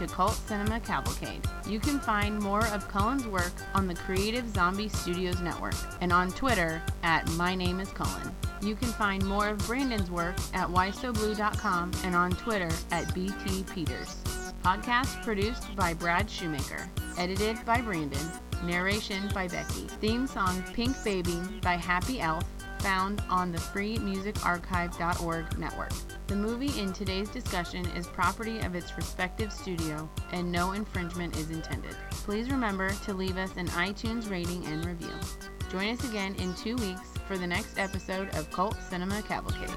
To 0.01 0.07
Cult 0.07 0.33
Cinema 0.49 0.81
Cavalcade. 0.81 1.43
You 1.69 1.79
can 1.79 2.01
find 2.01 2.39
more 2.41 2.67
of 2.69 2.89
Cullen's 2.89 3.27
work 3.27 3.53
on 3.75 3.87
the 3.87 3.95
Creative 3.95 4.49
Zombie 4.55 4.89
Studios 4.89 5.43
Network 5.43 5.75
and 6.01 6.11
on 6.11 6.31
Twitter 6.31 6.83
at 7.03 7.31
My 7.33 7.55
Name 7.55 7.81
is 7.81 7.91
Cullen. 7.91 8.35
You 8.63 8.75
can 8.75 8.89
find 8.89 9.23
more 9.27 9.49
of 9.49 9.59
Brandon's 9.67 10.11
work 10.11 10.37
at 10.55 10.69
whysoblue.com 10.69 11.93
and 12.05 12.17
on 12.17 12.31
Twitter 12.33 12.71
at 12.91 13.15
BT 13.15 13.63
Peters. 13.75 14.17
Podcast 14.65 15.23
produced 15.23 15.77
by 15.77 15.93
Brad 15.93 16.31
Shoemaker. 16.31 16.89
Edited 17.19 17.59
by 17.67 17.83
Brandon. 17.83 18.27
Narration 18.65 19.29
by 19.35 19.49
Becky. 19.49 19.87
Theme 20.01 20.27
song 20.27 20.65
Pink 20.73 20.97
Baby 21.05 21.39
by 21.61 21.75
Happy 21.75 22.21
Elf, 22.21 22.45
found 22.81 23.23
on 23.29 23.53
the 23.53 23.59
freemusicarchive.org 23.59 25.59
network. 25.59 25.93
The 26.27 26.37
movie 26.37 26.79
in 26.79 26.93
today's 26.93 27.29
discussion 27.29 27.87
is 27.97 28.07
property 28.07 28.61
of 28.61 28.75
its 28.75 28.97
respective 28.97 29.53
studio, 29.53 30.09
and 30.33 30.51
no 30.51 30.73
infringement 30.73 31.37
is 31.37 31.51
intended. 31.51 31.97
Please 32.11 32.51
remember 32.51 32.91
to 33.05 33.15
leave 33.15 33.37
us 33.37 33.57
an 33.57 33.69
iTunes 33.69 34.31
rating 34.31 34.65
and 34.67 34.85
review. 34.85 35.13
Join 35.71 35.89
us 35.89 36.09
again 36.09 36.35
in 36.37 36.55
two 36.55 36.77
weeks 36.77 37.15
for 37.27 37.39
the 37.39 37.47
next 37.47 37.79
episode 37.79 38.35
of 38.35 38.51
Cult 38.51 38.77
Cinema 38.83 39.23
Cavalcade. 39.23 39.71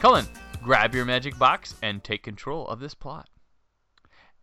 Cullen, 0.00 0.28
grab 0.62 0.94
your 0.94 1.04
magic 1.04 1.38
box 1.38 1.74
and 1.82 2.02
take 2.02 2.22
control 2.22 2.66
of 2.68 2.80
this 2.80 2.94
plot. 2.94 3.28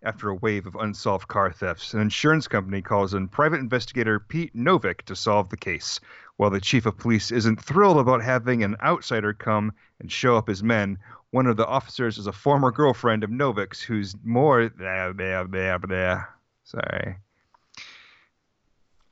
After 0.03 0.29
a 0.29 0.35
wave 0.35 0.67
of 0.67 0.75
unsolved 0.75 1.27
car 1.27 1.51
thefts, 1.51 1.93
an 1.93 2.01
insurance 2.01 2.47
company 2.47 2.81
calls 2.81 3.13
in 3.13 3.27
private 3.27 3.59
investigator 3.59 4.19
Pete 4.19 4.55
Novick 4.55 5.01
to 5.03 5.15
solve 5.15 5.49
the 5.49 5.57
case. 5.57 5.99
While 6.37 6.49
the 6.49 6.61
chief 6.61 6.85
of 6.85 6.97
police 6.97 7.31
isn't 7.31 7.61
thrilled 7.61 7.97
about 7.97 8.21
having 8.21 8.63
an 8.63 8.75
outsider 8.83 9.33
come 9.33 9.71
and 9.99 10.11
show 10.11 10.37
up 10.37 10.47
his 10.47 10.61
men, 10.61 10.99
one 11.31 11.47
of 11.47 11.57
the 11.57 11.65
officers 11.65 12.17
is 12.17 12.27
a 12.27 12.31
former 12.31 12.71
girlfriend 12.71 13.23
of 13.23 13.29
Novick's 13.29 13.81
who's 13.81 14.15
more. 14.23 14.69
Blah, 14.69 15.13
blah, 15.13 15.43
blah, 15.45 15.77
blah. 15.77 16.23
Sorry. 16.63 17.17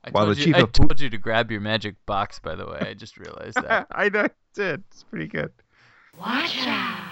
I 0.04 0.10
While 0.10 0.26
told, 0.26 0.36
the 0.36 0.40
you, 0.40 0.46
chief 0.46 0.56
I 0.56 0.60
of 0.60 0.72
told 0.72 1.00
you 1.00 1.10
to 1.10 1.18
grab 1.18 1.50
your 1.50 1.60
magic 1.60 1.96
box, 2.06 2.38
by 2.38 2.54
the 2.54 2.66
way. 2.66 2.78
I 2.80 2.94
just 2.94 3.16
realized 3.16 3.56
that. 3.56 3.86
I 3.90 4.10
know, 4.10 4.24
I 4.24 4.30
did. 4.54 4.84
It's 4.90 5.02
pretty 5.04 5.26
good. 5.26 5.50
Watch 6.18 6.66
out. 6.66 7.04